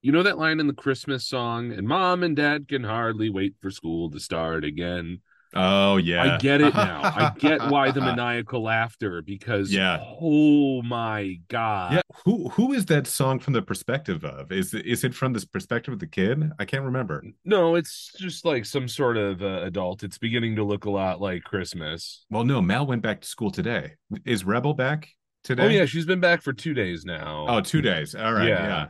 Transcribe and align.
You 0.00 0.12
know 0.12 0.22
that 0.22 0.38
line 0.38 0.60
in 0.60 0.66
the 0.68 0.74
Christmas 0.74 1.26
song, 1.26 1.72
and 1.72 1.86
mom 1.86 2.22
and 2.22 2.36
dad 2.36 2.68
can 2.68 2.84
hardly 2.84 3.30
wait 3.30 3.54
for 3.60 3.70
school 3.70 4.10
to 4.10 4.20
start 4.20 4.64
again. 4.64 5.20
Oh 5.54 5.96
yeah. 5.96 6.34
I 6.34 6.38
get 6.38 6.60
it 6.60 6.74
now. 6.74 7.00
I 7.02 7.32
get 7.38 7.62
why 7.70 7.90
the 7.90 8.00
maniacal 8.02 8.62
laughter 8.62 9.22
because 9.22 9.72
Yeah. 9.72 9.98
oh 10.20 10.82
my 10.82 11.40
god. 11.48 11.94
Yeah, 11.94 12.00
who 12.24 12.48
who 12.50 12.74
is 12.74 12.84
that 12.86 13.06
song 13.06 13.38
from 13.38 13.54
the 13.54 13.62
perspective 13.62 14.24
of? 14.24 14.52
Is 14.52 14.74
it, 14.74 14.84
is 14.86 15.04
it 15.04 15.14
from 15.14 15.32
this 15.32 15.44
perspective 15.44 15.94
of 15.94 16.00
the 16.00 16.06
kid? 16.06 16.52
I 16.58 16.64
can't 16.64 16.84
remember. 16.84 17.24
No, 17.44 17.76
it's 17.76 18.12
just 18.18 18.44
like 18.44 18.66
some 18.66 18.88
sort 18.88 19.16
of 19.16 19.42
uh, 19.42 19.62
adult. 19.62 20.02
It's 20.04 20.18
beginning 20.18 20.56
to 20.56 20.64
look 20.64 20.84
a 20.84 20.90
lot 20.90 21.20
like 21.20 21.42
Christmas. 21.44 22.24
Well, 22.30 22.44
no, 22.44 22.60
Mal 22.60 22.86
went 22.86 23.02
back 23.02 23.22
to 23.22 23.28
school 23.28 23.50
today. 23.50 23.94
Is 24.26 24.44
Rebel 24.44 24.74
back 24.74 25.08
today? 25.44 25.64
Oh 25.64 25.68
yeah, 25.68 25.86
she's 25.86 26.06
been 26.06 26.20
back 26.20 26.42
for 26.42 26.52
2 26.52 26.74
days 26.74 27.06
now. 27.06 27.46
Oh, 27.48 27.60
two 27.62 27.80
days. 27.80 28.14
All 28.14 28.34
right. 28.34 28.48
Yeah. 28.48 28.66
Yeah. 28.66 28.86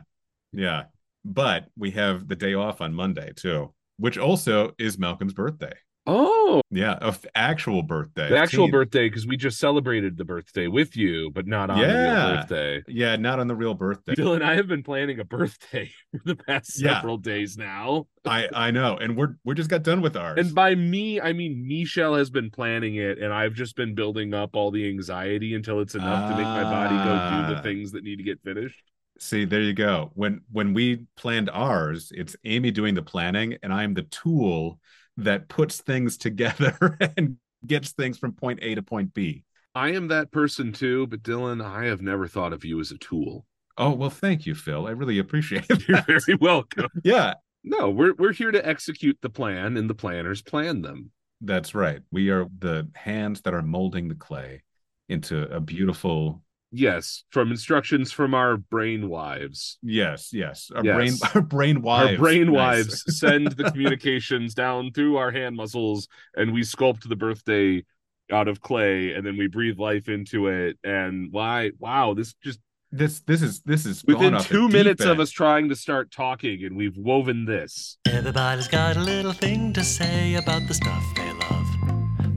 yeah. 0.51 0.83
But 1.25 1.67
we 1.77 1.91
have 1.91 2.27
the 2.27 2.35
day 2.35 2.53
off 2.53 2.81
on 2.81 2.93
Monday 2.93 3.31
too, 3.35 3.73
which 3.97 4.17
also 4.17 4.71
is 4.79 4.97
Malcolm's 4.97 5.33
birthday. 5.33 5.73
Oh, 6.11 6.61
Yeah, 6.71 6.97
a 7.01 7.07
f- 7.09 7.25
actual 7.35 7.83
birthday. 7.83 8.29
the 8.29 8.37
actual 8.37 8.65
Teen- 8.65 8.71
birthday 8.71 9.07
because 9.09 9.27
we 9.27 9.37
just 9.37 9.59
celebrated 9.59 10.17
the 10.17 10.25
birthday 10.25 10.65
with 10.67 10.97
you, 10.97 11.29
but 11.29 11.45
not 11.45 11.69
on 11.69 11.77
the 11.77 11.85
real 11.85 12.35
birthday. 12.35 12.83
Yeah, 12.87 13.15
not 13.17 13.39
on 13.39 13.47
the 13.47 13.55
real 13.55 13.75
birthday. 13.75 14.15
Dylan, 14.15 14.41
I 14.41 14.55
have 14.55 14.67
been 14.67 14.81
planning 14.81 15.19
a 15.19 15.23
birthday 15.25 15.91
for 16.11 16.21
the 16.25 16.35
past 16.35 16.81
Yeah. 16.81 16.95
several 16.95 17.17
days 17.17 17.57
now. 17.57 18.07
I 18.25 18.47
I 18.55 18.71
know, 18.71 18.97
and 18.97 19.15
we're 19.15 19.35
we 19.43 19.53
just 19.53 19.69
got 19.69 19.83
done 19.83 20.01
with 20.01 20.15
ours. 20.15 20.39
And 20.43 20.55
by 20.55 20.73
me, 20.73 21.21
I 21.21 21.33
mean 21.33 21.67
Michelle 21.67 22.15
has 22.15 22.31
been 22.31 22.49
planning 22.49 22.95
it, 22.95 23.19
and 23.19 23.31
I've 23.31 23.53
just 23.53 23.75
been 23.75 23.93
building 23.93 24.33
up 24.33 24.55
all 24.55 24.71
the 24.71 24.87
anxiety 24.89 25.53
until 25.53 25.79
it's 25.81 25.93
enough 25.93 26.31
to 26.31 26.35
make 26.37 26.45
my 26.47 26.63
body 26.63 26.95
go 26.95 27.03
do 27.03 27.53
the 27.53 27.59
Ah. 27.59 27.61
things 27.61 27.91
that 27.91 28.03
need 28.03 28.15
to 28.15 28.23
get 28.23 28.41
finished. 28.41 28.81
See, 29.19 29.45
there 29.45 29.61
you 29.61 29.73
go. 29.73 30.11
When 30.15 30.41
when 30.51 30.73
we 30.73 31.05
planned 31.17 31.49
ours, 31.49 32.11
it's 32.15 32.35
Amy 32.45 32.71
doing 32.71 32.95
the 32.95 33.01
planning, 33.03 33.57
and 33.61 33.73
I'm 33.73 33.93
the 33.93 34.03
tool 34.03 34.79
that 35.17 35.49
puts 35.49 35.81
things 35.81 36.17
together 36.27 36.97
and 37.17 37.37
gets 37.67 37.91
things 37.91 38.17
from 38.17 38.33
point 38.33 38.59
A 38.61 38.75
to 38.75 38.81
point 38.81 39.13
B. 39.13 39.43
I 39.75 39.89
am 39.93 40.07
that 40.09 40.31
person 40.31 40.71
too, 40.73 41.07
but 41.07 41.23
Dylan, 41.23 41.63
I 41.63 41.85
have 41.85 42.01
never 42.01 42.27
thought 42.27 42.53
of 42.53 42.63
you 42.65 42.79
as 42.79 42.91
a 42.91 42.97
tool. 42.97 43.45
Oh 43.77 43.93
well, 43.93 44.09
thank 44.09 44.45
you, 44.45 44.55
Phil. 44.55 44.87
I 44.87 44.91
really 44.91 45.19
appreciate 45.19 45.65
it. 45.69 45.83
You're 45.87 46.01
very 46.01 46.35
welcome. 46.39 46.87
yeah, 47.03 47.35
No, 47.63 47.89
we're 47.89 48.13
we're 48.13 48.33
here 48.33 48.51
to 48.51 48.65
execute 48.67 49.17
the 49.21 49.29
plan, 49.29 49.77
and 49.77 49.89
the 49.89 49.95
planners 49.95 50.41
plan 50.41 50.81
them. 50.81 51.11
that's 51.41 51.73
right. 51.75 52.01
We 52.11 52.29
are 52.31 52.47
the 52.59 52.89
hands 52.95 53.41
that 53.41 53.53
are 53.53 53.61
molding 53.61 54.07
the 54.09 54.15
clay 54.15 54.63
into 55.07 55.43
a 55.43 55.59
beautiful. 55.59 56.41
Yes, 56.71 57.23
from 57.31 57.49
instructions 57.51 58.11
from 58.11 58.33
our 58.35 58.57
brain 58.57 59.09
wives. 59.09 59.77
Yes, 59.81 60.31
yes. 60.33 60.69
Our 60.75 60.83
Yes. 60.85 60.95
brain, 60.95 61.31
our 61.35 61.41
brain 61.41 61.81
wives, 61.81 62.11
Our 62.11 62.17
brain 62.17 62.45
Nice. 62.51 62.53
wives 62.55 63.03
send 63.19 63.47
the 63.53 63.63
communications 63.71 64.53
down 64.53 64.91
through 64.91 65.17
our 65.17 65.31
hand 65.31 65.55
muscles, 65.55 66.07
and 66.35 66.53
we 66.53 66.61
sculpt 66.61 67.07
the 67.09 67.15
birthday 67.15 67.83
out 68.31 68.47
of 68.47 68.61
clay, 68.61 69.13
and 69.13 69.25
then 69.25 69.37
we 69.37 69.47
breathe 69.47 69.79
life 69.79 70.07
into 70.09 70.47
it. 70.47 70.77
And 70.83 71.31
why? 71.31 71.71
Wow, 71.79 72.13
this 72.13 72.33
just 72.43 72.59
This 72.91 73.21
this 73.21 73.41
is 73.41 73.61
this 73.61 73.85
is 73.87 74.03
within 74.05 74.37
two 74.39 74.67
minutes 74.67 75.03
of 75.05 75.19
us 75.19 75.31
trying 75.31 75.69
to 75.69 75.75
start 75.75 76.11
talking, 76.11 76.63
and 76.63 76.75
we've 76.77 76.97
woven 76.97 77.45
this. 77.45 77.97
Everybody's 78.07 78.67
got 78.67 78.95
a 78.97 78.99
little 78.99 79.33
thing 79.33 79.73
to 79.73 79.83
say 79.83 80.35
about 80.35 80.67
the 80.67 80.73
stuff 80.75 81.03
they 81.15 81.23
love. 81.23 81.28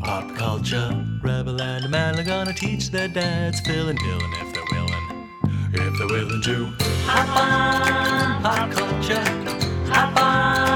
Pop 0.03 0.34
culture, 0.34 1.06
Rebel 1.22 1.62
and 1.62 1.84
a 1.84 1.89
Man 1.89 2.19
are 2.19 2.25
gonna 2.25 2.53
teach 2.53 2.91
their 2.91 3.06
dads, 3.06 3.61
Phil 3.61 3.89
and 3.89 3.98
Dylan, 4.00 4.33
if 4.42 4.53
they're 4.53 4.64
willing. 4.72 5.28
If 5.72 5.98
they're 5.98 6.09
willing 6.09 6.42
to. 6.42 6.67
Hop 7.06 7.28
on, 7.36 8.42
pop 8.42 8.72
culture. 8.72 9.22
Hop 9.92 10.17
on, 10.17 10.72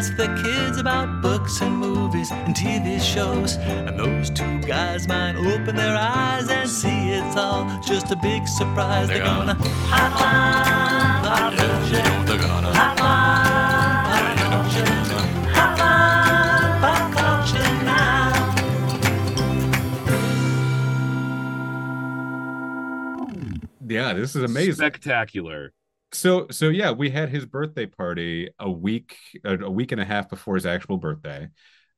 ask 0.00 0.16
the 0.16 0.28
kids 0.42 0.78
about 0.78 1.20
books 1.20 1.60
and 1.60 1.76
movies 1.76 2.30
and 2.30 2.54
TV 2.54 2.98
shows. 2.98 3.56
And 3.58 3.98
those 3.98 4.30
two 4.30 4.58
guys 4.60 5.06
might 5.06 5.36
open 5.36 5.76
their 5.76 5.94
eyes 5.94 6.48
and 6.48 6.66
see 6.66 7.10
it's 7.10 7.36
all 7.36 7.66
just 7.82 8.10
a 8.10 8.16
big 8.16 8.48
surprise. 8.48 9.08
They're, 9.08 9.18
gonna, 9.18 9.58
hop 9.60 10.12
on, 10.22 11.22
pop 11.22 11.52
culture. 11.52 12.02
They're 12.24 12.38
gonna 12.38 12.72
hop 12.72 12.98
on, 13.02 13.44
pop 14.10 14.38
culture. 14.48 14.88
Hop 15.52 15.80
on, 15.84 16.80
pop 16.80 17.12
culture 17.18 17.70
now. 17.84 18.30
yeah, 23.86 24.14
this 24.14 24.34
is 24.34 24.42
amazing. 24.44 24.76
Spectacular. 24.76 25.74
So 26.12 26.48
so 26.50 26.68
yeah, 26.68 26.90
we 26.90 27.10
had 27.10 27.28
his 27.28 27.46
birthday 27.46 27.86
party 27.86 28.50
a 28.58 28.70
week 28.70 29.16
a, 29.44 29.58
a 29.58 29.70
week 29.70 29.92
and 29.92 30.00
a 30.00 30.04
half 30.04 30.28
before 30.28 30.56
his 30.56 30.66
actual 30.66 30.96
birthday 30.98 31.48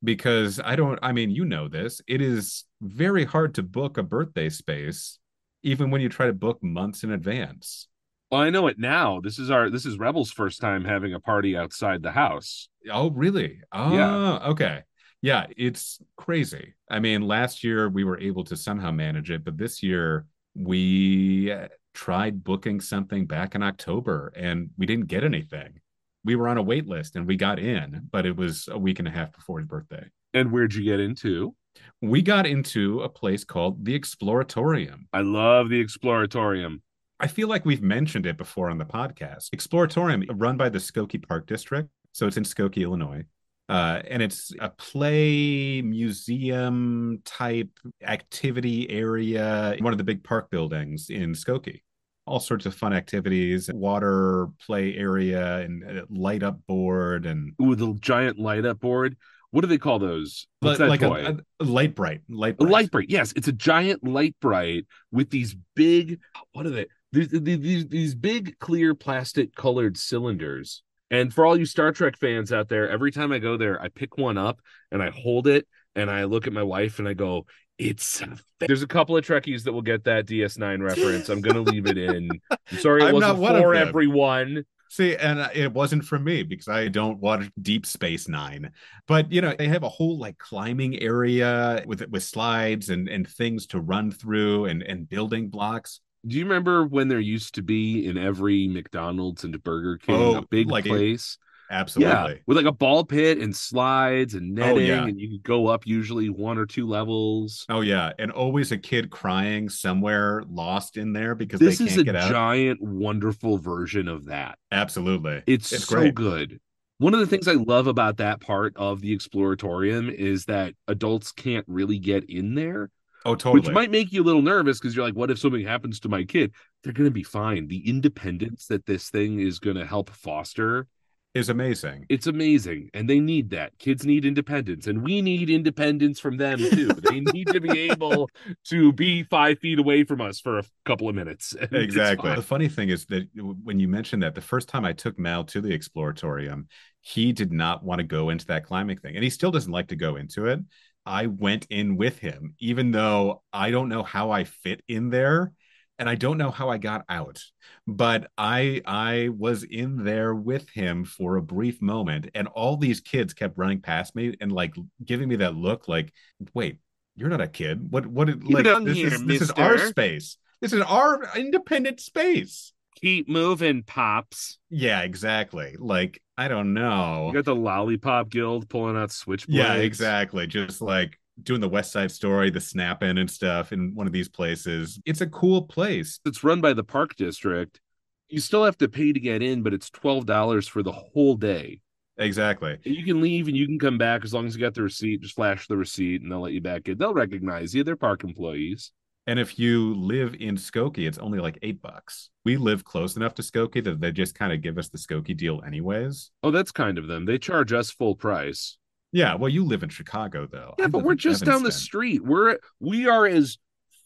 because 0.04 0.60
I 0.62 0.76
don't 0.76 0.98
I 1.02 1.12
mean 1.12 1.30
you 1.30 1.44
know 1.44 1.68
this 1.68 2.00
it 2.06 2.20
is 2.20 2.64
very 2.80 3.24
hard 3.24 3.54
to 3.54 3.62
book 3.62 3.98
a 3.98 4.02
birthday 4.02 4.48
space 4.48 5.18
even 5.62 5.90
when 5.90 6.00
you 6.00 6.08
try 6.08 6.26
to 6.26 6.32
book 6.32 6.62
months 6.62 7.04
in 7.04 7.12
advance. 7.12 7.88
Well, 8.30 8.40
I 8.40 8.50
know 8.50 8.66
it 8.66 8.78
now. 8.78 9.20
This 9.20 9.38
is 9.38 9.50
our 9.50 9.70
this 9.70 9.86
is 9.86 9.98
Rebel's 9.98 10.32
first 10.32 10.60
time 10.60 10.84
having 10.84 11.14
a 11.14 11.20
party 11.20 11.56
outside 11.56 12.02
the 12.02 12.12
house. 12.12 12.68
Oh 12.90 13.10
really? 13.10 13.60
Oh 13.72 13.94
Yeah. 13.94 14.38
okay. 14.50 14.82
Yeah, 15.20 15.46
it's 15.56 16.00
crazy. 16.16 16.74
I 16.90 16.98
mean, 16.98 17.22
last 17.22 17.62
year 17.62 17.88
we 17.88 18.02
were 18.02 18.18
able 18.18 18.42
to 18.44 18.56
somehow 18.56 18.90
manage 18.90 19.30
it, 19.30 19.44
but 19.44 19.56
this 19.56 19.82
year 19.82 20.26
we 20.54 21.52
uh, 21.52 21.68
tried 21.94 22.44
booking 22.44 22.80
something 22.80 23.26
back 23.26 23.54
in 23.54 23.62
October 23.62 24.32
and 24.36 24.70
we 24.78 24.86
didn't 24.86 25.06
get 25.06 25.24
anything. 25.24 25.80
We 26.24 26.36
were 26.36 26.48
on 26.48 26.58
a 26.58 26.62
wait 26.62 26.86
list 26.86 27.16
and 27.16 27.26
we 27.26 27.36
got 27.36 27.58
in, 27.58 28.08
but 28.10 28.26
it 28.26 28.36
was 28.36 28.68
a 28.70 28.78
week 28.78 28.98
and 28.98 29.08
a 29.08 29.10
half 29.10 29.32
before 29.32 29.58
his 29.58 29.66
birthday. 29.66 30.06
And 30.34 30.52
where'd 30.52 30.74
you 30.74 30.84
get 30.84 31.00
into? 31.00 31.54
We 32.00 32.22
got 32.22 32.46
into 32.46 33.00
a 33.00 33.08
place 33.08 33.44
called 33.44 33.84
the 33.84 33.98
Exploratorium. 33.98 35.06
I 35.12 35.20
love 35.20 35.68
the 35.68 35.82
Exploratorium. 35.82 36.80
I 37.18 37.26
feel 37.26 37.48
like 37.48 37.64
we've 37.64 37.82
mentioned 37.82 38.26
it 38.26 38.36
before 38.36 38.70
on 38.70 38.78
the 38.78 38.84
podcast. 38.84 39.50
Exploratorium, 39.50 40.26
run 40.34 40.56
by 40.56 40.68
the 40.68 40.78
Skokie 40.78 41.26
Park 41.26 41.46
District. 41.46 41.88
So 42.12 42.26
it's 42.26 42.36
in 42.36 42.44
Skokie, 42.44 42.82
Illinois. 42.82 43.24
Uh, 43.72 44.02
and 44.10 44.22
it's 44.22 44.52
a 44.60 44.68
play 44.68 45.80
museum 45.80 47.22
type 47.24 47.70
activity 48.02 48.90
area, 48.90 49.74
one 49.80 49.92
of 49.94 49.98
the 49.98 50.04
big 50.04 50.22
park 50.22 50.50
buildings 50.50 51.08
in 51.08 51.32
Skokie. 51.32 51.80
All 52.26 52.38
sorts 52.38 52.66
of 52.66 52.74
fun 52.74 52.92
activities, 52.92 53.70
water 53.72 54.48
play 54.64 54.94
area, 54.96 55.60
and 55.60 55.82
uh, 55.84 56.04
light 56.10 56.42
up 56.42 56.58
board, 56.68 57.24
and 57.24 57.52
Ooh, 57.62 57.74
the 57.74 57.94
giant 58.00 58.38
light 58.38 58.64
up 58.66 58.78
board. 58.78 59.16
What 59.52 59.62
do 59.62 59.66
they 59.66 59.78
call 59.78 59.98
those? 59.98 60.46
What's 60.60 60.78
that 60.78 60.88
like 60.88 61.00
toy? 61.00 61.24
a, 61.24 61.38
a 61.62 61.64
light 61.64 61.94
bright, 61.94 62.20
light 62.28 62.54
A 62.54 62.56
bright. 62.58 62.70
light 62.70 62.90
bright. 62.90 63.10
Yes, 63.10 63.32
it's 63.36 63.48
a 63.48 63.52
giant 63.52 64.04
light 64.06 64.36
bright 64.40 64.86
with 65.10 65.30
these 65.30 65.56
big. 65.74 66.20
What 66.52 66.66
are 66.66 66.70
they? 66.70 66.86
These 67.10 67.28
these, 67.30 67.88
these 67.88 68.14
big 68.14 68.58
clear 68.58 68.94
plastic 68.94 69.54
colored 69.54 69.96
cylinders. 69.96 70.82
And 71.12 71.32
for 71.32 71.44
all 71.44 71.56
you 71.56 71.66
Star 71.66 71.92
Trek 71.92 72.16
fans 72.18 72.52
out 72.52 72.70
there, 72.70 72.88
every 72.88 73.12
time 73.12 73.30
I 73.32 73.38
go 73.38 73.58
there, 73.58 73.80
I 73.80 73.88
pick 73.88 74.16
one 74.16 74.38
up 74.38 74.60
and 74.90 75.02
I 75.02 75.10
hold 75.10 75.46
it 75.46 75.68
and 75.94 76.10
I 76.10 76.24
look 76.24 76.46
at 76.46 76.54
my 76.54 76.62
wife 76.62 76.98
and 76.98 77.06
I 77.06 77.12
go, 77.12 77.46
"It's." 77.78 78.22
There's 78.58 78.82
a 78.82 78.86
couple 78.86 79.16
of 79.16 79.24
Trekkies 79.24 79.64
that 79.64 79.72
will 79.72 79.82
get 79.82 80.04
that 80.04 80.26
DS9 80.26 80.82
reference. 80.82 81.28
I'm 81.28 81.42
gonna 81.42 81.60
leave 81.60 81.86
it 81.86 81.98
in. 81.98 82.30
I'm 82.50 82.78
sorry, 82.78 83.02
it 83.02 83.06
I'm 83.08 83.14
wasn't 83.14 83.38
for 83.38 83.74
everyone. 83.74 84.64
See, 84.88 85.16
and 85.16 85.50
it 85.54 85.72
wasn't 85.72 86.04
for 86.04 86.18
me 86.18 86.42
because 86.42 86.68
I 86.68 86.88
don't 86.88 87.18
watch 87.18 87.50
Deep 87.60 87.86
Space 87.86 88.28
Nine. 88.28 88.72
But 89.06 89.32
you 89.32 89.40
know, 89.42 89.54
they 89.58 89.68
have 89.68 89.82
a 89.82 89.88
whole 89.88 90.18
like 90.18 90.38
climbing 90.38 91.02
area 91.02 91.82
with 91.86 92.08
with 92.08 92.22
slides 92.22 92.88
and 92.88 93.08
and 93.08 93.28
things 93.28 93.66
to 93.68 93.80
run 93.80 94.10
through 94.10 94.66
and 94.66 94.82
and 94.82 95.08
building 95.08 95.48
blocks. 95.48 96.00
Do 96.26 96.36
you 96.38 96.44
remember 96.44 96.84
when 96.86 97.08
there 97.08 97.18
used 97.20 97.54
to 97.56 97.62
be 97.62 98.06
in 98.06 98.16
every 98.16 98.68
McDonald's 98.68 99.42
and 99.44 99.60
Burger 99.62 99.98
King 99.98 100.14
Oh, 100.16 100.36
a 100.36 100.42
big 100.42 100.68
like 100.68 100.84
place? 100.84 101.36
Absolutely. 101.70 102.34
Yeah, 102.34 102.34
with 102.46 102.56
like 102.56 102.66
a 102.66 102.72
ball 102.72 103.04
pit 103.04 103.38
and 103.38 103.56
slides 103.56 104.34
and 104.34 104.56
Oh, 104.60 104.78
netting, 104.78 104.86
yeah. 104.86 105.06
and 105.06 105.18
you 105.18 105.30
could 105.30 105.42
go 105.42 105.66
up 105.68 105.86
usually 105.86 106.28
one 106.28 106.58
or 106.58 106.66
two 106.66 106.86
levels. 106.86 107.68
Oh 107.68 107.80
yeah, 107.80 108.12
and 108.18 108.30
always 108.30 108.70
a 108.72 108.78
kid 108.78 109.10
crying 109.10 109.68
somewhere 109.68 110.42
lost 110.48 110.96
in 110.96 111.12
there 111.12 111.34
because 111.34 111.60
This 111.60 111.78
they 111.78 111.86
is 111.86 111.90
can't 111.90 112.00
a 112.00 112.04
get 112.04 112.16
out. 112.16 112.30
giant, 112.30 112.80
wonderful 112.82 113.58
version 113.58 114.08
of 114.08 114.26
that. 114.26 114.58
Absolutely. 114.70 115.42
It's, 115.46 115.72
It's 115.72 115.84
so 115.86 115.96
great. 115.96 116.14
good. 116.14 116.60
One 116.98 117.14
of 117.14 117.20
the 117.20 117.26
things 117.26 117.48
I 117.48 117.54
love 117.54 117.86
about 117.88 118.18
that 118.18 118.40
part 118.40 118.76
of 118.76 119.00
the 119.00 119.16
Exploratorium 119.16 120.12
is 120.12 120.44
that 120.44 120.74
adults 120.86 121.32
can't 121.32 121.64
really 121.68 121.98
get 121.98 122.28
in 122.30 122.54
there, 122.54 122.90
Oh, 123.24 123.34
totally. 123.34 123.60
which 123.60 123.70
might 123.70 123.90
make 123.90 124.12
you 124.12 124.22
a 124.22 124.24
little 124.24 124.42
nervous 124.42 124.78
because 124.78 124.96
you're 124.96 125.04
like, 125.04 125.14
what 125.14 125.30
if 125.30 125.38
something 125.38 125.64
happens 125.64 126.00
to 126.00 126.08
my 126.08 126.24
kid? 126.24 126.52
They're 126.82 126.92
going 126.92 127.08
to 127.08 127.12
be 127.12 127.22
fine. 127.22 127.68
The 127.68 127.88
independence 127.88 128.66
that 128.66 128.86
this 128.86 129.10
thing 129.10 129.40
is 129.40 129.58
going 129.58 129.76
to 129.76 129.86
help 129.86 130.10
foster 130.10 130.86
is 131.34 131.48
amazing. 131.48 132.04
It's 132.10 132.26
amazing, 132.26 132.90
and 132.92 133.08
they 133.08 133.18
need 133.18 133.50
that. 133.50 133.78
Kids 133.78 134.04
need 134.04 134.26
independence, 134.26 134.86
and 134.86 135.02
we 135.02 135.22
need 135.22 135.48
independence 135.48 136.20
from 136.20 136.36
them 136.36 136.58
too. 136.58 136.88
they 137.10 137.20
need 137.20 137.46
to 137.48 137.60
be 137.60 137.90
able 137.90 138.28
to 138.66 138.92
be 138.92 139.22
five 139.22 139.58
feet 139.58 139.78
away 139.78 140.04
from 140.04 140.20
us 140.20 140.40
for 140.40 140.58
a 140.58 140.64
couple 140.84 141.08
of 141.08 141.14
minutes. 141.14 141.54
exactly. 141.72 142.34
The 142.34 142.42
funny 142.42 142.68
thing 142.68 142.90
is 142.90 143.06
that 143.06 143.28
when 143.34 143.78
you 143.78 143.88
mentioned 143.88 144.22
that, 144.22 144.34
the 144.34 144.42
first 144.42 144.68
time 144.68 144.84
I 144.84 144.92
took 144.92 145.18
Mal 145.18 145.44
to 145.44 145.62
the 145.62 145.76
exploratorium, 145.76 146.66
he 147.00 147.32
did 147.32 147.50
not 147.50 147.82
want 147.82 148.00
to 148.00 148.04
go 148.04 148.28
into 148.28 148.46
that 148.46 148.64
climbing 148.66 148.98
thing, 148.98 149.14
and 149.14 149.24
he 149.24 149.30
still 149.30 149.50
doesn't 149.50 149.72
like 149.72 149.88
to 149.88 149.96
go 149.96 150.16
into 150.16 150.46
it. 150.46 150.60
I 151.04 151.26
went 151.26 151.66
in 151.70 151.96
with 151.96 152.18
him, 152.18 152.54
even 152.58 152.90
though 152.90 153.42
I 153.52 153.70
don't 153.70 153.88
know 153.88 154.02
how 154.02 154.30
I 154.30 154.44
fit 154.44 154.82
in 154.88 155.10
there, 155.10 155.52
and 155.98 156.08
I 156.08 156.14
don't 156.14 156.38
know 156.38 156.50
how 156.50 156.68
I 156.68 156.78
got 156.78 157.04
out. 157.08 157.40
But 157.86 158.30
I 158.38 158.82
I 158.86 159.30
was 159.36 159.64
in 159.64 160.04
there 160.04 160.34
with 160.34 160.68
him 160.70 161.04
for 161.04 161.36
a 161.36 161.42
brief 161.42 161.82
moment, 161.82 162.28
and 162.34 162.48
all 162.48 162.76
these 162.76 163.00
kids 163.00 163.34
kept 163.34 163.58
running 163.58 163.80
past 163.80 164.14
me 164.14 164.36
and 164.40 164.52
like 164.52 164.74
giving 165.04 165.28
me 165.28 165.36
that 165.36 165.56
look, 165.56 165.88
like, 165.88 166.12
"Wait, 166.54 166.78
you're 167.16 167.28
not 167.28 167.40
a 167.40 167.48
kid. 167.48 167.90
What 167.90 168.06
what? 168.06 168.28
Like 168.44 168.64
this 168.84 168.96
here, 168.96 169.08
is 169.08 169.24
this 169.26 169.42
is 169.42 169.50
our 169.52 169.78
space. 169.78 170.36
This 170.60 170.72
is 170.72 170.82
our 170.82 171.28
independent 171.36 172.00
space." 172.00 172.72
Keep 173.02 173.28
moving, 173.28 173.82
pops. 173.82 174.58
Yeah, 174.70 175.02
exactly. 175.02 175.76
Like 175.78 176.22
I 176.38 176.48
don't 176.48 176.72
know. 176.72 177.26
You 177.28 177.34
got 177.34 177.44
the 177.44 177.54
lollipop 177.54 178.30
guild 178.30 178.68
pulling 178.68 178.96
out 178.96 179.10
switchblades. 179.10 179.46
Yeah, 179.48 179.74
exactly. 179.74 180.46
Just 180.46 180.80
like 180.80 181.18
doing 181.42 181.60
the 181.60 181.68
West 181.68 181.92
Side 181.92 182.12
Story, 182.12 182.50
the 182.50 182.60
snapping 182.60 183.18
and 183.18 183.30
stuff 183.30 183.72
in 183.72 183.94
one 183.94 184.06
of 184.06 184.12
these 184.12 184.28
places. 184.28 185.00
It's 185.04 185.20
a 185.20 185.26
cool 185.26 185.62
place. 185.62 186.20
It's 186.24 186.44
run 186.44 186.60
by 186.60 186.74
the 186.74 186.84
park 186.84 187.16
district. 187.16 187.80
You 188.28 188.40
still 188.40 188.64
have 188.64 188.78
to 188.78 188.88
pay 188.88 189.12
to 189.12 189.20
get 189.20 189.42
in, 189.42 189.62
but 189.62 189.74
it's 189.74 189.90
twelve 189.90 190.26
dollars 190.26 190.68
for 190.68 190.82
the 190.82 190.92
whole 190.92 191.36
day. 191.36 191.80
Exactly. 192.18 192.78
And 192.84 192.94
you 192.94 193.04
can 193.04 193.20
leave 193.20 193.48
and 193.48 193.56
you 193.56 193.66
can 193.66 193.78
come 193.78 193.98
back 193.98 194.24
as 194.24 194.32
long 194.32 194.46
as 194.46 194.54
you 194.54 194.60
got 194.60 194.74
the 194.74 194.82
receipt. 194.82 195.22
Just 195.22 195.34
flash 195.34 195.66
the 195.66 195.76
receipt 195.76 196.22
and 196.22 196.30
they'll 196.30 196.40
let 196.42 196.52
you 196.52 196.60
back 196.60 196.88
in. 196.88 196.98
They'll 196.98 197.14
recognize 197.14 197.74
you. 197.74 197.82
They're 197.84 197.96
park 197.96 198.22
employees. 198.22 198.92
And 199.26 199.38
if 199.38 199.58
you 199.58 199.94
live 199.94 200.34
in 200.34 200.56
Skokie, 200.56 201.06
it's 201.06 201.18
only 201.18 201.38
like 201.38 201.58
eight 201.62 201.80
bucks. 201.80 202.30
We 202.44 202.56
live 202.56 202.84
close 202.84 203.16
enough 203.16 203.34
to 203.34 203.42
Skokie 203.42 203.84
that 203.84 204.00
they 204.00 204.10
just 204.10 204.34
kind 204.34 204.52
of 204.52 204.62
give 204.62 204.78
us 204.78 204.88
the 204.88 204.98
Skokie 204.98 205.36
deal 205.36 205.62
anyways. 205.64 206.30
Oh, 206.42 206.50
that's 206.50 206.72
kind 206.72 206.98
of 206.98 207.06
them. 207.06 207.24
They 207.24 207.38
charge 207.38 207.72
us 207.72 207.90
full 207.90 208.16
price. 208.16 208.78
Yeah, 209.12 209.34
well, 209.34 209.50
you 209.50 209.64
live 209.64 209.82
in 209.82 209.90
Chicago 209.90 210.48
though. 210.50 210.74
Yeah, 210.78 210.86
I 210.86 210.88
but 210.88 211.04
we're 211.04 211.14
just 211.14 211.44
down 211.44 211.62
the 211.62 211.70
street. 211.70 212.24
We're 212.24 212.58
we 212.80 213.06
are 213.08 213.26
as 213.26 213.58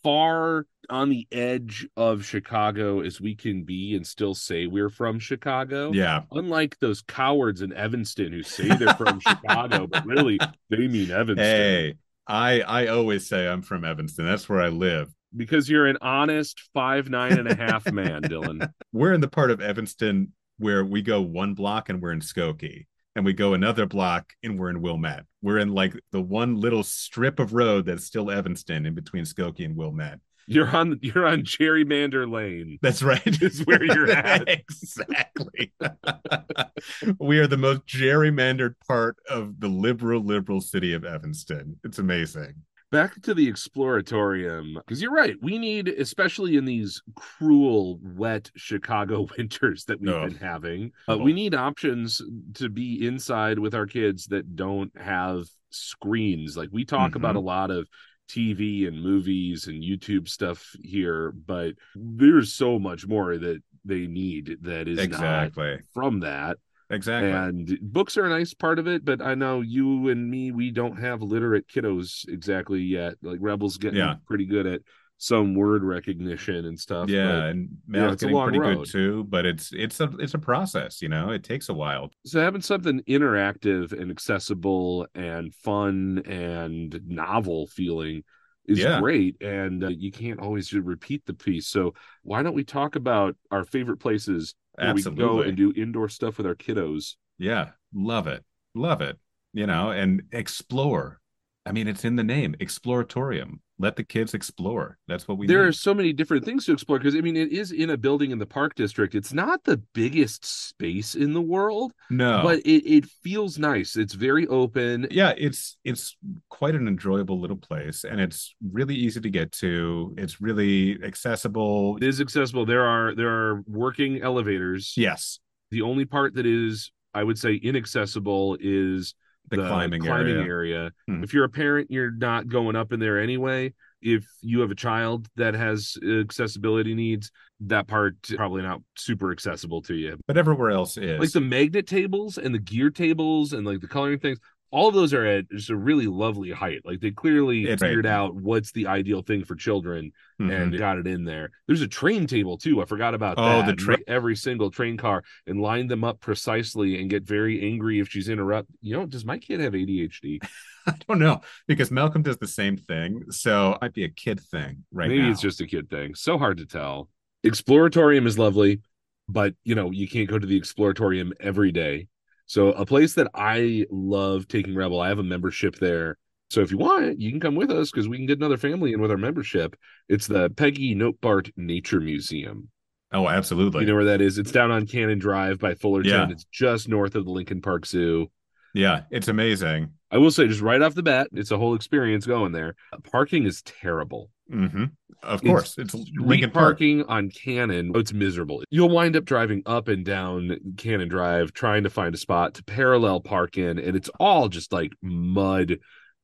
far 0.03 0.67
on 0.91 1.09
the 1.09 1.27
edge 1.33 1.87
of 1.97 2.25
Chicago 2.25 3.01
as 3.01 3.21
we 3.21 3.35
can 3.35 3.65
be 3.65 3.95
and 3.97 4.07
still 4.07 4.35
say 4.35 4.67
we're 4.67 4.91
from 4.91 5.19
Chicago. 5.19 5.93
Yeah, 5.93 6.23
Unlike 6.33 6.79
those 6.81 7.03
cowards 7.03 7.63
in 7.63 7.73
Evanston 7.73 8.33
who 8.33 8.43
say 8.43 8.69
they're 8.77 8.95
from 8.95 9.21
Chicago, 9.27 9.87
but 9.87 10.05
really 10.05 10.39
they 10.71 10.89
mean 10.89 11.11
Evanston. 11.11 11.39
Hey, 11.39 11.95
I 12.27 12.61
I 12.61 12.87
always 12.89 13.27
say 13.27 13.49
I'm 13.49 13.63
from 13.63 13.85
Evanston. 13.85 14.27
That's 14.27 14.49
where 14.49 14.61
I 14.61 14.69
live. 14.69 15.13
Because 15.37 15.69
you're 15.69 15.87
an 15.87 15.99
honest 16.01 16.63
five 16.73 17.09
nine 17.11 17.39
and 17.39 17.49
a 17.49 17.55
half 17.55 17.87
man, 17.93 18.23
Dylan. 18.23 18.71
We're 18.93 19.13
in 19.13 19.21
the 19.21 19.29
part 19.29 19.51
of 19.51 19.61
Evanston 19.61 20.33
where 20.59 20.85
we 20.85 21.03
go 21.03 21.21
one 21.21 21.55
block 21.55 21.89
and 21.89 22.01
we're 22.01 22.13
in 22.13 22.21
Skokie. 22.21 22.87
And 23.15 23.25
we 23.25 23.33
go 23.33 23.55
another 23.55 23.87
block 23.87 24.35
and 24.43 24.59
we're 24.59 24.69
in 24.69 24.83
Wilmette. 24.83 25.25
We're 25.41 25.59
in 25.59 25.73
like 25.73 25.95
the 26.13 26.21
one 26.21 26.57
little 26.57 26.83
strip 26.83 27.39
of 27.39 27.55
road 27.55 27.87
that's 27.87 28.05
still 28.05 28.31
Evanston 28.31 28.85
in 28.85 28.95
between 28.95 29.25
Skokie 29.25 29.65
and 29.65 29.75
Wilmette. 29.75 30.21
You're 30.47 30.69
on 30.69 30.99
you're 31.03 31.27
on 31.27 31.43
Gerrymander 31.43 32.31
Lane. 32.31 32.79
That's 32.83 33.03
right. 33.03 33.21
Is 33.43 33.65
where 33.67 33.83
you're 33.85 34.11
at. 34.13 34.49
exactly. 34.49 35.73
we 37.19 37.39
are 37.39 37.47
the 37.47 37.57
most 37.57 37.87
gerrymandered 37.87 38.75
part 38.87 39.17
of 39.29 39.59
the 39.61 39.69
liberal, 39.69 40.23
liberal 40.23 40.61
city 40.61 40.93
of 40.93 41.05
Evanston. 41.05 41.79
It's 41.85 41.99
amazing. 41.99 42.55
back 42.93 43.21
to 43.23 43.35
the 43.35 43.51
exploratorium 43.53 44.75
because 44.77 45.03
you're 45.03 45.13
right 45.13 45.35
we 45.43 45.59
need 45.59 45.89
especially 45.89 46.57
in 46.57 46.65
these 46.65 47.03
cruel 47.17 47.99
wet 48.03 48.49
chicago 48.55 49.27
winters 49.37 49.85
that 49.87 50.01
we've 50.01 50.15
Oh. 50.15 50.27
been 50.29 50.37
having 50.37 50.93
uh, 51.11 51.19
we 51.19 51.33
need 51.33 51.53
options 51.55 52.23
to 52.55 52.69
be 52.69 53.05
inside 53.07 53.59
with 53.59 53.75
our 53.75 53.87
kids 53.87 54.27
that 54.27 54.55
don't 54.55 54.93
have 54.97 55.45
screens 55.71 56.57
like 56.57 56.69
we 56.73 56.85
talk 56.85 57.17
about 57.17 57.35
a 57.37 57.41
lot 57.41 57.73
of 57.73 57.89
tv 58.29 58.87
and 58.89 59.03
movies 59.03 59.67
and 59.67 59.83
youtube 59.83 60.29
stuff 60.29 60.75
here 60.83 61.33
but 61.47 61.73
there's 61.95 62.53
so 62.53 62.79
much 62.79 63.07
more 63.07 63.37
that 63.39 63.63
they 63.85 64.07
need 64.07 64.57
that 64.63 64.89
is 64.89 64.97
not 64.97 65.05
Exactly. 65.05 65.79
from 65.95 66.21
that 66.21 66.59
Exactly. 66.89 67.31
and 67.33 67.79
books 67.83 68.17
are 68.17 68.27
a 68.27 68.29
nice 68.29 68.55
part 68.55 68.79
of 68.79 68.87
it, 68.87 69.05
but 69.05 69.21
I 69.21 69.35
know 69.35 69.61
you 69.61 70.09
and 70.09 70.31
me, 70.31 70.53
we 70.53 70.71
don't 70.71 70.97
have 71.01 71.21
literate 71.21 71.67
kiddos 71.67 72.29
exactly 72.29 72.79
yet. 72.81 73.15
Like 73.23 73.39
Rebel's 73.43 73.77
getting 73.77 73.99
Yeah. 73.99 74.15
pretty 74.25 74.47
good 74.47 74.67
at 74.69 74.83
some 75.19 75.55
word 75.55 75.83
recognition 75.83 76.67
and 76.67 76.79
stuff. 76.79 77.09
yeah, 77.09 77.45
and 77.47 77.69
Mal's 77.87 78.15
it's 78.15 78.23
a 78.23 78.27
getting 78.27 78.43
pretty 78.43 78.59
road. 78.59 78.77
good 78.79 78.91
too, 78.91 79.25
but 79.25 79.47
it's 79.47 79.71
it's 79.73 80.01
a 80.01 80.11
it's 80.19 80.35
a 80.35 80.39
process, 80.39 81.01
you 81.01 81.09
know. 81.09 81.31
It 81.31 81.43
takes 81.45 81.69
a 81.69 81.75
while. 81.75 82.11
so 82.27 82.41
having 82.41 82.61
something 82.61 83.01
interactive 83.09 83.93
and 83.99 84.11
accessible 84.11 85.07
and 85.15 85.55
fun 85.55 86.23
and 86.27 87.01
novel 87.07 87.67
feeling 87.69 88.25
is 88.69 88.79
Yeah. 88.81 89.01
great. 89.01 89.41
And 89.41 89.85
uh, 89.85 89.89
you 89.89 90.11
can't 90.11 90.41
always 90.41 90.67
just 90.69 90.85
repeat 90.85 91.25
the 91.25 91.35
piece. 91.35 91.69
So 91.69 91.95
why 92.23 92.43
don't 92.43 92.55
we 92.55 92.65
talk 92.65 92.97
about 92.97 93.37
our 93.51 93.65
favorite 93.65 93.99
places 93.99 94.55
where 94.75 94.93
we 94.93 95.03
can 95.03 95.15
go 95.15 95.41
and 95.43 95.57
do 95.57 95.73
indoor 95.75 96.09
stuff 96.09 96.37
with 96.37 96.47
our 96.47 96.57
kiddos? 96.57 97.15
Yeah, 97.39 97.71
love 97.95 98.27
it. 98.27 98.45
Love 98.75 99.01
it. 99.03 99.19
You 99.53 99.67
know, 99.67 99.91
and 99.93 100.23
explore. 100.33 101.21
I 101.65 101.73
mean, 101.73 101.89
it's 101.89 102.05
in 102.05 102.17
the 102.17 102.25
name, 102.25 102.55
exploratorium. 102.61 103.61
Let 103.79 103.97
the 103.97 104.05
kids 104.05 104.33
explore. 104.35 104.99
That's 105.07 105.29
what 105.29 105.37
we 105.37 105.47
there 105.47 105.63
need. 105.63 105.69
are 105.69 105.73
so 105.73 105.93
many 105.93 106.13
different 106.13 106.45
things 106.45 106.65
to 106.67 106.73
explore 106.73 106.99
because 106.99 107.15
I 107.15 107.21
mean 107.21 107.37
it 107.37 107.53
is 107.53 107.73
in 107.73 107.91
a 107.91 107.97
building 107.97 108.31
in 108.31 108.39
the 108.39 108.47
park 108.47 108.75
district. 108.75 109.15
It's 109.15 109.33
not 109.35 109.65
the 109.65 109.77
biggest 109.93 110.45
space 110.45 111.15
in 111.15 111.35
the 111.35 111.43
world, 111.43 111.93
no. 112.09 112.41
but 112.43 112.61
it, 112.61 112.89
it 112.91 113.05
feels 113.23 113.59
nice. 113.59 113.97
It's 113.97 114.15
very 114.15 114.47
open. 114.47 115.07
yeah, 115.11 115.35
it's 115.37 115.77
it's 115.85 116.17
quite 116.49 116.75
an 116.75 116.89
enjoyable 116.89 117.39
little 117.39 117.57
place 117.59 118.05
and 118.05 118.21
it's 118.21 118.55
really 118.73 118.95
easy 118.95 119.21
to 119.21 119.31
get 119.31 119.53
to. 119.53 120.15
It's 120.17 120.41
really 120.41 121.03
accessible. 121.03 121.97
It 121.99 122.03
is 122.05 122.21
accessible. 122.21 122.65
There 122.65 122.85
are 122.87 123.15
there 123.15 123.29
are 123.29 123.63
working 123.67 124.23
elevators. 124.23 124.95
Yes, 124.97 125.39
The 125.71 125.83
only 125.83 126.05
part 126.07 126.35
that 126.35 126.47
is 126.47 126.93
I 127.13 127.25
would 127.25 127.39
say 127.39 127.55
inaccessible 127.55 128.57
is 128.61 129.15
the, 129.51 129.57
climbing, 129.57 130.07
area. 130.07 130.43
area. 130.43 130.93
Hmm. 131.07 131.23
If 131.23 131.33
you're 131.33 131.45
a 131.45 131.49
parent, 131.49 131.91
you're 131.91 132.11
not 132.11 132.49
going 132.49 132.77
up 132.77 132.93
in 132.93 133.01
there 133.01 133.21
anyway. 133.21 133.75
If 134.03 134.25
you 134.43 134.61
have 134.61 134.71
a 134.71 134.75
child 134.77 135.29
that 135.37 135.55
has 135.55 135.97
accessibility 136.05 136.95
needs, 136.95 137.31
that 137.61 137.87
part 137.89 138.17
probably 138.37 138.63
not 138.63 138.83
super 138.97 139.33
accessible 139.33 139.83
to 139.83 139.95
you. 139.95 140.19
But 140.27 140.37
everywhere 140.37 140.71
else 140.71 140.97
is. 140.97 141.19
like 141.19 141.33
the 141.33 141.41
magnet 141.41 141.87
tables 141.87 142.39
and 142.39 142.55
the 142.55 142.59
gear 142.59 142.91
tables 142.91 143.53
and 143.53 143.67
like 143.67 143.81
the 143.81 143.89
coloring 143.89 144.19
things 144.19 144.39
all 144.73 144.89
of 144.89 144.95
those 144.95 145.15
are 145.15 145.25
at 145.25 145.49
just 145.51 145.71
a 145.71 145.77
really 145.77 146.07
lovely 146.07 146.51
height 146.51 146.81
like 146.85 147.01
they 147.01 147.11
clearly 147.11 147.65
It's 147.67 147.83
figured 147.83 148.03
great. 148.05 148.11
out 148.13 148.35
what's 148.35 148.73
the 148.73 148.87
ideal 148.89 149.23
thing 149.23 149.45
for 149.45 149.55
children 149.55 150.13
Mhm. 150.41 150.51
and 150.53 150.79
got 150.79 150.99
it 150.99 151.07
in 151.07 151.25
there 151.25 151.51
there's 151.67 151.81
a 151.83 151.89
train 151.89 152.27
table 152.27 152.59
too 152.59 152.83
i 152.83 152.85
forgot 152.85 153.15
about 153.15 153.37
Oh, 153.39 153.59
that 153.63 153.67
the 153.67 153.73
train- 153.75 154.03
every 154.07 154.37
single 154.37 154.71
train 154.71 154.97
car 154.97 155.23
and 155.47 155.61
line 155.61 155.87
them 155.87 156.05
up 156.05 156.21
precisely 156.21 157.01
and 157.01 157.09
get 157.09 157.23
very 157.25 157.63
angry 157.63 158.01
if 158.01 158.09
she's 158.09 158.29
interrupt 158.29 158.69
you 158.81 158.97
know 158.97 159.07
does 159.07 159.25
my 159.25 159.39
kid 159.39 159.61
have 159.61 159.73
adhd 159.75 160.39
I 160.89 160.95
don't 161.09 161.19
know 161.19 161.41
because 161.67 161.91
Malcolm 161.91 162.23
does 162.23 162.37
the 162.39 162.47
same 162.47 162.77
thing. 162.77 163.25
So 163.31 163.73
it 163.73 163.79
might 163.83 163.93
be 163.93 164.05
a 164.05 164.09
kid 164.09 164.39
thing 164.39 164.85
right 164.93 165.09
maybe 165.09 165.23
now. 165.23 165.31
it's 165.33 165.41
just 165.41 165.61
a 165.61 165.67
kid 165.67 165.91
thing 165.91 166.15
so 166.15 166.39
hard 166.39 166.59
to 166.59 166.67
tell 166.67 167.09
exploratorium 167.45 168.27
is 168.27 168.39
lovely 168.39 168.81
but 169.29 169.55
you 169.65 169.75
know 169.75 169.91
you 169.91 170.07
can't 170.09 170.29
go 170.29 170.39
to 170.39 170.47
the 170.47 170.61
exploratorium 170.61 171.33
every 171.41 171.73
day 171.73 172.07
so 172.47 172.69
a 172.73 172.87
place 172.87 173.15
that 173.15 173.29
i 173.35 173.85
love 173.91 174.47
taking 174.49 174.75
rebel 174.75 175.01
i 175.01 175.09
have 175.09 175.19
a 175.19 175.23
membership 175.23 175.77
there 175.77 176.17
so 176.51 176.61
if 176.61 176.71
you 176.71 176.79
want 176.79 177.21
you 177.21 177.31
can 177.31 177.41
come 177.41 177.55
with 177.55 177.71
us 177.71 177.91
because 177.91 178.09
we 178.09 178.17
can 178.17 178.27
get 178.27 178.39
another 178.39 178.57
family 178.57 178.93
in 178.93 179.01
with 179.01 179.11
our 179.11 179.17
membership 179.17 179.77
it's 180.09 180.27
the 180.27 180.49
peggy 180.51 180.95
notebaert 180.95 181.51
nature 181.57 182.01
museum 182.01 182.69
Oh, 183.13 183.29
absolutely. 183.29 183.83
you 183.83 183.87
know 183.87 183.95
where 183.95 184.05
that 184.07 184.21
is 184.21 184.37
it's 184.39 184.51
down 184.53 184.71
on 184.71 184.87
cannon 184.87 185.19
drive 185.19 185.59
by 185.59 185.75
fullerton 185.75 186.11
Yeah. 186.11 186.29
it's 186.31 186.45
just 186.53 186.89
north 186.89 187.15
of 187.15 187.25
the 187.25 187.31
lincoln 187.31 187.61
park 187.63 187.87
zoo 187.87 188.31
yeah, 188.75 189.05
it's 189.11 189.29
amazing. 189.29 189.93
I 190.11 190.19
will 190.19 190.31
say 190.31 190.47
just 190.47 190.61
right 190.61 190.83
off 190.83 190.95
the 190.95 191.03
bat 191.03 191.29
it's 191.35 191.51
a 191.51 191.59
whole 191.59 191.75
experience 191.75 192.27
going 192.27 192.53
there 192.53 192.75
parking 193.11 193.45
is 193.45 193.63
terrible 193.63 194.31
hmm 194.51 194.85
Of 195.23 195.41
It's 195.43 195.49
course, 195.49 195.75
it's, 195.79 195.95
Lincoln 196.17 196.51
Park. 196.51 196.79
parking 196.79 197.03
on 197.05 197.31
Cannon. 197.31 197.91
Oh, 197.95 197.99
it's 197.99 198.13
miserable. 198.13 198.63
You'll 198.71 198.91
wind 198.91 199.17
up 199.17 199.25
driving 199.25 199.63
up 199.67 199.89
and 199.89 200.05
down 200.05 200.57
Cannon 200.77 201.09
Drive 201.09 201.53
trying 201.53 201.83
to 201.83 201.91
find 201.91 202.15
a 202.15 202.19
spot 202.19 202.55
to 202.55 202.63
parallel 202.65 203.21
park 203.21 203.59
in, 203.59 203.79
and 203.81 203.97
it's 203.97 204.11
all 204.21 204.49
just 204.49 204.73
like 204.73 204.93
mud 205.03 205.79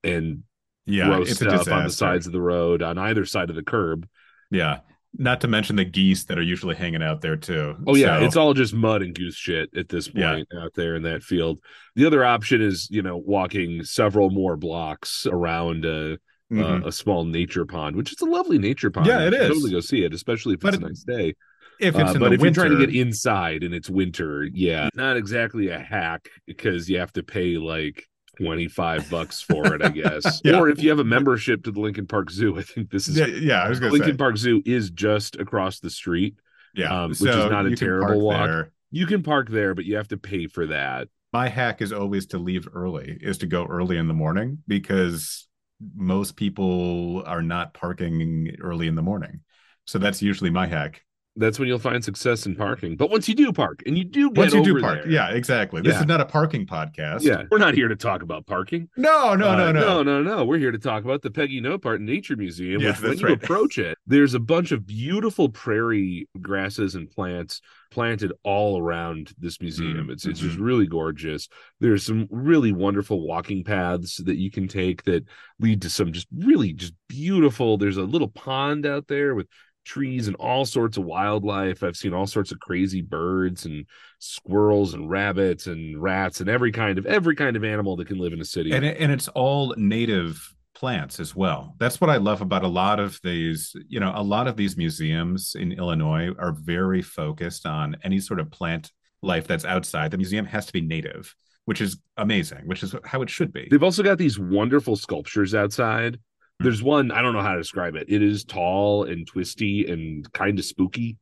and 0.05 0.45
Yeah, 0.87 1.07
gross 1.07 1.31
stuff 1.33 1.67
on 1.73 1.83
the 1.85 1.91
sides 1.91 2.27
of 2.27 2.33
the 2.33 2.41
road 2.41 2.81
on 2.83 2.97
either 2.97 3.25
side 3.25 3.51
of 3.51 3.57
the 3.57 3.65
curb. 3.65 4.07
Yeah. 4.53 4.81
Not 5.19 5.43
to 5.43 5.49
mention 5.49 5.77
the 5.77 5.85
geese 5.85 6.25
that 6.25 6.39
are 6.39 6.43
usually 6.43 6.75
hanging 6.75 7.03
out 7.03 7.21
there 7.21 7.37
too. 7.37 7.77
Oh 7.87 7.95
yeah, 7.95 8.19
So- 8.19 8.25
it's 8.25 8.37
all 8.37 8.55
just 8.55 8.73
mud 8.75 9.03
and 9.03 9.15
goose 9.15 9.35
shit 9.37 9.69
at 9.77 9.89
this 9.91 10.11
Yeah. 10.15 10.33
point 10.35 10.49
out 10.59 10.73
there 10.75 10.95
in 10.97 11.03
that 11.03 11.23
field. 11.23 11.59
The 11.97 12.07
other 12.07 12.25
option 12.25 12.63
is, 12.63 12.89
you 12.91 13.03
know, 13.03 13.17
walking 13.19 13.85
several 13.85 14.31
more 14.31 14.57
blocks 14.57 15.27
around 15.31 15.85
a, 15.85 16.17
Mhm. 16.51 16.85
a, 16.85 16.89
a 16.89 16.93
small 16.93 17.25
nature 17.25 17.67
pond, 17.67 17.97
which 17.97 18.11
is 18.13 18.21
a 18.23 18.27
lovely 18.27 18.59
nature 18.59 18.91
pond. 18.91 19.07
Yeah, 19.07 19.27
it 19.27 19.35
is. 19.35 19.49
Totally 19.49 19.71
go 19.73 19.81
see 19.81 20.03
it, 20.05 20.15
especially 20.15 20.55
if 20.55 20.61
But 20.61 20.75
it's 20.75 20.83
a 20.83 20.87
nice 20.87 21.03
day. 21.05 21.35
if 21.81 21.95
it's 21.95 22.11
Uh, 22.11 22.15
in 22.15 22.19
but 22.21 22.29
the 22.31 22.35
if 22.37 22.41
winter, 22.41 22.61
you're 22.63 22.69
trying 22.71 22.81
to 22.81 22.87
get 22.87 22.95
inside 22.99 23.63
and 23.65 23.75
it's 23.75 23.91
winter, 23.91 24.45
yeah, 24.53 24.89
not 24.95 25.17
exactly 25.19 25.69
a 25.69 25.79
hack 25.79 26.29
because 26.47 26.89
you 26.89 26.99
have 26.99 27.13
to 27.15 27.23
pay 27.23 27.59
like 27.59 28.07
25 28.43 29.11
bucks 29.11 29.41
for 29.41 29.75
it, 29.75 29.83
I 29.83 29.89
guess. 29.89 30.41
Yeah. 30.45 30.59
Or 30.59 30.69
if 30.69 30.83
you 30.83 30.91
have 30.91 30.99
a 30.99 31.05
membership 31.05 31.63
to 31.65 31.71
the 31.71 31.81
Lincoln 31.81 32.07
Park 32.07 32.31
Zoo, 32.31 32.59
I 32.59 32.63
think 32.63 32.91
this 32.91 33.07
is 33.09 33.17
yeah, 33.17 33.27
yeah, 33.27 33.63
I 33.63 33.69
was 33.69 33.79
going 33.79 33.91
to 33.91 33.99
Lincoln 33.99 34.15
say, 34.15 34.19
Park 34.19 34.37
Zoo 34.37 34.63
is 34.65 34.91
just 34.91 35.37
across 35.37 35.79
the 35.79 35.91
street. 35.91 36.37
yeah, 36.75 37.05
um, 37.05 37.11
which 37.11 37.21
is 37.21 37.51
not 37.51 37.67
a 37.67 37.77
terrible 37.77 38.21
walk. 38.21 38.47
there. 38.47 38.73
You 38.91 39.07
can 39.07 39.23
park 39.23 39.49
there, 39.49 39.75
but 39.75 39.85
you 39.85 39.97
have 39.97 40.09
to 40.09 40.17
pay 40.17 40.47
for 40.49 40.67
that. 40.67 41.09
My 41.33 41.49
hack 41.49 41.81
is 41.81 41.93
always 41.93 42.27
to 42.29 42.39
leave 42.39 42.69
early, 42.75 43.17
is 43.21 43.39
to 43.39 43.47
go 43.47 43.65
early 43.65 43.97
in 43.97 44.09
the 44.09 44.15
morning 44.15 44.59
because 44.67 45.47
most 45.95 46.37
people 46.37 47.23
are 47.27 47.43
not 47.43 47.75
parking 47.75 48.55
early 48.61 48.87
in 48.87 48.95
the 48.95 49.03
morning. 49.03 49.41
So 49.87 49.99
that's 49.99 50.23
usually 50.23 50.51
my 50.51 50.67
hack. 50.67 51.03
That's 51.35 51.59
when 51.59 51.67
you'll 51.67 51.79
find 51.79 52.05
success 52.05 52.45
in 52.45 52.55
parking. 52.57 52.95
But 52.97 53.11
once 53.11 53.27
you 53.27 53.35
do 53.35 53.53
park, 53.55 53.83
and 53.87 53.97
you 53.97 54.05
do 54.05 54.31
get 54.31 54.39
Once 54.39 54.53
you 54.55 54.63
do 54.63 54.81
park, 54.83 55.05
there- 55.05 55.11
yeah, 55.13 55.31
exactly. 55.31 55.81
This 55.81 55.95
Yeah. 55.95 56.01
is 56.01 56.07
not 56.07 56.21
a 56.21 56.27
parking 56.27 56.67
podcast. 56.67 57.23
yeah, 57.23 57.45
we're 57.51 57.57
not 57.59 57.73
here 57.75 57.89
to 57.89 57.97
talk 57.97 58.23
about 58.23 58.45
parking. 58.47 58.89
No, 58.99 59.35
no, 59.35 59.49
Uh, 59.49 59.57
no, 59.57 59.73
no. 59.73 60.03
no, 60.03 60.03
no, 60.03 60.23
no. 60.23 60.45
We're 60.45 60.59
here 60.59 60.73
to 60.73 60.79
talk 60.79 61.05
about 61.05 61.23
the 61.23 61.31
Peggy 61.31 61.61
Notebaert 61.61 62.01
Nature 62.01 62.37
Museum. 62.37 62.83
Yeah, 62.83 62.91
which 62.91 63.01
when 63.03 63.19
you 63.19 63.27
right. 63.29 63.43
approach 63.43 63.79
it, 63.79 63.97
there's 64.07 64.35
a 64.35 64.41
bunch 64.41 64.73
of 64.73 64.87
beautiful 64.87 65.49
prairie 65.49 66.29
grasses 66.41 66.95
and 66.97 67.11
plants 67.11 67.63
planted 67.91 68.33
all 68.43 68.79
around 68.79 69.33
this 69.39 69.61
museum. 69.61 70.09
Mm, 70.09 70.11
It's 70.11 70.27
it's 70.27 70.41
just 70.41 70.59
mhm. 70.59 70.65
really 70.65 70.87
gorgeous. 70.87 71.49
There's 71.81 72.05
some 72.05 72.29
really 72.31 72.73
wonderful 72.73 73.27
walking 73.27 73.65
paths 73.65 74.19
that 74.19 74.37
you 74.37 74.51
can 74.51 74.69
take 74.69 75.03
that 75.05 75.25
lead 75.61 75.81
to 75.83 75.91
some 75.91 76.13
just 76.13 76.27
really 76.35 76.73
just 76.75 76.95
beautiful. 77.09 77.79
There's 77.79 77.97
a 77.99 78.03
little 78.03 78.29
pond 78.29 78.85
out 78.87 79.09
there 79.09 79.35
with 79.35 79.47
trees 79.85 80.27
and 80.27 80.37
all 80.37 80.65
sorts 80.65 80.97
of 80.97 81.05
wildlife. 81.05 81.83
I've 81.83 81.97
seen 81.97 82.15
all 82.15 82.27
sorts 82.27 82.53
of 82.53 82.61
crazy 82.61 83.03
birds 83.03 83.65
and 83.65 83.87
squirrels 84.19 84.95
and 84.95 85.11
rabbits 85.11 85.67
and 85.67 86.01
rats 86.01 86.41
and 86.41 86.49
every 86.49 86.73
kind 86.73 86.99
of 86.99 87.07
every 87.07 87.35
kind 87.35 87.57
of 87.57 87.65
animal 87.65 87.97
that 87.97 88.09
can 88.09 88.19
live 88.19 88.33
in 88.33 88.41
a 88.41 88.45
city. 88.45 88.73
and 88.73 88.85
it, 88.85 88.97
and 88.99 89.11
it's 89.11 89.29
all 89.29 89.75
native 89.77 90.41
plants 90.75 91.21
as 91.21 91.37
well. 91.37 91.77
That's 91.79 92.01
what 92.01 92.11
I 92.11 92.17
love 92.17 92.41
about 92.41 92.65
a 92.65 92.69
lot 92.69 92.99
of 92.99 93.19
these, 93.23 93.75
you 93.89 94.01
know, 94.01 94.13
a 94.15 94.23
lot 94.23 94.49
of 94.49 94.57
these 94.57 94.77
museums 94.77 95.55
in 95.55 95.73
Illinois 95.73 96.31
are 96.39 96.53
very 96.53 97.03
focused 97.03 97.67
on 97.67 97.97
any 98.03 98.19
sort 98.19 98.41
of 98.41 98.51
plant 98.51 98.91
life 99.23 99.47
that's 99.47 99.65
outside. 99.65 100.11
The 100.11 100.17
museum 100.17 100.45
has 100.47 100.67
to 100.67 100.73
be 100.73 100.81
native, 100.81 101.35
which 101.67 101.81
is 101.81 101.99
amazing, 102.17 102.67
which 102.67 102.83
is 102.83 102.95
how 103.05 103.23
it 103.23 103.31
should 103.31 103.53
be. 103.53 103.69
They've 103.71 103.83
also 103.83 104.03
got 104.03 104.19
these 104.19 104.39
wonderful 104.39 104.97
sculptures 104.97 105.55
outside. 105.55 106.19
There's 106.63 106.83
one, 106.83 107.11
I 107.11 107.23
don't 107.23 107.33
know 107.35 107.43
how 107.43 107.53
to 107.53 107.61
describe 107.61 107.95
it. 107.97 108.07
It 108.09 108.23
is 108.23 108.45
tall 108.45 109.05
and 109.05 109.27
twisty 109.27 109.91
and 109.91 110.31
kind 110.33 110.59
of 110.59 110.65
spooky. 110.65 111.17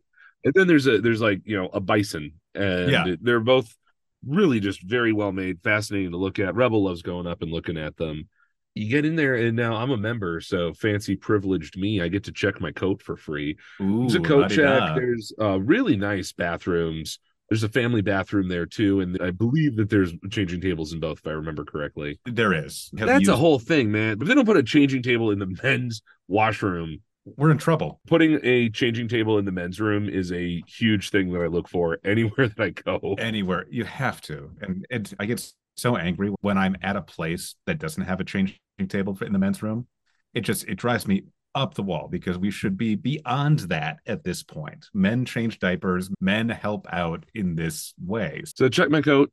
And 0.45 0.55
then 0.55 0.67
there's 0.67 0.87
a 0.87 1.01
there's 1.01 1.21
like, 1.21 1.41
you 1.45 1.57
know, 1.57 1.69
a 1.73 1.81
bison. 1.81 2.33
And 2.55 2.91
Yeah. 2.91 3.15
they're 3.21 3.41
both 3.41 3.75
really 4.27 4.61
just 4.61 4.83
very 4.83 5.13
well 5.13 5.33
made, 5.33 5.63
fascinating 5.63 6.13
to 6.13 6.17
look 6.17 6.39
at. 6.39 6.55
Rebel 6.55 6.83
loves 6.85 7.03
going 7.03 7.27
up 7.27 7.43
and 7.43 7.51
looking 7.51 7.79
at 7.79 7.97
them. 7.97 8.29
You 8.75 8.89
get 8.89 9.05
in 9.05 9.17
there 9.17 9.35
and 9.35 9.57
now 9.57 9.75
I'm 9.75 9.91
a 9.91 9.97
member, 9.97 10.41
so 10.41 10.73
fancy 10.73 11.17
privileged 11.17 11.77
me. 11.77 12.01
I 12.01 12.09
get 12.09 12.25
to 12.25 12.33
check 12.33 12.61
my 12.61 12.71
coat 12.71 13.03
for 13.03 13.17
free. 13.17 13.57
Ooh, 13.81 14.03
There's 14.03 14.15
a 14.15 14.21
coat 14.21 14.51
check. 14.51 14.95
There's 14.95 15.33
uh, 15.41 15.61
really 15.61 15.97
nice 15.97 16.33
bathrooms. 16.33 17.19
There's 17.51 17.65
a 17.65 17.69
family 17.69 18.01
bathroom 18.01 18.49
there 18.49 18.65
too, 18.65 19.01
and 19.01 19.19
I 19.21 19.33
believe 19.33 19.75
that 19.77 19.91
there's 19.91 20.13
changing 20.31 20.61
tables 20.61 20.93
in 20.93 21.01
both, 21.01 21.19
if 21.19 21.27
I 21.27 21.33
remember 21.33 21.65
correctly. 21.65 22.21
There 22.25 22.55
is. 22.55 22.91
Have 22.97 23.09
That's 23.09 23.27
a 23.27 23.35
whole 23.37 23.59
thing, 23.59 23.91
man. 23.91 24.19
But 24.19 24.25
if 24.25 24.29
they 24.29 24.35
don't 24.37 24.47
put 24.47 24.57
a 24.57 24.63
changing 24.63 25.03
table 25.03 25.33
in 25.33 25.41
the 25.41 25.53
men's 25.61 26.01
washroom, 26.29 26.99
We're 27.25 27.51
in 27.51 27.59
trouble. 27.59 28.01
putting 28.07 28.39
a 28.45 28.71
changing 28.71 29.09
table 29.09 29.37
in 29.39 29.45
the 29.45 29.51
men's 29.53 29.81
room 29.81 30.09
is 30.09 30.31
a 30.31 30.63
huge 30.69 31.11
thing 31.11 31.33
that 31.33 31.43
I 31.43 31.49
look 31.49 31.69
for 31.69 31.99
anywhere 32.05 32.47
that 32.49 32.61
I 32.61 32.71
go. 32.71 33.17
Anywhere 33.19 33.67
you 33.69 33.85
have 33.85 34.21
to, 34.23 34.51
and 34.61 34.87
it, 34.89 35.13
I 35.19 35.27
get 35.27 35.45
so 35.77 35.97
angry 35.97 36.33
when 36.43 36.57
I'm 36.57 36.77
at 36.83 36.95
a 36.95 37.03
place 37.03 37.57
that 37.67 37.81
doesn't 37.81 38.05
have 38.05 38.21
a 38.21 38.25
changing 38.25 38.59
table 38.89 39.19
in 39.23 39.33
the 39.33 39.41
men's 39.41 39.61
room. 39.61 39.89
It 40.35 40.43
just 40.43 40.69
it 40.69 40.77
drives 40.77 41.09
me 41.09 41.25
up 41.55 41.75
the 41.75 41.83
wall 41.83 42.09
because 42.09 42.39
we 42.39 42.51
should 42.51 42.77
be 42.77 42.95
beyond 42.95 43.61
that 43.61 43.99
at 44.07 44.23
this 44.25 44.43
point. 44.43 44.87
Men 44.95 45.25
change 45.25 45.59
diapers, 45.59 46.11
men 46.21 46.49
help 46.49 46.87
out 46.93 47.25
in 47.35 47.57
this 47.57 47.93
way. 48.05 48.43
So 48.55 48.69
check 48.69 48.89
my 48.91 49.03
coat. 49.03 49.33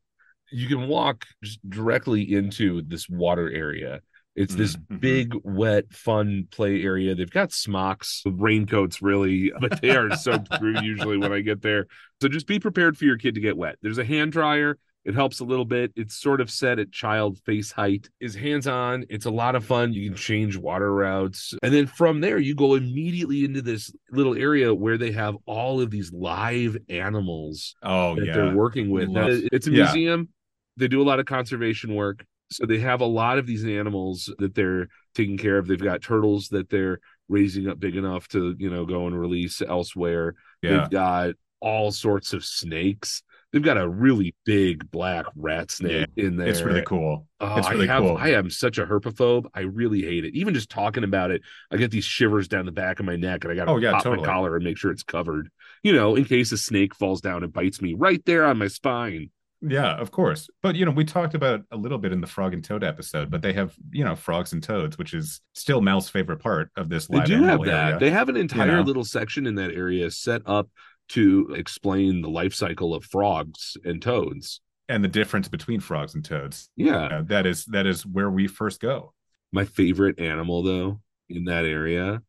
You 0.51 0.67
can 0.67 0.88
walk 0.88 1.25
just 1.43 1.59
directly 1.69 2.33
into 2.33 2.81
this 2.81 3.07
water 3.09 3.51
area. 3.51 4.01
It's 4.36 4.53
this 4.53 4.75
Mhm. 4.75 5.00
big, 5.00 5.33
wet, 5.43 5.91
fun 5.91 6.47
play 6.51 6.83
area. 6.83 7.15
They've 7.15 7.29
got 7.29 7.51
smocks, 7.51 8.21
raincoats, 8.25 9.01
really, 9.01 9.51
but 9.59 9.81
they 9.81 9.95
are 9.95 10.15
soaked 10.15 10.55
through 10.59 10.81
usually 10.81 11.17
when 11.17 11.33
I 11.33 11.41
get 11.41 11.62
there. 11.62 11.88
So 12.21 12.29
just 12.29 12.45
be 12.47 12.59
prepared 12.59 12.97
for 12.97 13.05
your 13.05 13.17
kid 13.17 13.36
to 13.36 13.41
get 13.41 13.57
wet. 13.57 13.77
There's 13.81 13.97
a 13.97 14.05
hand 14.05 14.31
dryer. 14.31 14.77
It 15.08 15.16
helps 15.16 15.40
a 15.40 15.46
little 15.46 15.64
bit. 15.64 15.94
It's 15.96 16.16
sort 16.16 16.42
of 16.42 16.52
set 16.52 16.80
at 16.80 16.92
child 16.92 17.40
face 17.46 17.72
height. 17.72 18.10
Is 18.20 18.36
hands 18.36 18.68
on. 18.68 19.06
It's 19.10 19.26
a 19.26 19.32
lot 19.32 19.56
of 19.56 19.64
fun. 19.64 19.94
You 19.94 20.10
can 20.10 20.18
change 20.18 20.58
water 20.58 20.94
routes. 20.94 21.54
And 21.64 21.74
then 21.74 21.88
from 21.88 22.20
there, 22.20 22.40
you 22.40 22.54
go 22.54 22.76
immediately 22.76 23.46
into 23.46 23.62
this 23.62 23.90
little 24.12 24.36
area 24.36 24.76
where 24.76 24.98
they 24.98 25.14
have 25.14 25.38
all 25.46 25.80
of 25.80 25.92
these 25.92 26.12
live 26.12 26.76
animals 26.90 27.74
Oh 27.82 28.16
that 28.16 28.26
yeah, 28.26 28.34
they're 28.34 28.56
working 28.56 28.90
with. 28.90 29.08
Now, 29.08 29.28
it's 29.30 29.68
a 29.68 29.72
yeah. 29.72 29.84
museum. 29.84 30.28
They 30.76 30.90
do 30.90 31.02
a 31.02 31.08
lot 31.08 31.22
of 31.22 31.26
conservation 31.26 31.96
work. 31.96 32.26
So 32.52 32.66
they 32.66 32.80
have 32.80 33.00
a 33.00 33.06
lot 33.06 33.38
of 33.38 33.48
these 33.48 33.66
animals 33.66 34.30
that 34.40 34.56
they're 34.56 34.90
taking 35.16 35.38
care 35.38 35.58
of. 35.58 35.68
They've 35.68 35.82
got 35.82 36.02
turtles 36.02 36.50
that 36.50 36.70
they're 36.70 37.00
raising 37.30 37.70
up 37.70 37.80
big 37.80 37.96
enough 37.96 38.28
to, 38.30 38.56
you 38.58 38.70
know, 38.70 38.86
go 38.86 39.08
and 39.08 39.18
release 39.18 39.62
elsewhere. 39.62 40.36
yeah. 40.62 40.82
They've 40.82 40.90
got 40.90 41.36
all 41.62 41.92
sorts 41.92 42.34
of 42.34 42.44
snakes. 42.44 43.24
They've 43.54 43.63
got 43.63 43.77
a 43.77 43.88
really 43.88 44.36
big 44.46 44.92
black 44.92 45.25
rat 45.36 45.72
snake 45.72 46.08
in 46.18 46.36
there. 46.36 46.48
It's 46.50 46.62
really 46.62 46.84
cool. 46.86 47.27
Oh, 47.39 47.58
It's 47.58 47.70
really 47.70 47.88
I 47.89 47.94
have, 47.94 48.04
cool. 48.04 48.18
I 48.18 48.30
am 48.32 48.50
such 48.50 48.77
a 48.77 48.86
herpophobe. 48.86 49.46
I 49.54 49.62
really 49.62 50.01
hate 50.01 50.25
it. 50.25 50.36
Even 50.36 50.54
just 50.54 50.70
talking 50.70 51.06
about 51.06 51.32
it, 51.32 51.42
I 51.72 51.77
get 51.77 51.89
these 51.92 52.04
shivers 52.04 52.50
down 52.50 52.66
the 52.66 52.74
back 52.74 53.00
of 53.00 53.06
my 53.06 53.16
neck, 53.16 53.46
and 53.46 53.54
I 53.54 53.56
got 53.56 53.66
to 53.66 53.72
Oh, 53.72 53.77
yeah, 53.77 53.92
pop 53.92 54.04
totally. 54.04 54.25
my 54.27 54.34
collar 54.34 54.56
and 54.58 54.66
make 54.66 54.77
sure 54.77 54.92
it's 54.92 55.04
covered. 55.04 55.50
You 55.82 55.94
know, 55.94 56.16
in 56.16 56.25
case 56.25 56.51
a 56.51 56.58
snake 56.58 56.94
falls 56.94 57.22
down 57.22 57.44
and 57.44 57.54
bites 57.54 57.82
me 57.82 57.94
right 57.94 58.22
there 58.25 58.44
on 58.46 58.58
my 58.58 58.68
spine. 58.68 59.30
Yeah, 59.62 59.96
of 59.96 60.12
course. 60.12 60.50
But 60.62 60.75
you 60.75 60.86
know, 60.86 60.92
we 60.92 61.04
talked 61.04 61.34
about 61.34 61.62
a 61.72 61.77
little 61.77 61.98
bit 61.98 62.12
in 62.12 62.22
the 62.22 62.27
frog 62.27 62.54
and 62.54 62.63
toad 62.63 62.84
episode, 62.84 63.32
but 63.32 63.42
they 63.42 63.54
have 63.54 63.74
you 63.92 64.04
know 64.04 64.16
frogs 64.16 64.54
and 64.54 64.62
toads, 64.62 64.98
which 65.00 65.13
is 65.16 65.42
still 65.56 65.82
Mel's 65.82 66.10
favorite 66.10 66.39
part 66.44 66.70
of 66.75 66.89
this 66.89 67.08
They 67.08 67.22
do 67.22 67.42
have 67.44 67.63
that. 67.63 67.86
area. 67.86 68.00
They 68.00 68.12
have 68.12 68.30
an 68.30 68.38
entire 68.38 68.74
know? 68.77 68.82
little 68.82 69.04
section 69.06 69.48
in 69.48 69.56
that 69.56 69.72
area 69.72 70.12
set 70.12 70.44
up 70.46 70.70
to 71.10 71.54
explain 71.56 72.22
the 72.22 72.30
life 72.30 72.54
cycle 72.54 72.94
of 72.94 73.04
frogs 73.06 73.78
and 73.84 74.02
toads. 74.02 74.62
and 74.90 75.04
the 75.04 75.08
difference 75.10 75.50
between 75.50 75.82
frogs 75.82 76.16
and 76.16 76.24
toads. 76.24 76.70
Yeah. 76.78 77.08
Uh, 77.08 77.22
that 77.24 77.46
is 77.46 77.66
that 77.66 77.86
is 77.86 78.06
where 78.06 78.30
we 78.32 78.48
first 78.48 78.80
go. 78.80 79.14
My 79.52 79.66
favorite 79.66 80.18
animal, 80.20 80.64
though, 80.64 81.02
in 81.30 81.44
that 81.46 81.66
area 81.66 82.22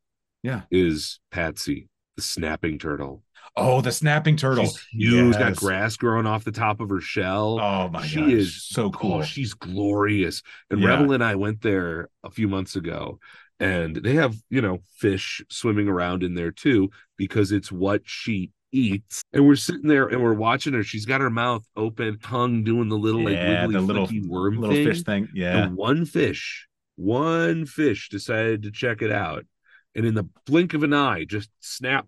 Yeah. 0.43 0.63
is 0.69 1.19
Patsy, 1.31 1.87
the 2.17 2.21
snapping 2.21 2.77
turtle. 2.77 3.23
Oh, 3.55 3.79
the 3.79 3.93
snapping 3.93 4.35
turtle. 4.35 4.65
She's 4.65 4.85
huge, 4.91 5.33
got 5.35 5.49
Yes. 5.51 5.59
grass 5.59 5.95
growing 5.95 6.25
off 6.25 6.43
the 6.43 6.51
top 6.51 6.81
of 6.81 6.89
her 6.89 6.99
shell. 6.99 7.59
Oh 7.61 7.87
my 7.89 8.05
she 8.05 8.19
gosh, 8.19 8.31
is 8.31 8.63
so 8.67 8.89
cool. 8.91 9.13
Oh, 9.15 9.21
she's 9.23 9.53
glorious. 9.53 10.43
And 10.69 10.81
Yeah. 10.81 10.89
Rebel 10.89 11.13
and 11.13 11.23
I 11.23 11.35
went 11.35 11.61
there 11.61 12.09
a 12.25 12.29
few 12.29 12.49
months 12.49 12.75
ago, 12.75 13.19
and 13.61 13.95
they 13.95 14.15
have, 14.15 14.35
you 14.49 14.61
know, 14.61 14.79
fish 14.97 15.41
swimming 15.49 15.87
around 15.87 16.23
in 16.23 16.33
there 16.35 16.51
too, 16.51 16.89
because 17.17 17.53
it's 17.53 17.71
what 17.71 18.01
she 18.05 18.51
eats. 18.71 19.23
And 19.33 19.47
we're 19.47 19.55
sitting 19.55 19.87
there 19.87 20.07
and 20.07 20.21
we're 20.21 20.33
watching 20.33 20.73
her. 20.73 20.83
She's 20.83 21.05
got 21.05 21.21
her 21.21 21.29
mouth 21.29 21.65
open, 21.75 22.19
tongue 22.19 22.63
doing 22.63 22.89
the 22.89 22.97
little 22.97 23.23
like 23.23 23.35
yeah, 23.35 23.65
wiggly 23.65 23.75
the 23.75 23.81
little 23.81 24.09
worm 24.27 24.59
little 24.59 24.75
thing. 24.75 24.85
fish 24.85 25.03
thing. 25.03 25.29
Yeah. 25.33 25.63
And 25.63 25.75
one 25.75 26.05
fish, 26.05 26.67
one 26.95 27.65
fish 27.65 28.09
decided 28.09 28.63
to 28.63 28.71
check 28.71 29.01
it 29.01 29.11
out. 29.11 29.45
And 29.95 30.05
in 30.05 30.13
the 30.13 30.27
blink 30.45 30.73
of 30.73 30.83
an 30.83 30.93
eye, 30.93 31.25
just 31.25 31.49
snap, 31.59 32.07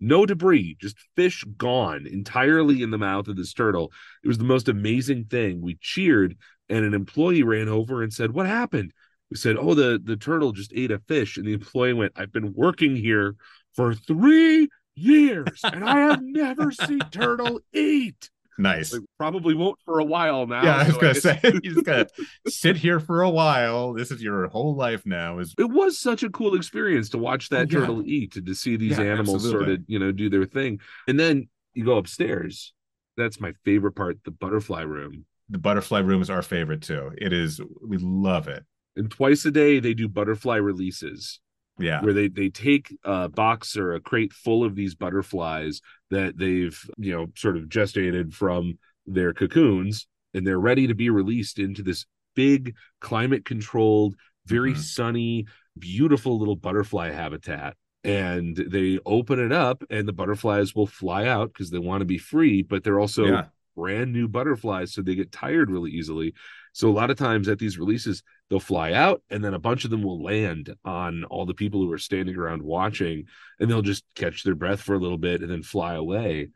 no 0.00 0.24
debris, 0.24 0.76
just 0.80 0.96
fish 1.16 1.44
gone 1.56 2.06
entirely 2.06 2.82
in 2.82 2.90
the 2.90 2.98
mouth 2.98 3.28
of 3.28 3.36
this 3.36 3.52
turtle. 3.52 3.92
It 4.24 4.28
was 4.28 4.38
the 4.38 4.44
most 4.44 4.68
amazing 4.68 5.24
thing. 5.24 5.60
We 5.60 5.76
cheered, 5.80 6.36
and 6.68 6.84
an 6.84 6.94
employee 6.94 7.42
ran 7.42 7.68
over 7.68 8.02
and 8.02 8.12
said, 8.12 8.32
What 8.32 8.46
happened? 8.46 8.92
We 9.30 9.36
said, 9.36 9.56
Oh, 9.58 9.74
the, 9.74 10.00
the 10.02 10.16
turtle 10.16 10.52
just 10.52 10.72
ate 10.74 10.90
a 10.90 11.00
fish. 11.00 11.36
And 11.36 11.46
the 11.46 11.52
employee 11.52 11.92
went, 11.92 12.12
I've 12.16 12.32
been 12.32 12.54
working 12.54 12.96
here 12.96 13.34
for 13.74 13.94
three 13.94 14.68
years, 14.98 15.60
and 15.64 15.84
I 15.84 15.98
have 16.00 16.22
never 16.22 16.70
seen 16.72 17.00
turtle 17.10 17.60
eat. 17.72 18.30
Nice. 18.60 18.92
Like, 18.92 19.02
probably 19.18 19.54
won't 19.54 19.78
for 19.84 20.00
a 20.00 20.04
while 20.04 20.46
now. 20.48 20.64
yeah, 20.64 20.76
I 20.78 20.84
was 20.84 20.94
so 20.94 21.00
gonna 21.00 21.12
guess- 21.14 21.22
say 21.22 21.40
you 21.62 21.74
just 21.74 21.84
gotta 21.86 22.08
sit 22.48 22.76
here 22.76 22.98
for 22.98 23.22
a 23.22 23.30
while. 23.30 23.92
This 23.92 24.10
is 24.10 24.20
your 24.20 24.48
whole 24.48 24.74
life 24.74 25.06
now. 25.06 25.38
Is 25.38 25.54
it 25.58 25.70
was 25.70 25.96
such 25.96 26.24
a 26.24 26.30
cool 26.30 26.56
experience 26.56 27.08
to 27.10 27.18
watch 27.18 27.50
that 27.50 27.56
Oh, 27.56 27.60
yeah. 27.70 27.78
turtle 27.78 28.02
eat 28.04 28.34
and 28.36 28.46
to 28.46 28.54
see 28.56 28.76
these 28.76 28.98
Yeah, 28.98 29.04
animals 29.04 29.48
sort 29.48 29.68
of 29.68 29.80
you 29.86 30.00
know 30.00 30.10
do 30.10 30.28
their 30.28 30.44
thing 30.44 30.80
and 31.06 31.20
then 31.20 31.48
you 31.74 31.84
go 31.84 31.98
upstairs 31.98 32.72
that's 33.16 33.40
my 33.40 33.52
favorite 33.64 33.92
part 33.92 34.18
the 34.24 34.32
butterfly 34.32 34.82
room 34.82 35.24
the 35.48 35.58
butterfly 35.58 36.00
room 36.00 36.20
is 36.20 36.28
our 36.30 36.42
favorite 36.42 36.82
too. 36.82 37.12
It 37.16 37.32
is. 37.32 37.60
We 37.86 37.96
love 37.98 38.48
it. 38.48 38.64
and 38.96 39.08
twice 39.08 39.44
a 39.44 39.50
day 39.52 39.78
they 39.78 39.94
do 39.94 40.08
butterfly 40.08 40.56
releases 40.56 41.38
Yeah. 41.78 42.02
where 42.02 42.12
they 42.12 42.28
they 42.28 42.48
take 42.48 42.94
a 43.04 43.28
box 43.28 43.76
or 43.76 43.94
a 43.94 44.00
crate 44.00 44.32
full 44.32 44.64
of 44.64 44.74
these 44.74 44.94
butterflies 44.94 45.80
that 46.10 46.36
they've 46.36 46.78
you 46.96 47.12
know 47.14 47.26
sort 47.36 47.56
of 47.56 47.64
gestated 47.68 48.32
from 48.34 48.78
their 49.06 49.32
cocoons 49.32 50.06
and 50.34 50.46
they're 50.46 50.58
ready 50.60 50.86
to 50.88 50.94
be 50.94 51.08
released 51.10 51.58
into 51.58 51.82
this 51.82 52.04
big 52.34 52.74
climate 53.00 53.44
controlled 53.44 54.14
very 54.46 54.72
Mhm. 54.72 54.78
sunny 54.78 55.46
beautiful 55.78 56.38
little 56.38 56.56
butterfly 56.56 57.10
habitat 57.10 57.76
and 58.04 58.56
they 58.56 58.98
open 59.06 59.38
it 59.38 59.52
up 59.52 59.82
and 59.90 60.06
the 60.06 60.12
butterflies 60.12 60.74
will 60.74 60.86
fly 60.86 61.26
out 61.26 61.52
because 61.52 61.70
they 61.70 61.78
want 61.78 62.00
to 62.00 62.04
be 62.06 62.18
free 62.18 62.62
but 62.62 62.82
they're 62.84 63.00
also 63.00 63.26
yeah. 63.26 63.44
brand 63.76 64.12
new 64.12 64.28
butterflies 64.28 64.92
so 64.92 65.02
they 65.02 65.14
get 65.14 65.30
tired 65.32 65.70
really 65.70 65.90
easily 65.90 66.34
so 66.72 66.88
a 66.88 66.92
lot 66.92 67.10
of 67.10 67.16
times 67.16 67.48
at 67.48 67.58
these 67.58 67.78
releases 67.78 68.22
they'll 68.50 68.60
fly 68.60 68.92
out 68.92 69.22
and 69.30 69.44
then 69.44 69.54
a 69.54 69.58
bunch 69.58 69.84
of 69.84 69.90
them 69.90 70.02
will 70.02 70.22
land 70.22 70.74
on 70.84 71.24
all 71.24 71.46
the 71.46 71.54
people 71.54 71.80
who 71.80 71.92
are 71.92 71.98
standing 71.98 72.36
around 72.36 72.62
watching 72.62 73.24
and 73.60 73.70
they'll 73.70 73.82
just 73.82 74.04
catch 74.14 74.42
their 74.42 74.54
breath 74.54 74.80
for 74.80 74.94
a 74.94 74.98
little 74.98 75.18
bit 75.18 75.42
and 75.42 75.50
then 75.50 75.62
fly 75.62 75.94
away 75.94 76.48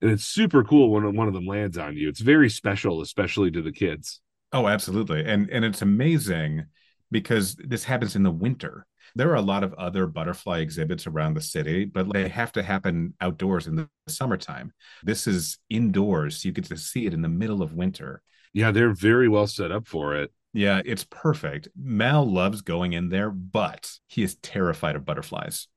and 0.00 0.10
it's 0.10 0.24
super 0.24 0.62
cool 0.62 0.90
when 0.90 1.16
one 1.16 1.28
of 1.28 1.34
them 1.34 1.46
lands 1.46 1.78
on 1.78 1.96
you 1.96 2.08
it's 2.08 2.20
very 2.20 2.50
special 2.50 3.00
especially 3.00 3.50
to 3.50 3.62
the 3.62 3.72
kids 3.72 4.20
Oh, 4.52 4.66
absolutely. 4.66 5.24
And 5.24 5.50
and 5.50 5.64
it's 5.64 5.82
amazing 5.82 6.66
because 7.10 7.54
this 7.56 7.84
happens 7.84 8.16
in 8.16 8.22
the 8.22 8.30
winter. 8.30 8.86
There 9.14 9.30
are 9.30 9.36
a 9.36 9.42
lot 9.42 9.64
of 9.64 9.74
other 9.74 10.06
butterfly 10.06 10.60
exhibits 10.60 11.06
around 11.06 11.34
the 11.34 11.40
city, 11.42 11.84
but 11.84 12.12
they 12.12 12.28
have 12.28 12.52
to 12.52 12.62
happen 12.62 13.14
outdoors 13.20 13.66
in 13.66 13.76
the 13.76 13.88
summertime. 14.06 14.72
This 15.02 15.26
is 15.26 15.58
indoors, 15.70 16.42
so 16.42 16.48
you 16.48 16.52
get 16.52 16.64
to 16.66 16.76
see 16.76 17.06
it 17.06 17.14
in 17.14 17.22
the 17.22 17.28
middle 17.28 17.62
of 17.62 17.74
winter. 17.74 18.22
yeah 18.54 18.70
they're 18.70 18.92
very 18.94 19.28
well 19.28 19.46
set 19.46 19.70
up 19.72 19.86
for 19.86 20.14
it 20.16 20.32
Yeah, 20.52 20.80
it's 20.84 21.04
perfect. 21.04 21.68
Mal 21.76 22.24
loves 22.24 22.62
going 22.62 22.92
in 22.92 23.08
there, 23.10 23.30
but 23.30 23.90
he 24.06 24.22
is 24.22 24.36
terrified 24.36 24.96
of 24.96 25.04
butterflies. 25.04 25.68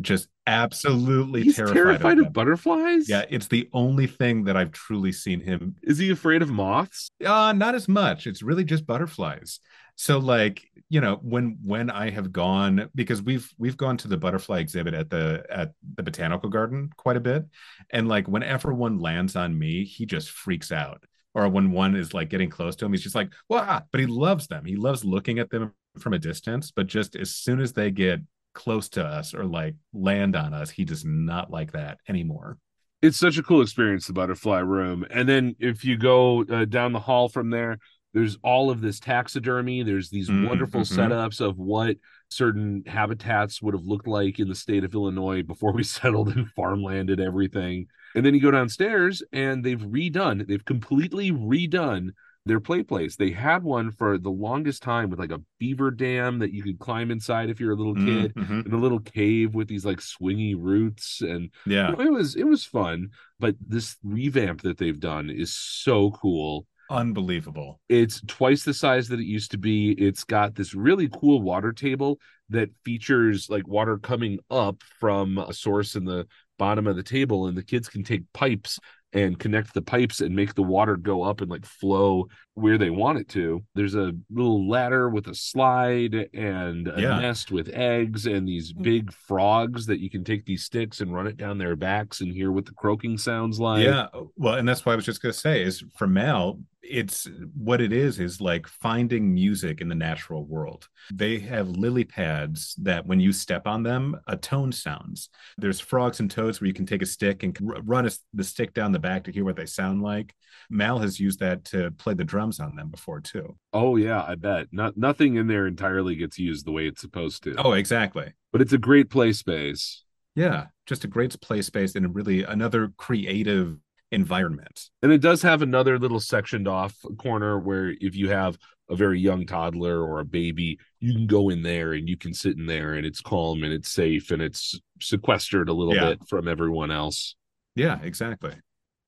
Just 0.00 0.28
absolutely 0.46 1.42
he's 1.42 1.56
terrified, 1.56 1.74
terrified, 1.74 2.18
of, 2.18 2.26
of, 2.26 2.32
butterflies? 2.32 3.08
Yeah, 3.08 3.24
it's 3.28 3.48
the 3.48 3.68
only 3.72 4.06
thing 4.06 4.44
that 4.44 4.56
I've 4.56 4.72
truly 4.72 5.12
seen 5.12 5.40
him 5.40 5.76
is 5.82 5.98
he 5.98 6.10
afraid 6.10 6.42
of 6.42 6.50
moths? 6.50 7.10
Uh 7.24 7.52
not 7.52 7.74
as 7.74 7.88
much. 7.88 8.26
It's 8.26 8.42
really 8.42 8.64
just 8.64 8.86
butterflies. 8.86 9.60
So 9.96 10.18
like 10.18 10.66
you 10.88 11.00
know 11.00 11.20
when 11.22 11.58
when 11.62 11.88
i 11.90 12.10
have 12.10 12.32
gone 12.32 12.88
because 12.94 13.22
we've 13.22 13.48
we've 13.58 13.76
gone 13.76 13.96
to 13.98 14.08
the 14.08 14.16
butterfly 14.16 14.58
exhibit 14.58 14.94
at 14.94 15.08
the 15.10 15.44
at 15.50 15.72
the 15.96 16.02
botanical 16.02 16.48
garden 16.48 16.90
quite 16.96 17.18
a 17.18 17.20
bit. 17.20 17.44
And 17.90 18.08
like 18.08 18.26
whenever 18.26 18.72
one 18.72 18.98
lands 18.98 19.36
on 19.36 19.58
me 19.58 19.84
he 19.84 20.06
just 20.06 20.30
freaks 20.30 20.72
out 20.72 21.04
or 21.34 21.48
when 21.48 21.70
one 21.72 21.94
is 21.94 22.12
like 22.14 22.28
getting 22.28 22.50
close 22.50 22.76
to 22.76 22.84
him 22.84 22.92
he's 22.92 23.02
just 23.02 23.14
like 23.14 23.32
wow 23.48 23.82
but 23.92 24.00
he 24.00 24.06
loves 24.06 24.46
them. 24.46 24.64
He 24.64 24.76
loves 24.76 25.04
looking 25.04 25.38
at 25.38 25.50
them 25.50 25.72
from 25.98 26.12
a 26.12 26.18
distance 26.18 26.70
but 26.70 26.86
just 26.86 27.16
as 27.16 27.30
soon 27.34 27.60
as 27.60 27.72
they 27.72 27.90
get 27.90 28.20
close 28.54 28.88
to 28.90 29.04
us 29.04 29.32
or 29.34 29.44
like 29.44 29.74
land 29.92 30.34
on 30.36 30.52
us 30.54 30.70
he 30.70 30.84
does 30.84 31.04
not 31.04 31.50
like 31.50 31.72
that 31.72 31.98
anymore. 32.08 32.58
It's 33.02 33.16
such 33.16 33.38
a 33.38 33.42
cool 33.42 33.62
experience 33.62 34.06
the 34.06 34.12
butterfly 34.12 34.58
room. 34.58 35.06
And 35.10 35.28
then 35.28 35.56
if 35.58 35.84
you 35.84 35.96
go 35.96 36.44
uh, 36.44 36.64
down 36.66 36.92
the 36.92 37.00
hall 37.00 37.28
from 37.28 37.50
there 37.50 37.78
there's 38.12 38.36
all 38.42 38.70
of 38.70 38.80
this 38.80 38.98
taxidermy. 38.98 39.84
There's 39.84 40.10
these 40.10 40.28
Mhm, 40.28 40.48
wonderful 40.48 40.80
mhm. 40.80 40.84
setups 40.84 41.40
of 41.40 41.58
what 41.58 41.96
certain 42.28 42.82
habitats 42.86 43.62
would 43.62 43.74
have 43.74 43.84
looked 43.84 44.08
like 44.08 44.40
in 44.40 44.48
the 44.48 44.54
state 44.54 44.84
of 44.84 44.94
illinois 44.94 45.42
before 45.42 45.72
we 45.72 45.82
settled 45.98 46.28
and 46.36 46.48
farmlanded 46.54 47.20
everything 47.20 47.86
and 48.14 48.24
then 48.24 48.34
you 48.34 48.40
go 48.40 48.50
downstairs 48.50 49.22
and 49.32 49.64
they've 49.64 49.80
redone 49.80 50.46
they've 50.46 50.64
completely 50.64 51.30
redone 51.32 52.10
their 52.46 52.58
play 52.60 52.82
place 52.82 53.16
they 53.16 53.30
had 53.30 53.62
one 53.62 53.90
for 53.90 54.16
the 54.16 54.30
longest 54.30 54.82
time 54.82 55.10
with 55.10 55.18
like 55.18 55.30
a 55.30 55.42
beaver 55.58 55.90
dam 55.90 56.38
that 56.38 56.52
you 56.54 56.62
could 56.62 56.78
climb 56.78 57.10
inside 57.10 57.50
if 57.50 57.60
you're 57.60 57.72
a 57.72 57.76
little 57.76 57.94
kid 57.94 58.34
Mhm. 58.34 58.64
and 58.64 58.72
a 58.72 58.78
little 58.78 58.98
cave 59.00 59.54
with 59.54 59.68
these 59.68 59.84
like 59.84 59.98
swingy 59.98 60.54
roots. 60.58 61.20
And 61.20 61.50
yeah. 61.66 61.92
it 61.92 62.10
was 62.10 62.36
it 62.36 62.44
was 62.44 62.64
fun. 62.64 63.10
But 63.38 63.56
this 63.60 63.96
revamp 64.02 64.62
that 64.62 64.78
they've 64.78 64.98
done 64.98 65.28
is 65.28 65.54
so 65.54 66.10
cool. 66.12 66.66
Unbelievable. 66.90 67.80
It's 67.88 68.20
twice 68.26 68.64
the 68.64 68.74
size 68.74 69.08
that 69.08 69.20
it 69.20 69.26
used 69.26 69.52
to 69.52 69.58
be. 69.58 69.92
It's 69.92 70.24
got 70.24 70.54
this 70.54 70.74
really 70.74 71.08
cool 71.08 71.40
water 71.40 71.72
table 71.72 72.18
that 72.48 72.70
features 72.84 73.48
like 73.48 73.68
water 73.68 73.96
coming 73.98 74.38
up 74.50 74.82
from 74.98 75.38
a 75.38 75.52
source 75.52 75.94
in 75.94 76.04
the 76.04 76.26
bottom 76.60 76.86
of 76.86 76.94
the 76.94 77.02
table 77.02 77.46
and 77.46 77.56
the 77.56 77.62
kids 77.62 77.88
can 77.88 78.04
take 78.04 78.30
pipes 78.34 78.78
and 79.14 79.38
connect 79.38 79.72
the 79.72 79.80
pipes 79.80 80.20
and 80.20 80.36
make 80.36 80.54
the 80.54 80.62
water 80.62 80.94
go 80.94 81.22
up 81.22 81.40
and 81.40 81.50
like 81.50 81.64
flow 81.64 82.28
where 82.60 82.78
they 82.78 82.90
want 82.90 83.18
it 83.18 83.28
to. 83.30 83.62
There's 83.74 83.94
a 83.94 84.12
little 84.30 84.68
ladder 84.68 85.08
with 85.08 85.26
a 85.28 85.34
slide 85.34 86.14
and 86.34 86.88
a 86.88 87.00
Yeah. 87.00 87.18
nest 87.20 87.50
with 87.50 87.68
eggs 87.72 88.26
and 88.26 88.46
these 88.46 88.72
hmm. 88.72 88.82
big 88.82 89.12
frogs 89.12 89.86
that 89.86 90.00
you 90.00 90.10
can 90.10 90.24
take 90.24 90.44
these 90.46 90.64
sticks 90.64 91.00
and 91.00 91.12
run 91.12 91.26
it 91.26 91.36
down 91.36 91.58
their 91.58 91.76
backs 91.76 92.20
and 92.20 92.32
hear 92.32 92.52
what 92.52 92.66
the 92.66 92.72
croaking 92.72 93.18
sounds 93.18 93.58
like. 93.58 93.84
yeah 93.84 94.06
oh, 94.14 94.30
well 94.36 94.54
and 94.54 94.68
that's 94.68 94.84
what 94.84 94.92
i 94.92 94.96
was 94.96 95.04
just 95.04 95.22
going 95.22 95.32
to 95.32 95.38
say 95.38 95.62
is 95.62 95.82
for 95.96 96.06
mal 96.06 96.58
it's 96.82 97.28
what 97.54 97.80
it 97.80 97.92
is 97.92 98.18
is 98.18 98.40
like 98.40 98.66
finding 98.66 99.32
music 99.32 99.80
in 99.80 99.88
the 99.88 99.94
natural 99.94 100.44
world 100.44 100.88
they 101.12 101.38
have 101.38 101.68
lily 101.68 102.04
pads 102.04 102.74
that 102.78 103.06
when 103.06 103.20
you 103.20 103.32
step 103.32 103.66
on 103.66 103.82
them 103.82 104.18
a 104.26 104.36
tone 104.36 104.72
sounds 104.72 105.28
there's 105.58 105.78
frogs 105.78 106.20
and 106.20 106.30
toads 106.30 106.60
where 106.60 106.68
you 106.68 106.74
can 106.74 106.86
take 106.86 107.02
a 107.02 107.06
stick 107.06 107.42
and 107.42 107.56
run 107.84 108.06
a, 108.06 108.10
the 108.34 108.44
stick 108.44 108.72
down 108.72 108.92
the 108.92 108.98
back 108.98 109.24
to 109.24 109.32
hear 109.32 109.44
what 109.44 109.56
they 109.56 109.66
sound 109.66 110.02
like 110.02 110.34
mal 110.68 110.98
has 110.98 111.20
used 111.20 111.40
that 111.40 111.64
to 111.64 111.90
play 111.92 112.14
the 112.14 112.24
drums 112.24 112.49
on 112.58 112.74
them 112.74 112.88
before 112.88 113.20
too 113.20 113.56
Oh 113.72 113.94
yeah, 113.96 114.24
I 114.26 114.34
bet. 114.34 114.66
Not 114.72 114.96
nothing 114.96 115.36
in 115.36 115.46
there 115.46 115.66
entirely 115.66 116.16
gets 116.16 116.38
used 116.38 116.64
the 116.66 116.72
way 116.72 116.86
it's 116.86 117.00
supposed 117.02 117.44
to. 117.44 117.54
oh 117.58 117.72
exactly 117.72 118.32
But 118.50 118.62
it's 118.62 118.72
a 118.72 118.78
great 118.78 119.10
play 119.10 119.32
space. 119.32 120.02
yeah 120.34 120.66
just 120.86 121.04
a 121.04 121.08
great 121.08 121.38
play 121.40 121.62
space 121.62 121.94
and 121.94 122.06
a 122.06 122.08
really 122.08 122.42
another 122.42 122.92
creative 122.96 123.76
environment 124.10 124.90
And 125.02 125.12
it 125.12 125.20
does 125.20 125.42
have 125.42 125.62
another 125.62 125.96
little 125.98 126.18
sectioned 126.18 126.66
off 126.66 126.96
corner 127.18 127.58
where 127.60 127.94
if 128.00 128.16
you 128.16 128.30
have 128.30 128.58
a 128.88 128.96
very 128.96 129.20
young 129.20 129.46
toddler 129.46 130.02
or 130.02 130.18
a 130.18 130.24
baby, 130.24 130.80
you 130.98 131.12
can 131.12 131.28
go 131.28 131.48
in 131.48 131.62
there 131.62 131.92
and 131.92 132.08
you 132.08 132.16
can 132.16 132.34
sit 132.34 132.56
in 132.58 132.66
there 132.66 132.94
and 132.94 133.06
it's 133.06 133.20
calm 133.20 133.62
and 133.62 133.72
it's 133.72 133.88
safe 133.92 134.32
and 134.32 134.42
it's 134.42 134.80
sequestered 135.00 135.68
a 135.68 135.72
little 135.72 135.94
Yeah. 135.94 136.08
bit 136.08 136.28
from 136.28 136.48
everyone 136.48 136.90
else. 136.90 137.36
yeah 137.76 138.00
exactly 138.02 138.52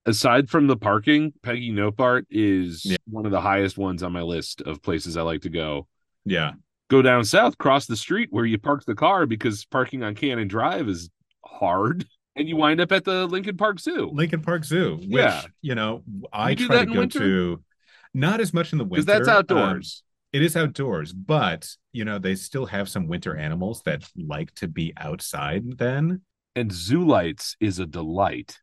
Aside 0.04 0.50
from 0.50 0.66
the 0.66 0.76
parking, 0.76 1.32
Peggy 1.42 1.70
Notebaert 1.72 2.24
is 2.30 2.84
Yeah. 2.84 2.96
one 3.08 3.24
of 3.24 3.30
the 3.32 3.40
highest 3.40 3.78
ones 3.78 4.02
on 4.02 4.12
my 4.12 4.22
list 4.22 4.60
of 4.62 4.82
places 4.82 5.16
I 5.16 5.22
like 5.22 5.42
to 5.42 5.48
go. 5.50 5.86
yeah 6.24 6.52
Go 6.88 7.00
down 7.02 7.24
south, 7.24 7.56
cross 7.56 7.86
the 7.86 7.96
street 7.96 8.28
where 8.32 8.44
you 8.44 8.58
park 8.58 8.84
the 8.84 8.94
car 8.94 9.24
because 9.26 9.64
parking 9.64 10.02
on 10.02 10.14
Cannon 10.14 10.46
Drive 10.48 10.88
is 10.88 11.10
hard. 11.44 12.04
And 12.34 12.48
you 12.48 12.56
wind 12.56 12.80
up 12.80 12.90
at 12.92 13.04
the 13.04 13.26
Lincoln 13.26 13.58
Park 13.58 13.78
Zoo. 13.78 14.08
Lincoln 14.10 14.40
Park 14.40 14.64
Zoo, 14.64 14.96
which 14.96 15.10
Yeah. 15.10 15.42
you 15.60 15.74
know 15.74 16.02
I 16.32 16.50
You 16.50 16.56
do 16.56 16.66
try 16.66 16.76
that 16.76 16.84
to 16.86 16.92
go 16.94 17.00
winter? 17.00 17.18
to. 17.18 17.64
Not 18.14 18.40
as 18.40 18.54
much 18.54 18.72
in 18.72 18.78
the 18.78 18.84
winter 18.84 19.04
Because 19.04 19.26
that's 19.26 19.28
um, 19.28 19.36
outdoors. 19.36 20.02
it 20.32 20.40
is 20.42 20.56
outdoors, 20.56 21.12
but 21.12 21.68
you 21.92 22.06
know 22.06 22.18
they 22.18 22.34
still 22.34 22.64
have 22.64 22.88
some 22.88 23.06
winter 23.06 23.36
animals 23.36 23.82
that 23.84 24.08
like 24.16 24.50
to 24.56 24.66
be 24.68 24.94
outside. 24.96 25.76
Then 25.76 26.22
and 26.56 26.72
Zoo 26.72 27.04
Lights 27.06 27.54
is 27.60 27.78
a 27.78 27.84
delight. 27.86 28.58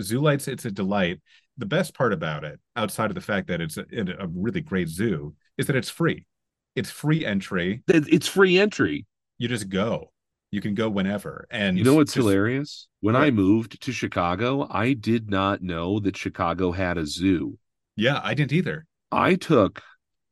Zoo 0.00 0.20
lights, 0.20 0.48
it's 0.48 0.64
a 0.64 0.70
delight. 0.70 1.20
The 1.58 1.66
best 1.66 1.94
part 1.94 2.12
about 2.12 2.44
it, 2.44 2.58
outside 2.76 3.10
of 3.10 3.14
the 3.14 3.20
fact 3.20 3.48
that 3.48 3.60
it's 3.60 3.76
a, 3.76 3.84
a 4.18 4.26
really 4.28 4.60
great 4.60 4.88
zoo, 4.88 5.34
is 5.56 5.66
that 5.68 5.76
it's 5.76 5.90
free. 5.90 6.26
It's 6.74 6.90
free 6.90 7.24
entry. 7.24 7.82
It's 7.86 8.26
free 8.26 8.58
entry. 8.58 9.06
You 9.38 9.48
just 9.48 9.68
go. 9.68 10.10
You 10.50 10.60
can 10.60 10.74
go 10.74 10.88
whenever. 10.88 11.46
And 11.50 11.78
You 11.78 11.84
know 11.84 11.94
what's 11.94 12.14
just- 12.14 12.24
hilarious? 12.24 12.88
When 13.00 13.14
What? 13.14 13.22
I 13.24 13.30
moved 13.30 13.80
to 13.82 13.92
Chicago, 13.92 14.66
I 14.70 14.94
did 14.94 15.30
not 15.30 15.62
know 15.62 16.00
that 16.00 16.16
Chicago 16.16 16.72
had 16.72 16.96
a 16.98 17.06
zoo. 17.06 17.58
Yeah, 17.96 18.20
I 18.24 18.34
didn't 18.34 18.52
either. 18.52 18.86
I 19.12 19.34
took 19.36 19.82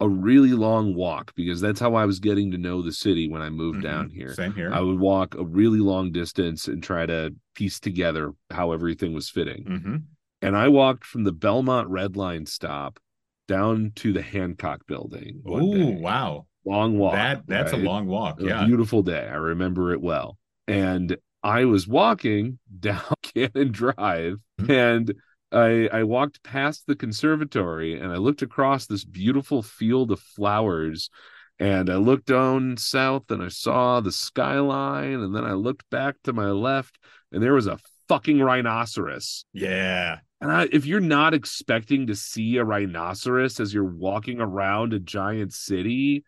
a 0.03 0.09
really 0.09 0.53
long 0.53 0.95
walk 0.95 1.33
because 1.37 1.61
that's 1.61 1.79
how 1.81 1.95
I 1.95 2.05
was 2.05 2.19
getting 2.19 2.51
to 2.51 2.59
know 2.59 2.83
the 2.83 2.93
city 2.93 3.29
when 3.29 3.41
I 3.41 3.51
moved 3.51 3.79
Mhm. 3.79 3.83
down 3.83 4.11
here. 4.11 4.35
Same 4.35 4.53
here. 4.53 4.73
I 4.73 4.81
would 4.81 4.99
walk 4.99 5.35
a 5.37 5.45
really 5.45 5.79
long 5.79 6.11
distance 6.13 6.67
and 6.69 6.83
try 6.83 7.07
to 7.07 7.35
piece 7.55 7.79
together 7.79 8.33
how 8.51 8.73
everything 8.73 9.13
was 9.15 9.31
fitting. 9.31 9.65
hmm 9.65 9.97
And 10.43 10.57
I 10.57 10.67
walked 10.69 11.05
from 11.05 11.23
the 11.25 11.33
Belmont 11.33 11.89
Red 11.89 12.17
Line 12.17 12.47
stop 12.47 12.99
down 13.47 13.93
to 13.97 14.13
the 14.13 14.23
Hancock 14.23 14.87
building. 14.89 15.41
Oh 15.47 15.91
wow, 15.91 16.47
Long 16.65 16.99
walk. 16.99 17.15
that 17.15 17.47
that's 17.47 17.73
a 17.73 17.77
long 17.77 18.07
walk. 18.07 18.41
Yeah. 18.41 18.65
beautiful 18.67 19.03
day. 19.05 19.29
I 19.29 19.37
remember 19.37 19.93
it 19.93 20.01
well. 20.01 20.37
And 20.67 21.17
I 21.45 21.65
was 21.65 21.87
walking 21.87 22.59
down 22.81 23.03
Cannon 23.23 23.71
Drive 23.71 24.39
Mhm. 24.61 24.71
and 24.71 25.15
I 25.53 25.89
I 25.93 26.03
walked 26.05 26.43
past 26.43 26.87
the 26.87 26.97
conservatory 26.97 27.99
and 27.99 28.13
I 28.13 28.17
looked 28.17 28.43
across 28.43 28.87
this 28.87 29.05
beautiful 29.05 29.63
field 29.63 30.11
of 30.11 30.21
flowers 30.21 31.11
and 31.59 31.91
I 31.91 31.97
looked 31.97 32.27
down 32.27 32.77
south 32.77 33.31
and 33.31 33.43
I 33.43 33.49
saw 33.49 34.01
the 34.01 34.13
skyline 34.13 35.21
and 35.21 35.35
then 35.35 35.45
I 35.45 35.53
looked 35.53 35.89
back 35.91 36.17
to 36.25 36.33
my 36.33 36.51
left 36.51 36.99
and 37.31 37.43
there 37.43 37.55
was 37.55 37.67
a 37.67 37.79
fucking 38.09 38.41
rhinoceros. 38.41 39.45
Yeah. 39.53 40.19
And 40.41 40.51
I, 40.51 40.69
if 40.73 40.87
you're 40.87 41.01
not 41.01 41.35
expecting 41.35 42.09
to 42.09 42.17
see 42.17 42.57
a 42.57 42.65
rhinoceros 42.65 43.61
as 43.61 43.73
you're 43.73 43.85
walking 43.85 44.41
around 44.41 44.93
a 44.93 44.99
giant 44.99 45.53
city, 45.53 46.25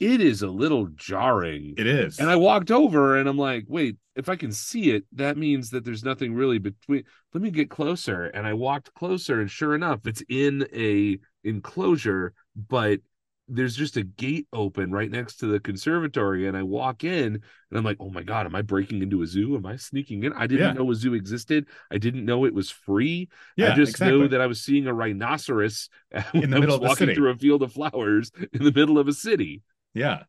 it 0.00 0.20
is 0.20 0.42
a 0.42 0.48
little 0.48 0.88
jarring. 0.94 1.74
It 1.78 1.86
is. 1.86 2.18
And 2.18 2.28
I 2.28 2.36
walked 2.36 2.70
over 2.70 3.16
and 3.16 3.28
I'm 3.28 3.38
like, 3.38 3.64
wait, 3.68 3.96
if 4.16 4.28
I 4.28 4.36
can 4.36 4.52
see 4.52 4.90
it, 4.90 5.04
that 5.12 5.36
means 5.36 5.70
that 5.70 5.84
there's 5.84 6.04
nothing 6.04 6.34
really 6.34 6.58
between. 6.58 7.04
Let 7.32 7.42
me 7.42 7.50
get 7.50 7.70
closer. 7.70 8.26
And 8.26 8.46
I 8.46 8.54
walked 8.54 8.94
closer, 8.94 9.40
and 9.40 9.50
sure 9.50 9.74
enough, 9.74 10.06
it's 10.06 10.22
in 10.28 10.66
a 10.74 11.18
enclosure, 11.48 12.32
but 12.56 13.00
there's 13.46 13.76
just 13.76 13.98
a 13.98 14.02
gate 14.02 14.46
open 14.54 14.90
right 14.90 15.10
next 15.10 15.36
to 15.36 15.46
the 15.46 15.60
conservatory. 15.60 16.48
And 16.48 16.56
I 16.56 16.62
walk 16.62 17.04
in 17.04 17.34
and 17.34 17.42
I'm 17.78 17.84
like, 17.84 17.98
oh 18.00 18.08
my 18.08 18.22
God, 18.22 18.46
am 18.46 18.54
I 18.54 18.62
breaking 18.62 19.02
into 19.02 19.20
a 19.20 19.26
zoo? 19.26 19.54
Am 19.54 19.66
I 19.66 19.76
sneaking 19.76 20.22
in? 20.24 20.32
I 20.32 20.46
didn't 20.46 20.68
Yeah. 20.68 20.72
know 20.82 20.90
a 20.90 20.94
zoo 20.94 21.12
existed. 21.12 21.66
I 21.90 21.98
didn't 21.98 22.24
know 22.24 22.46
it 22.46 22.54
was 22.54 22.70
free. 22.70 23.28
yeah, 23.58 23.72
I 23.72 23.76
just 23.76 23.90
exactly. 23.92 24.18
know 24.18 24.28
that 24.28 24.40
I 24.40 24.46
was 24.46 24.62
seeing 24.62 24.86
a 24.86 24.94
rhinoceros 24.94 25.90
In 26.32 26.48
the 26.50 26.58
middle 26.58 26.76
of 26.76 26.80
walking 26.80 26.96
city. 27.08 27.14
through 27.16 27.30
a 27.32 27.36
field 27.36 27.62
of 27.62 27.72
flowers 27.74 28.30
in 28.54 28.64
the 28.64 28.72
middle 28.72 28.98
of 28.98 29.08
a 29.08 29.12
city. 29.12 29.60
Yeah. 29.94 30.24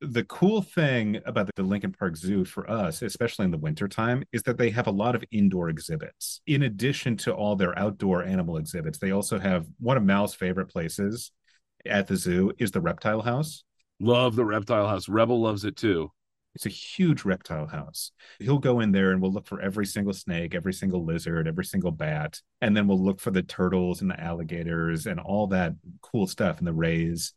The 0.00 0.24
cool 0.24 0.60
thing 0.60 1.20
about 1.24 1.48
the 1.54 1.62
Lincoln 1.62 1.92
Park 1.92 2.16
Zoo 2.16 2.44
for 2.44 2.68
us, 2.68 3.00
especially 3.00 3.46
in 3.46 3.50
the 3.50 3.58
wintertime, 3.58 4.24
is 4.32 4.42
that 4.42 4.58
they 4.58 4.68
have 4.70 4.86
a 4.86 4.90
lot 4.92 5.14
of 5.14 5.24
indoor 5.30 5.70
exhibits. 5.70 6.42
In 6.46 6.64
addition 6.64 7.16
to 7.18 7.32
all 7.32 7.56
their 7.56 7.78
outdoor 7.78 8.22
animal 8.22 8.58
exhibits, 8.58 8.98
they 8.98 9.12
also 9.12 9.38
have 9.38 9.66
one 9.78 9.96
of 9.96 10.02
Mal's 10.02 10.34
favorite 10.34 10.66
places 10.66 11.30
at 11.86 12.06
the 12.06 12.16
zoo 12.16 12.52
is 12.58 12.70
the 12.70 12.80
reptile 12.80 13.22
house. 13.22 13.64
Love 14.00 14.36
the 14.36 14.44
reptile 14.44 14.88
house. 14.88 15.08
Rebel 15.08 15.40
loves 15.40 15.64
it 15.64 15.76
too. 15.76 16.10
It's 16.54 16.66
a 16.66 16.70
huge 16.70 17.24
reptile 17.24 17.66
house. 17.66 18.12
He'll 18.38 18.58
go 18.58 18.80
in 18.80 18.92
there 18.92 19.10
and 19.10 19.20
we'll 19.20 19.32
look 19.32 19.46
for 19.46 19.60
every 19.60 19.86
single 19.86 20.12
snake, 20.12 20.54
every 20.54 20.72
single 20.72 21.04
lizard, 21.04 21.48
every 21.48 21.64
single 21.64 21.90
bat. 21.90 22.40
And 22.60 22.76
then 22.76 22.86
we'll 22.86 23.02
look 23.02 23.20
for 23.20 23.32
the 23.32 23.42
turtles 23.42 24.02
and 24.02 24.10
the 24.10 24.20
alligators 24.20 25.06
and 25.06 25.18
all 25.18 25.48
that 25.48 25.72
cool 26.00 26.26
stuff 26.26 26.58
and 26.58 26.66
the 26.66 26.72
rays. 26.72 27.32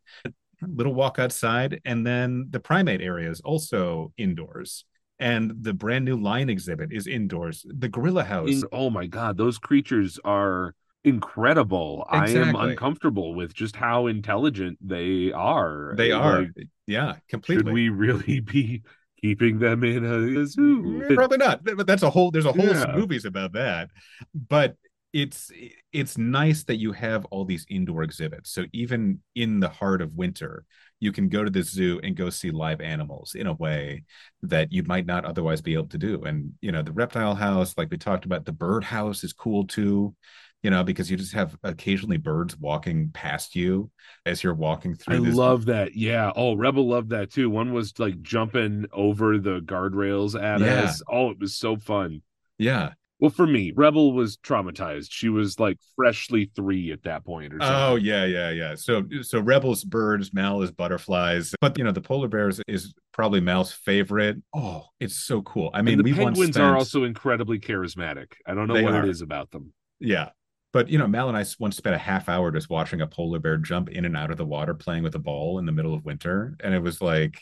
Little 0.61 0.93
walk 0.93 1.19
outside. 1.19 1.81
And 1.85 2.05
then 2.05 2.47
the 2.49 2.59
primate 2.59 3.01
area 3.01 3.29
is 3.29 3.41
also 3.41 4.11
indoors. 4.17 4.85
And 5.19 5.51
the 5.61 5.73
brand 5.73 6.05
new 6.05 6.15
lion 6.15 6.49
exhibit 6.49 6.91
is 6.91 7.07
indoors. 7.07 7.65
The 7.67 7.89
gorilla 7.89 8.23
house. 8.23 8.49
In- 8.49 8.63
oh 8.71 8.89
my 8.89 9.07
god, 9.07 9.37
those 9.37 9.57
creatures 9.57 10.19
are 10.23 10.73
incredible. 11.03 12.05
I 12.09 12.29
am 12.29 12.55
uncomfortable 12.55 13.33
with 13.33 13.53
just 13.53 13.75
how 13.75 14.07
intelligent 14.07 14.77
they 14.81 15.31
are. 15.31 15.93
they 15.97 16.11
are. 16.11 16.41
Like, 16.41 16.67
yeah, 16.85 17.15
completely. 17.29 17.65
should 17.65 17.73
we 17.73 17.89
really 17.89 18.39
be 18.53 18.83
keeping 19.21 19.57
them 19.59 19.83
in 19.83 20.05
a 20.05 20.45
zoo? 20.45 21.03
Probably 21.15 21.37
not. 21.37 21.63
But 21.63 21.87
that's 21.87 22.03
a 22.03 22.09
whole. 22.09 22.29
There's 22.31 22.45
a 22.45 22.51
whole 22.51 22.65
Yeah. 22.65 22.93
movies 22.95 23.25
about 23.25 23.53
that. 23.53 23.89
But 24.35 24.75
it's 25.17 25.51
it's 25.91 26.15
nice 26.15 26.63
that 26.65 26.75
you 26.75 26.91
have 26.91 27.25
all 27.25 27.43
these 27.43 27.65
indoor 27.69 28.03
exhibits. 28.03 28.51
So 28.51 28.65
even 28.71 29.19
in 29.33 29.59
the 29.59 29.69
heart 29.69 30.03
of 30.03 30.13
winter, 30.13 30.63
you 30.99 31.11
can 31.11 31.27
go 31.27 31.43
to 31.43 31.49
the 31.49 31.63
zoo 31.63 31.99
and 32.03 32.15
go 32.15 32.29
see 32.29 32.51
live 32.51 32.81
animals 32.81 33.33
in 33.33 33.47
a 33.47 33.53
way 33.53 34.03
that 34.43 34.71
you 34.71 34.83
might 34.83 35.07
not 35.07 35.25
otherwise 35.25 35.59
be 35.59 35.73
able 35.73 35.87
to 35.87 35.97
do. 35.97 36.23
And 36.25 36.53
you 36.61 36.71
know, 36.71 36.83
the 36.83 36.91
reptile 36.91 37.33
house, 37.33 37.73
like 37.77 37.89
we 37.89 37.97
talked 37.97 38.25
about, 38.25 38.45
the 38.45 38.51
bird 38.51 38.83
house 38.83 39.23
is 39.23 39.33
cool 39.33 39.65
too. 39.65 40.15
You 40.61 40.69
know, 40.69 40.83
because 40.83 41.09
you 41.09 41.17
just 41.17 41.33
have 41.33 41.55
occasionally 41.63 42.17
birds 42.17 42.55
walking 42.57 43.09
past 43.11 43.55
you 43.55 43.89
as 44.25 44.43
you're 44.43 44.53
walking 44.53 44.93
through. 44.95 45.17
I 45.17 45.25
this 45.25 45.35
love 45.35 45.65
that. 45.65 45.95
Yeah. 45.95 46.31
Oh, 46.35 46.55
Rebel 46.55 46.87
loved 46.87 47.09
that 47.09 47.31
too. 47.31 47.49
One 47.49 47.73
was 47.73 47.97
like 47.97 48.21
jumping 48.21 48.85
over 48.91 49.39
the 49.39 49.61
guardrails 49.61 50.39
at 50.39 50.61
Yeah. 50.61 50.83
us. 50.83 51.01
Oh, 51.09 51.31
it 51.31 51.39
was 51.39 51.55
so 51.55 51.75
fun. 51.77 52.21
Yeah. 52.57 52.93
Well, 53.19 53.31
for 53.31 53.47
me, 53.47 53.73
Rebel 53.75 54.13
was 54.13 54.37
traumatized. 54.37 55.07
She 55.09 55.27
was 55.29 55.59
like 55.59 55.79
freshly 55.95 56.51
three 56.55 56.91
at 56.91 57.01
that 57.03 57.25
point 57.25 57.53
or 57.53 57.59
something. 57.59 57.75
Oh 57.75 57.95
yeah, 57.95 58.25
yeah, 58.25 58.51
yeah. 58.51 58.75
So 58.75 59.03
so 59.23 59.39
rebels 59.39 59.83
birds, 59.83 60.33
Mal 60.33 60.61
is 60.61 60.71
butterflies, 60.71 61.53
but 61.59 61.77
you 61.79 61.83
know 61.83 61.91
the 61.91 62.01
polar 62.01 62.27
bears 62.27 62.61
is 62.67 62.93
probably 63.13 63.39
Mal's 63.41 63.71
favorite. 63.71 64.37
Oh, 64.53 64.85
it's 64.99 65.15
so 65.15 65.41
cool. 65.41 65.71
I 65.73 65.81
mean, 65.81 65.93
and 65.97 66.05
the 66.05 66.11
we 66.11 66.13
penguins 66.15 66.55
spent, 66.55 66.63
are 66.63 66.75
also 66.77 67.05
incredibly 67.05 67.59
charismatic. 67.59 68.33
I 68.45 68.53
don't 68.53 68.67
know 68.67 68.75
They 68.75 68.83
what 68.83 68.93
are. 68.93 69.03
it 69.03 69.09
is 69.09 69.21
about 69.21 69.49
them. 69.51 69.73
yeah. 69.99 70.29
But 70.73 70.89
you 70.89 70.99
know, 70.99 71.07
Mal 71.07 71.27
and 71.29 71.37
I 71.37 71.43
once 71.59 71.77
spent 71.77 71.95
a 71.95 71.99
half 71.99 72.29
hour 72.29 72.51
just 72.51 72.69
watching 72.69 73.01
a 73.01 73.07
polar 73.07 73.39
bear 73.39 73.57
jump 73.57 73.89
in 73.89 74.05
and 74.05 74.15
out 74.15 74.29
of 74.29 74.37
the 74.37 74.45
water, 74.45 74.75
playing 74.75 75.01
with 75.01 75.15
a 75.15 75.19
ball 75.19 75.57
in 75.57 75.65
the 75.65 75.71
middle 75.71 75.95
of 75.95 76.05
winter, 76.05 76.55
and 76.59 76.75
it 76.75 76.83
was 76.83 77.01
like, 77.01 77.41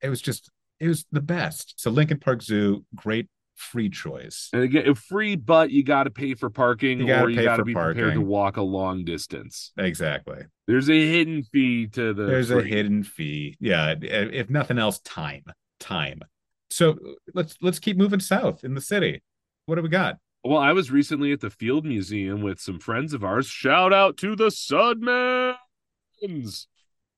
it 0.00 0.10
was 0.10 0.20
just, 0.20 0.48
it 0.78 0.86
was 0.86 1.04
the 1.10 1.22
best. 1.22 1.74
So 1.78 1.90
Lincoln 1.90 2.20
Park 2.20 2.40
Zoo, 2.42 2.84
great 2.94 3.26
free 3.58 3.90
choice. 3.90 4.48
And 4.52 4.62
again, 4.62 4.94
free, 4.94 5.36
but 5.36 5.70
you 5.70 5.82
got 5.82 6.04
to 6.04 6.10
pay 6.10 6.34
for 6.34 6.48
parking, 6.48 7.00
You 7.00 7.06
gotta 7.06 7.24
or 7.24 7.30
you 7.30 7.42
got 7.42 7.56
to 7.56 7.64
be 7.64 7.74
prepared 7.74 8.14
to 8.14 8.20
walk 8.20 8.56
a 8.56 8.62
long 8.62 9.04
distance. 9.04 9.72
Exactly. 9.76 10.44
There's 10.66 10.88
a 10.88 10.94
hidden 10.94 11.42
fee 11.42 11.88
to 11.88 12.14
the. 12.14 12.24
There's 12.24 12.50
a 12.50 12.62
hidden 12.62 13.02
fee. 13.02 13.56
Yeah, 13.60 13.94
if 14.00 14.48
nothing 14.48 14.78
else, 14.78 15.00
time, 15.00 15.44
time. 15.80 16.20
So 16.70 16.98
let's 17.34 17.56
let's 17.60 17.78
keep 17.78 17.96
moving 17.96 18.20
south 18.20 18.64
in 18.64 18.74
the 18.74 18.80
city. 18.80 19.22
What 19.66 19.74
do 19.76 19.82
we 19.82 19.88
got? 19.88 20.18
Well, 20.44 20.58
I 20.58 20.72
was 20.72 20.90
recently 20.90 21.32
at 21.32 21.40
the 21.40 21.50
Field 21.50 21.84
Museum 21.84 22.42
with 22.42 22.60
some 22.60 22.78
friends 22.78 23.12
of 23.12 23.24
ours. 23.24 23.46
Shout 23.46 23.92
out 23.92 24.16
to 24.18 24.36
the 24.36 24.46
Sudmans. 24.46 25.56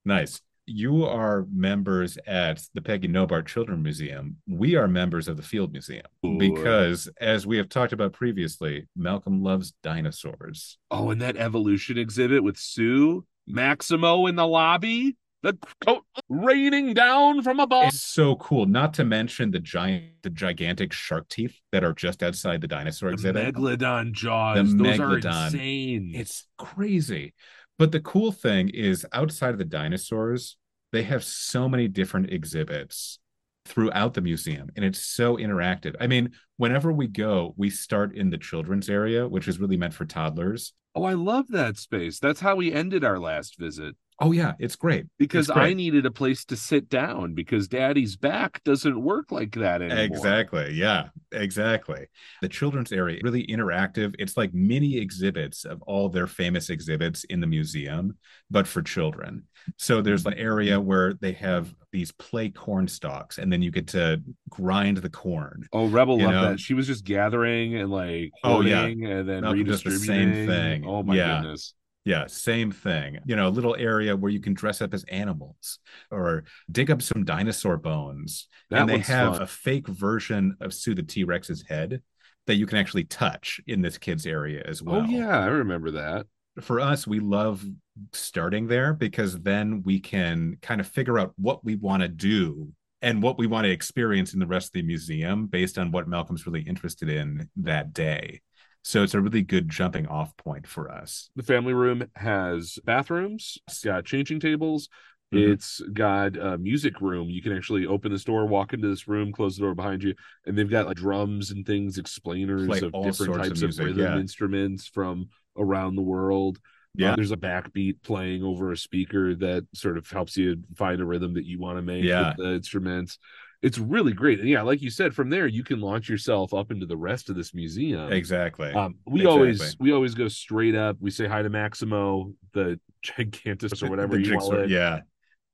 Nice. 0.05 0.41
You 0.73 1.05
are 1.05 1.47
members 1.53 2.17
at 2.29 2.63
the 2.75 2.81
Peggy 2.81 3.09
Notebaert 3.09 3.47
Children 3.47 3.83
Museum. 3.83 4.37
We 4.47 4.77
are 4.77 4.87
members 4.87 5.27
of 5.27 5.37
the 5.37 5.43
Field 5.43 5.73
Museum 5.73 6.07
Ooh. 6.25 6.39
because, 6.39 7.09
as 7.21 7.45
we 7.45 7.57
have 7.57 7.69
talked 7.69 7.93
about 7.93 8.13
previously, 8.13 8.87
Malcolm 8.95 9.43
loves 9.43 9.73
dinosaurs. 9.83 10.79
Oh, 10.93 11.11
and 11.11 11.21
that 11.23 11.37
evolution 11.37 11.99
exhibit 11.99 12.45
with 12.45 12.57
Sue, 12.57 13.27
Maximo 13.49 14.29
in 14.29 14.37
the 14.37 14.47
lobby, 14.47 15.17
the 15.43 15.59
coat 15.85 16.05
raining 16.29 16.95
down 16.95 17.43
from 17.43 17.59
above. 17.59 17.89
It's 17.89 18.03
so 18.03 18.37
cool. 18.37 18.67
Not 18.67 18.95
to 18.95 19.05
mention 19.05 19.51
the 19.51 19.59
giant, 19.59 20.23
the 20.23 20.31
gigantic 20.31 20.93
shark 20.93 21.29
teeth 21.29 21.59
that 21.73 21.83
are 21.83 21.95
just 21.95 22.23
outside 22.23 22.61
the 22.61 22.69
dinosaur 22.69 23.09
The 23.09 23.15
exhibit. 23.15 23.57
megalodon 23.57 24.13
jaws. 24.13 24.73
The 24.73 24.85
Those 24.85 25.01
are 25.01 25.19
insane. 25.19 26.13
It's 26.15 26.47
crazy. 26.59 27.35
But 27.77 27.91
the 27.91 28.01
cool 28.01 28.31
thing 28.31 28.69
is, 28.69 29.07
outside 29.11 29.51
of 29.51 29.59
the 29.59 29.65
dinosaurs, 29.65 30.59
they 30.93 31.03
have 31.05 31.25
so 31.25 31.69
many 31.69 31.89
different 31.89 32.31
exhibits 32.31 33.19
throughout 33.67 34.15
the 34.15 34.21
museum, 34.21 34.69
and 34.77 34.85
it's 34.85 35.05
so 35.05 35.37
interactive. 35.37 35.95
I 36.01 36.07
mean, 36.07 36.33
whenever 36.57 36.93
we 36.93 37.07
go, 37.07 37.55
we 37.57 37.71
start 37.71 38.15
in 38.17 38.31
the 38.31 38.39
children's 38.39 38.89
area, 38.89 39.29
which 39.29 39.49
is 39.49 39.61
really 39.61 39.77
meant 39.77 39.95
for 39.95 40.05
toddlers. 40.05 40.73
oh, 40.95 41.05
I 41.05 41.13
love 41.13 41.49
that 41.49 41.77
space. 41.77 42.19
That's 42.19 42.41
how 42.41 42.57
we 42.57 42.73
ended 42.73 43.05
our 43.05 43.19
last 43.19 43.59
visit 43.59 43.97
Oh, 44.23 44.33
yeah, 44.33 44.53
it's 44.59 44.77
great. 44.77 45.07
because 45.19 45.49
It's 45.49 45.55
great. 45.55 45.71
I 45.71 45.75
needed 45.75 46.05
a 46.05 46.11
place 46.11 46.45
to 46.47 46.57
sit 46.57 46.91
down 46.91 47.35
because 47.35 47.69
daddy's 47.69 48.17
back 48.17 48.63
doesn't 48.65 49.01
work 49.01 49.33
like 49.33 49.53
that 49.53 49.81
anymore. 49.81 49.99
Exactly. 50.05 50.73
Yeah, 50.75 51.09
exactly. 51.33 52.07
The 52.43 52.49
children's 52.49 52.93
area 52.93 53.21
really 53.23 53.47
interactive. 53.47 54.15
It's 54.19 54.37
like 54.37 54.53
mini 54.53 54.99
exhibits 54.99 55.65
of 55.65 55.81
all 55.83 56.09
their 56.11 56.27
famous 56.27 56.69
exhibits 56.69 57.25
in 57.25 57.41
the 57.41 57.47
museum, 57.47 58.19
but 58.51 58.67
for 58.67 58.83
children. 58.83 59.45
So 59.79 60.03
there's 60.03 60.27
an 60.27 60.35
area 60.35 60.81
where 60.81 61.15
they 61.15 61.33
have 61.33 61.75
these 61.93 62.13
play 62.13 62.51
corn 62.51 62.89
stalks, 62.89 63.39
and 63.39 63.53
then 63.53 63.63
you 63.63 63.71
get 63.71 63.89
to 63.89 64.23
grind 64.49 64.99
the 64.99 65.11
corn. 65.11 65.67
Oh, 65.73 65.87
Rebel 65.89 66.19
You 66.19 66.25
loved 66.27 66.35
know? 66.35 66.51
that. 66.51 66.61
She 66.61 66.75
was 66.75 66.87
just 66.87 67.05
gathering 67.05 67.75
and 67.77 67.91
like 67.91 68.33
Oh, 68.45 68.61
yeah. 68.61 68.85
and 68.85 69.29
then 69.29 69.41
Malcolm 69.43 69.65
does 69.65 69.83
the 69.83 69.91
same 69.99 70.47
thing. 70.47 70.85
Oh 70.87 71.03
my 71.03 71.17
Yeah. 71.17 71.41
goodness. 71.41 71.75
Yeah, 72.11 72.27
same 72.27 72.73
thing. 72.73 73.19
You 73.25 73.37
know, 73.37 73.47
a 73.47 73.51
little 73.51 73.77
area 73.77 74.17
where 74.17 74.33
you 74.33 74.41
can 74.41 74.53
dress 74.53 74.83
up 74.83 74.93
as 74.93 75.05
animals 75.05 75.79
or 76.11 76.43
dig 76.71 76.91
up 76.91 77.03
some 77.03 77.25
dinosaur 77.25 77.77
bones. 77.77 78.49
That 78.69 78.81
and 78.81 78.89
they 78.89 78.99
have 78.99 79.35
fun. 79.35 79.43
a 79.43 79.47
fake 79.47 79.87
version 79.87 80.57
of 80.61 80.75
Sue 80.75 80.97
the 80.97 81.05
T 81.05 81.23
Rex's 81.23 81.63
head 81.69 82.03
that 82.49 82.57
you 82.57 82.67
can 82.67 82.79
actually 82.79 83.05
touch 83.05 83.61
in 83.69 83.81
this 83.81 83.97
kids 83.97 84.27
area 84.27 84.65
as 84.67 84.83
oh, 84.83 84.91
well. 84.91 85.03
Oh 85.03 85.05
yeah, 85.05 85.39
I 85.39 85.47
remember 85.47 85.93
that. 85.93 86.27
For 86.61 86.81
us, 86.81 87.07
we 87.07 87.21
love 87.21 87.65
starting 88.13 88.67
there 88.67 88.93
because 88.93 89.39
then 89.39 89.83
we 89.85 90.01
can 90.01 90.57
kind 90.63 90.81
of 90.81 90.89
figure 90.89 91.17
out 91.17 91.33
what 91.37 91.65
we 91.65 91.77
want 91.77 92.03
to 92.03 92.09
do 92.09 92.73
and 93.03 93.23
what 93.23 93.39
we 93.39 93.47
want 93.47 93.67
to 93.67 93.71
experience 93.71 94.35
in 94.35 94.41
the 94.41 94.49
rest 94.49 94.71
of 94.71 94.73
the 94.73 94.83
museum 94.83 95.47
based 95.47 95.79
on 95.79 95.93
what 95.93 96.09
Malcolm's 96.09 96.45
really 96.45 96.63
interested 96.63 97.09
in 97.09 97.49
that 97.57 97.93
day. 97.93 98.41
So 98.83 99.03
it's 99.03 99.15
a 99.15 99.21
really 99.21 99.43
good 99.43 99.69
jumping 99.69 100.07
off 100.07 100.37
point 100.37 100.67
for 100.67 100.91
us. 100.91 101.31
The 101.37 101.43
family 101.43 101.75
room 101.75 102.05
has 102.17 102.79
bathrooms, 102.85 103.59
it's 103.69 103.85
got 103.85 104.05
changing 104.05 104.41
tables, 104.41 104.89
Mhm. 105.33 105.53
It's 105.53 105.81
got 105.93 106.37
a 106.37 106.59
music 106.59 107.01
room. 107.01 107.31
You 107.31 107.41
can 107.41 107.57
actually 107.57 107.87
open 107.87 108.11
this 108.11 108.25
door, 108.25 108.47
walk 108.47 108.73
into 108.73 108.89
this 108.89 109.07
room, 109.07 109.31
close 109.31 109.55
the 109.57 109.63
door 109.63 109.77
behind 109.77 110.03
you, 110.03 110.13
and 110.45 110.59
they've 110.59 110.69
got 110.69 110.87
like 110.89 110.97
drums 110.97 111.53
and 111.53 111.65
things, 111.65 111.99
explainers 111.99 112.67
Play 112.67 112.79
of 112.79 112.93
different 112.93 113.15
sorts 113.17 113.49
of 113.49 113.61
types 113.61 113.79
of, 113.79 113.85
rhythm 113.85 114.01
yeah. 114.01 114.19
instruments 114.19 114.89
from 114.89 115.29
around 115.57 115.95
the 115.95 116.03
world. 116.03 116.59
Uh, 116.59 117.05
Yeah. 117.05 117.15
there's 117.15 117.31
a 117.31 117.37
backbeat 117.37 118.03
playing 118.03 118.43
over 118.43 118.73
a 118.73 118.77
speaker 118.77 119.37
that 119.37 119.65
sort 119.73 119.99
of 119.99 120.11
helps 120.11 120.37
you 120.37 120.65
find 120.75 121.01
a 121.01 121.05
rhythm 121.05 121.35
that 121.35 121.45
you 121.47 121.61
want 121.61 121.79
to 121.79 121.83
make 121.83 122.03
Yeah. 122.03 122.31
with 122.31 122.39
the 122.39 122.53
instruments. 122.55 123.17
It's 123.63 123.79
really 123.79 124.13
great. 124.13 124.41
And 124.41 124.49
yeah, 124.49 124.63
like 124.63 124.81
you 124.81 124.91
said, 124.91 125.15
from 125.15 125.29
there 125.31 125.47
you 125.47 125.63
can 125.63 125.81
launch 125.81 126.09
yourself 126.09 126.55
up 126.55 126.71
into 126.71 126.87
the 126.87 126.97
rest 126.97 127.29
of 127.29 127.37
this 127.37 127.53
museum. 127.55 128.11
exactly. 128.13 128.73
Um, 128.73 128.95
we 129.07 129.21
Exactly. 129.21 129.27
always 129.27 129.77
we 129.79 129.93
always 129.93 130.15
go 130.15 130.29
straight 130.29 130.75
up. 130.75 130.97
We 131.01 131.11
say 131.11 131.27
hi 131.27 131.43
to 131.43 131.51
Maximo, 131.51 132.33
the 132.55 132.81
gigantus 133.03 133.83
or 133.83 133.91
whatever 133.91 134.19
you 134.19 134.37
call 134.39 134.55
it, 134.55 134.71
Yeah, 134.71 135.01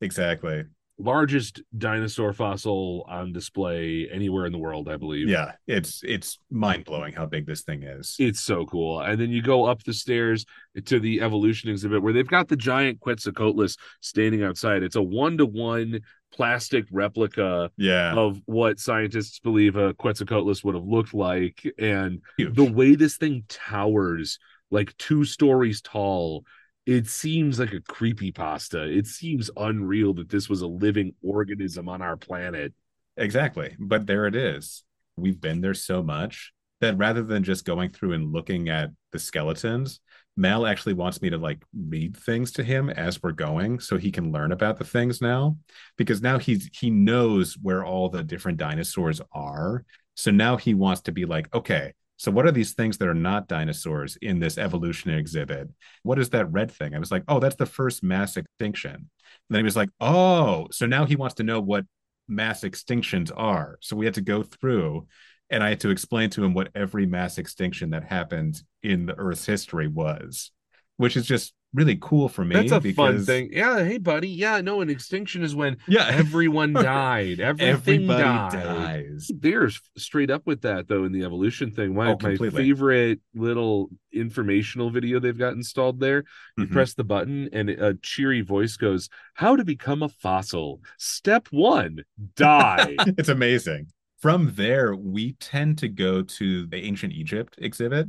exactly. 0.00 0.64
largest 0.98 1.60
dinosaur 1.76 2.32
fossil 2.32 3.04
on 3.08 3.32
display 3.32 4.08
anywhere 4.10 4.46
in 4.46 4.52
the 4.52 4.58
world, 4.58 4.88
I 4.88 4.96
believe. 4.96 5.28
Yeah, 5.28 5.52
it's 5.66 6.00
it's 6.04 6.38
mind 6.50 6.84
blowing 6.84 7.12
how 7.12 7.26
big 7.26 7.44
this 7.46 7.62
thing 7.62 7.82
is. 7.82 8.16
It's 8.18 8.40
so 8.40 8.64
cool. 8.66 9.00
And 9.00 9.20
then 9.20 9.30
you 9.30 9.42
go 9.42 9.64
up 9.64 9.82
the 9.82 9.92
stairs 9.92 10.46
to 10.86 10.98
the 11.00 11.20
evolution 11.20 11.70
exhibit 11.70 12.02
where 12.02 12.12
they've 12.12 12.26
got 12.26 12.48
the 12.48 12.56
giant 12.56 13.00
Quetzalcoatlus 13.00 13.76
standing 14.00 14.42
outside. 14.42 14.82
It's 14.82 14.96
a 14.96 15.02
one 15.02 15.36
to 15.38 15.46
one 15.46 16.00
plastic 16.36 16.86
replica 16.90 17.70
yeah, 17.76 18.14
of 18.14 18.40
what 18.46 18.78
scientists 18.78 19.38
believe 19.40 19.76
a 19.76 19.94
Quetzalcoatlus 19.94 20.62
would 20.64 20.74
have 20.74 20.84
looked 20.84 21.14
like. 21.14 21.66
And 21.78 22.20
huge. 22.36 22.54
the 22.54 22.70
way 22.70 22.94
this 22.94 23.16
thing 23.16 23.44
towers 23.48 24.38
like 24.70 24.96
two 24.98 25.24
stories 25.24 25.80
tall 25.80 26.44
it 26.86 27.06
seems 27.06 27.60
like 27.60 27.72
a 27.72 27.80
creepy 27.80 28.32
pasta 28.32 28.82
it 28.82 29.06
seems 29.06 29.48
unreal 29.56 30.12
that 30.12 30.28
this 30.28 30.48
was 30.48 30.60
a 30.60 30.66
living 30.66 31.12
organism 31.22 31.88
on 31.88 32.02
our 32.02 32.16
planet 32.16 32.72
Exactly. 33.16 33.74
But 33.78 34.06
there 34.06 34.26
it 34.26 34.36
is. 34.36 34.84
We've 35.16 35.40
been 35.40 35.60
there 35.60 35.74
so 35.74 36.02
much 36.02 36.52
that 36.80 36.98
rather 36.98 37.22
than 37.22 37.42
just 37.42 37.64
going 37.64 37.90
through 37.90 38.12
and 38.12 38.32
looking 38.32 38.68
at 38.68 38.90
the 39.12 39.18
skeletons, 39.18 40.00
Mal 40.36 40.66
actually 40.66 40.92
wants 40.92 41.22
me 41.22 41.30
to 41.30 41.38
like 41.38 41.62
read 41.74 42.16
things 42.16 42.52
to 42.52 42.64
him 42.64 42.90
as 42.90 43.22
we're 43.22 43.32
going 43.32 43.80
so 43.80 43.96
he 43.96 44.12
can 44.12 44.32
learn 44.32 44.52
about 44.52 44.76
the 44.76 44.84
things 44.84 45.22
now 45.22 45.56
because 45.96 46.20
now 46.20 46.38
he's 46.38 46.68
he 46.72 46.90
knows 46.90 47.56
where 47.60 47.84
all 47.84 48.08
the 48.08 48.22
different 48.22 48.58
dinosaurs 48.58 49.20
are. 49.32 49.84
So 50.14 50.30
now 50.30 50.56
he 50.56 50.74
wants 50.74 51.02
to 51.02 51.12
be 51.12 51.24
like, 51.24 51.52
okay, 51.54 51.92
so 52.18 52.30
what 52.30 52.46
are 52.46 52.52
these 52.52 52.74
things 52.74 52.98
that 52.98 53.08
are 53.08 53.14
not 53.14 53.48
dinosaurs 53.48 54.16
in 54.22 54.38
this 54.38 54.56
evolutionary 54.58 55.20
exhibit? 55.20 55.68
What 56.02 56.18
is 56.18 56.30
that 56.30 56.50
red 56.50 56.70
thing? 56.70 56.94
I 56.94 56.98
was 56.98 57.10
like, 57.10 57.24
oh, 57.28 57.40
that's 57.40 57.56
the 57.56 57.66
first 57.66 58.02
mass 58.02 58.36
extinction. 58.36 58.94
And 58.94 59.08
then 59.50 59.60
he 59.60 59.64
was 59.64 59.76
like, 59.76 59.90
oh, 60.00 60.68
so 60.70 60.86
now 60.86 61.04
he 61.04 61.16
wants 61.16 61.34
to 61.36 61.42
know 61.42 61.60
what 61.60 61.84
mass 62.28 62.62
extinctions 62.62 63.30
are. 63.36 63.78
So 63.80 63.96
we 63.96 64.06
had 64.06 64.14
to 64.14 64.22
go 64.22 64.42
through 64.42 65.06
and 65.50 65.62
I 65.62 65.70
had 65.70 65.80
to 65.80 65.90
explain 65.90 66.30
to 66.30 66.44
him 66.44 66.54
what 66.54 66.70
every 66.74 67.06
mass 67.06 67.38
extinction 67.38 67.90
that 67.90 68.04
happened 68.04 68.62
in 68.82 69.06
the 69.06 69.14
Earth's 69.16 69.46
history 69.46 69.88
was, 69.88 70.50
which 70.96 71.16
is 71.16 71.26
just 71.26 71.52
really 71.74 71.98
cool 72.00 72.28
for 72.28 72.44
me. 72.44 72.56
that's 72.56 72.72
a 72.72 72.80
fun 72.94 73.20
thing 73.26 73.50
yeah 73.52 73.84
hey 73.84 73.98
buddy 73.98 74.28
yeah 74.30 74.62
no 74.62 74.80
an 74.80 74.88
extinction 74.88 75.42
is 75.42 75.54
when 75.54 75.76
Yeah, 75.86 76.06
everyone 76.10 76.72
died 76.72 77.38
everything 77.38 78.06
everybody 78.06 78.38
died 78.48 78.62
dies. 78.62 79.30
they're 79.40 79.68
straight 79.98 80.30
up 80.30 80.46
with 80.46 80.62
that 80.62 80.88
though 80.88 81.04
in 81.04 81.12
the 81.12 81.24
evolution 81.24 81.70
thing 81.70 81.94
my, 81.94 82.12
Oh, 82.12 82.18
my 82.22 82.36
favorite 82.38 83.20
little 83.34 83.90
informational 84.12 84.88
video 84.90 85.20
they've 85.20 85.36
got 85.36 85.52
installed 85.52 86.00
there 86.00 86.24
you 86.56 86.64
Mhm. 86.64 86.72
press 86.72 86.94
the 86.94 87.04
button 87.04 87.50
and 87.52 87.68
a 87.68 87.94
cheery 87.94 88.40
voice 88.40 88.76
goes 88.78 89.10
how 89.34 89.54
to 89.56 89.64
become 89.64 90.02
a 90.02 90.08
fossil 90.08 90.80
step 90.98 91.48
one 91.50 92.04
die 92.36 92.96
it's 93.18 93.28
amazing. 93.28 93.88
From 94.20 94.54
there, 94.54 94.94
we 94.96 95.32
tend 95.34 95.78
to 95.78 95.88
go 95.88 96.22
to 96.22 96.66
the 96.66 96.76
ancient 96.78 97.12
Egypt 97.12 97.56
exhibit 97.58 98.08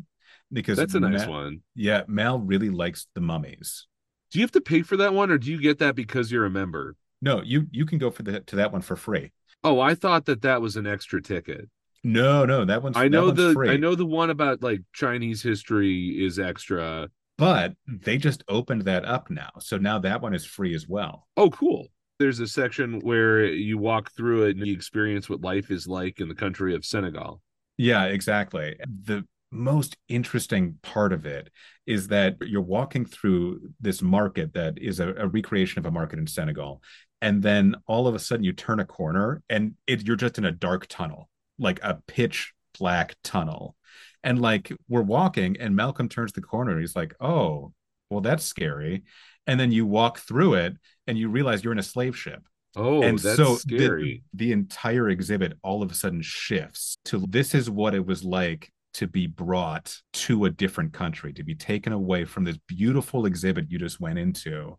because 0.52 0.78
that's 0.78 0.96
a 0.96 1.00
nice 1.00 1.26
Ma- 1.26 1.32
one 1.32 1.62
Yeah, 1.76 2.04
Mal 2.08 2.39
really 2.39 2.70
likes 2.70 3.08
the 3.13 3.22
mummies. 3.22 3.86
do 4.32 4.39
you 4.39 4.43
have 4.43 4.52
to 4.52 4.62
pay 4.62 4.82
for 4.82 4.98
that 4.98 5.13
one 5.13 5.32
or 5.32 5.38
do 5.38 5.52
you 5.52 5.60
get 5.62 5.80
that 5.80 5.96
because 5.96 6.32
you're 6.32 6.46
a 6.46 6.50
member 6.50 6.96
No, 7.22 7.41
you 7.41 7.67
you 7.72 7.86
can 7.86 7.98
go 7.98 8.10
for 8.12 8.24
the 8.24 8.39
to 8.41 8.56
that 8.58 8.72
one 8.72 8.82
for 8.82 8.96
free. 8.96 9.32
oh 9.63 9.80
i 9.80 9.96
thought 9.96 10.26
that 10.26 10.41
that 10.43 10.62
was 10.62 10.76
an 10.78 10.88
extra 10.88 11.22
ticket 11.22 11.70
No, 12.04 12.46
no, 12.46 12.63
that 12.65 12.82
one's 12.84 12.96
i 12.98 13.08
know 13.10 13.26
one's 13.28 13.39
the 13.39 13.54
free. 13.54 13.70
i 13.70 13.78
know 13.78 13.96
the 13.96 14.06
one 14.06 14.30
about 14.30 14.63
like 14.63 14.82
chinese 14.93 15.41
history 15.43 16.24
is 16.26 16.39
extra 16.39 17.10
but 17.38 17.76
they 17.86 18.17
just 18.17 18.43
opened 18.48 18.84
that 18.86 19.06
up 19.06 19.30
now. 19.30 19.52
So 19.60 19.78
now 19.78 20.00
that 20.00 20.22
one 20.22 20.34
is 20.34 20.43
free 20.43 20.74
as 20.74 20.88
well. 20.88 21.28
oh 21.38 21.50
cool 21.52 21.88
there's 22.19 22.39
a 22.39 22.47
section 22.47 22.99
where 23.01 23.45
you 23.45 23.77
walk 23.77 24.12
through 24.12 24.43
it 24.43 24.58
and 24.58 24.65
you 24.65 24.73
experience 24.73 25.30
what 25.30 25.41
life 25.41 25.71
is 25.71 25.88
like 25.88 26.19
in 26.19 26.27
the 26.27 26.36
country 26.36 26.75
of 26.75 26.86
senegal 26.86 27.41
Yeah, 27.77 28.06
exactly. 28.06 28.77
The 29.06 29.25
most 29.51 29.95
interesting 30.10 30.77
part 30.82 31.13
of 31.13 31.25
it 31.25 31.49
is 31.86 32.08
that 32.10 32.36
you're 32.41 32.62
walking 32.62 33.06
through 33.06 33.62
this 33.80 34.01
market 34.01 34.53
that 34.53 34.77
is 34.77 34.99
a, 34.99 35.13
a 35.15 35.27
recreation 35.27 35.80
of 35.80 35.86
a 35.86 35.91
market 35.91 36.19
in 36.19 36.27
Senegal. 36.27 36.82
And 37.21 37.41
then 37.41 37.75
all 37.88 38.08
of 38.08 38.15
a 38.15 38.19
sudden 38.19 38.43
you 38.43 38.53
turn 38.53 38.80
a 38.80 38.86
corner 38.86 39.41
and 39.49 39.75
it, 39.88 40.06
you're 40.06 40.15
just 40.15 40.38
in 40.38 40.45
a 40.45 40.51
dark 40.51 40.88
tunnel, 40.88 41.30
like 41.58 41.80
a 41.82 41.99
pitch 42.08 42.53
black 42.77 43.15
tunnel. 43.23 43.75
And 44.23 44.41
like 44.41 44.71
we're 44.89 45.01
walking 45.01 45.58
and 45.60 45.75
Malcolm 45.75 46.10
turns 46.10 46.34
the 46.34 46.41
corner 46.41 46.71
and 46.71 46.82
he's 46.82 46.95
like, 46.95 47.15
oh, 47.19 47.73
well, 48.10 48.21
that's 48.21 48.43
scary. 48.43 49.03
And 49.47 49.60
then 49.60 49.71
you 49.71 49.86
walk 49.86 50.19
through 50.19 50.56
it 50.56 50.77
and 51.08 51.17
you 51.17 51.30
realize 51.30 51.63
you're 51.63 51.74
in 51.74 51.80
a 51.80 51.84
slave 51.84 52.17
ship 52.17 52.43
oh 52.76 53.02
and 53.02 53.17
that's 53.20 53.38
so 53.38 53.56
scary 53.56 54.24
The, 54.34 54.46
the 54.46 54.52
entire 54.52 55.10
exhibit 55.10 55.54
all 55.63 55.82
of 55.82 55.91
a 55.91 55.96
sudden 55.96 56.22
shifts 56.22 56.98
to 57.06 57.26
this 57.30 57.56
is 57.56 57.70
what 57.70 57.96
it 57.96 58.06
was 58.06 58.24
like 58.24 58.72
to 58.98 59.06
be 59.06 59.28
brought 59.28 59.96
to 60.12 60.46
a 60.46 60.50
different 60.50 60.91
country, 60.91 61.32
to 61.34 61.43
be 61.43 61.54
taken 61.54 61.93
away 61.93 62.26
from 62.26 62.43
this 62.43 62.58
beautiful 62.67 63.28
exhibit 63.28 63.70
you 63.70 63.78
just 63.78 64.00
went 64.00 64.17
into 64.17 64.76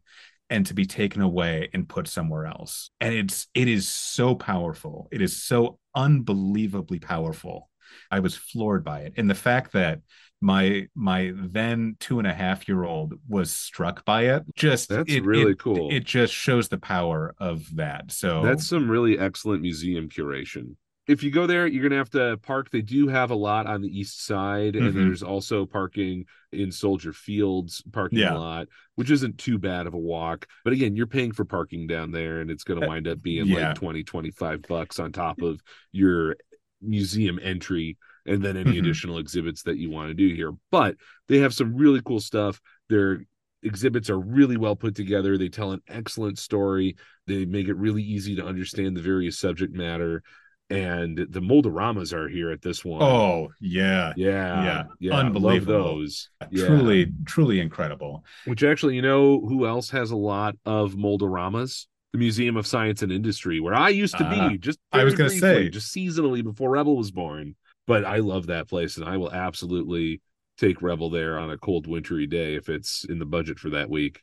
and 0.51 0.67
to 0.67 0.75
be 0.75 0.87
taken 0.87 1.23
away 1.23 1.69
and 1.73 1.89
put 1.89 2.09
somewhere 2.09 2.45
else. 2.45 2.91
And 3.01 3.15
it's 3.15 3.47
it 3.55 3.69
is 3.69 3.87
so 3.87 4.35
powerful. 4.35 5.07
It 5.13 5.23
is 5.23 5.41
so 5.45 5.79
unbelievably 5.95 6.99
powerful. 6.99 7.71
I 8.11 8.19
was 8.19 8.35
floored 8.35 8.83
by 8.83 9.03
it. 9.03 9.15
And 9.17 9.31
the 9.31 9.37
fact 9.37 9.73
that 9.75 10.01
my 10.41 10.87
my 10.95 11.33
then 11.35 11.97
two 11.99 12.19
and 12.19 12.27
a 12.29 12.33
half 12.33 12.69
year 12.69 12.85
old 12.85 13.15
was 13.29 13.51
struck 13.53 14.05
by 14.05 14.23
it 14.27 14.45
just 14.55 14.89
That's 14.89 15.13
it- 15.13 15.25
really 15.25 15.53
it- 15.53 15.59
cool. 15.59 15.91
it 15.91 16.05
just 16.05 16.33
shows 16.33 16.69
the 16.69 16.79
power 16.79 17.35
of 17.39 17.75
that 17.77 18.13
so 18.13 18.43
That's 18.43 18.67
some 18.69 18.89
really 18.91 19.19
excellent 19.19 19.63
museum 19.63 20.09
curation. 20.09 20.77
If 21.09 21.23
you 21.23 21.31
go 21.31 21.47
there, 21.47 21.67
you're 21.67 21.81
to 21.89 21.97
have 21.97 22.11
to 22.11 22.37
park. 22.43 22.69
They 22.71 22.83
do 22.83 23.09
have 23.09 23.31
a 23.31 23.35
lot 23.35 23.67
on 23.67 23.81
the 23.81 23.89
east 23.89 24.27
side, 24.27 24.77
and 24.77 24.93
Mhm. 24.93 24.95
there's 24.95 25.23
also 25.23 25.65
parking 25.65 26.27
in 26.53 26.71
Soldier 26.71 27.15
Fields 27.15 27.83
parking 27.93 28.19
Yeah. 28.19 28.35
lot, 28.35 28.69
which 28.95 29.11
isn't 29.11 29.39
too 29.39 29.57
bad 29.57 29.87
of 29.87 29.95
a 29.95 29.99
walk. 29.99 30.47
But 30.65 30.75
again, 30.75 30.97
you're 30.97 31.07
paying 31.07 31.33
for 31.33 31.47
parking 31.47 31.87
down 31.87 32.11
there, 32.11 32.43
and 32.43 32.51
it's 32.51 32.63
to 32.63 32.77
Uh, 32.77 32.89
wind 32.89 33.09
up 33.09 33.23
being 33.23 33.47
yeah. 33.47 33.69
like 33.69 33.77
20, 33.77 34.03
25 34.05 34.61
bucks 34.69 34.99
on 34.99 35.11
top 35.13 35.41
of 35.41 35.63
your 35.93 36.37
museum 36.83 37.39
entry 37.43 37.97
and 38.29 38.43
then 38.43 38.57
any 38.57 38.75
Mhm. 38.75 38.79
additional 38.81 39.19
exhibits 39.19 39.63
that 39.65 39.79
you 39.79 39.91
want 39.91 40.09
to 40.09 40.15
do 40.15 40.35
here. 40.35 40.53
But 40.71 40.97
they 41.29 41.39
have 41.39 41.55
some 41.55 41.75
really 41.77 42.01
cool 42.05 42.21
stuff. 42.21 42.61
Their 42.89 43.25
exhibits 43.63 44.09
are 44.11 44.19
really 44.21 44.57
well 44.57 44.77
put 44.77 44.95
together. 44.95 45.37
They 45.37 45.49
tell 45.49 45.73
an 45.73 45.81
excellent 45.89 46.39
story. 46.39 46.97
They 47.27 47.45
make 47.45 47.67
it 47.69 47.75
really 47.77 48.03
easy 48.03 48.37
to 48.37 48.45
understand 48.47 48.97
the 48.97 49.03
various 49.03 49.39
subject 49.39 49.75
matter. 49.75 50.23
And 50.71 51.17
the 51.31 51.41
Mold-A-Ramas 51.41 52.13
are 52.13 52.29
here 52.29 52.51
at 52.51 52.61
this 52.61 52.85
one. 52.85 53.03
oh 53.03 53.49
yeah 53.59 54.13
yeah, 54.19 54.63
yeah. 54.65 54.85
yeah, 55.01 55.13
Love 55.17 55.27
Unbelievable. 55.27 55.73
those. 55.97 56.29
Yeah. 56.51 56.67
truly 56.67 57.13
truly 57.25 57.59
incredible 57.61 58.23
Which 58.45 58.63
actually, 58.63 58.95
you 58.97 59.03
know, 59.03 59.41
who 59.41 59.67
else 59.67 59.89
has 59.91 60.11
a 60.11 60.17
lot 60.17 60.57
of 60.67 60.95
Mold-A-Ramas? 60.97 61.89
The 62.13 62.19
Museum 62.19 62.57
of 62.57 62.67
Science 62.67 63.03
and 63.03 63.11
Industry, 63.13 63.61
where 63.61 63.75
I 63.75 63.89
used 63.91 64.17
to 64.19 64.29
be. 64.31 64.57
Just 64.59 64.79
I 64.93 65.05
was 65.05 65.15
gonna 65.15 65.29
say. 65.31 65.69
just 65.71 65.95
seasonally 65.95 66.43
before 66.45 66.71
Rebel 66.71 66.97
was 66.97 67.11
born. 67.11 67.55
But 67.89 68.05
I 68.05 68.19
love 68.19 68.47
that 68.47 68.69
place, 68.69 68.97
and 68.99 69.09
I 69.09 69.17
will 69.17 69.33
absolutely 69.33 70.21
take 70.59 70.83
Rebel 70.83 71.11
there 71.11 71.39
on 71.39 71.51
a 71.51 71.59
cold, 71.59 71.87
wintry 71.89 72.27
day 72.29 72.55
if 72.55 72.69
it's 72.69 73.05
in 73.05 73.19
the 73.19 73.27
budget 73.27 73.59
for 73.59 73.71
that 73.71 73.91
week. 73.91 74.23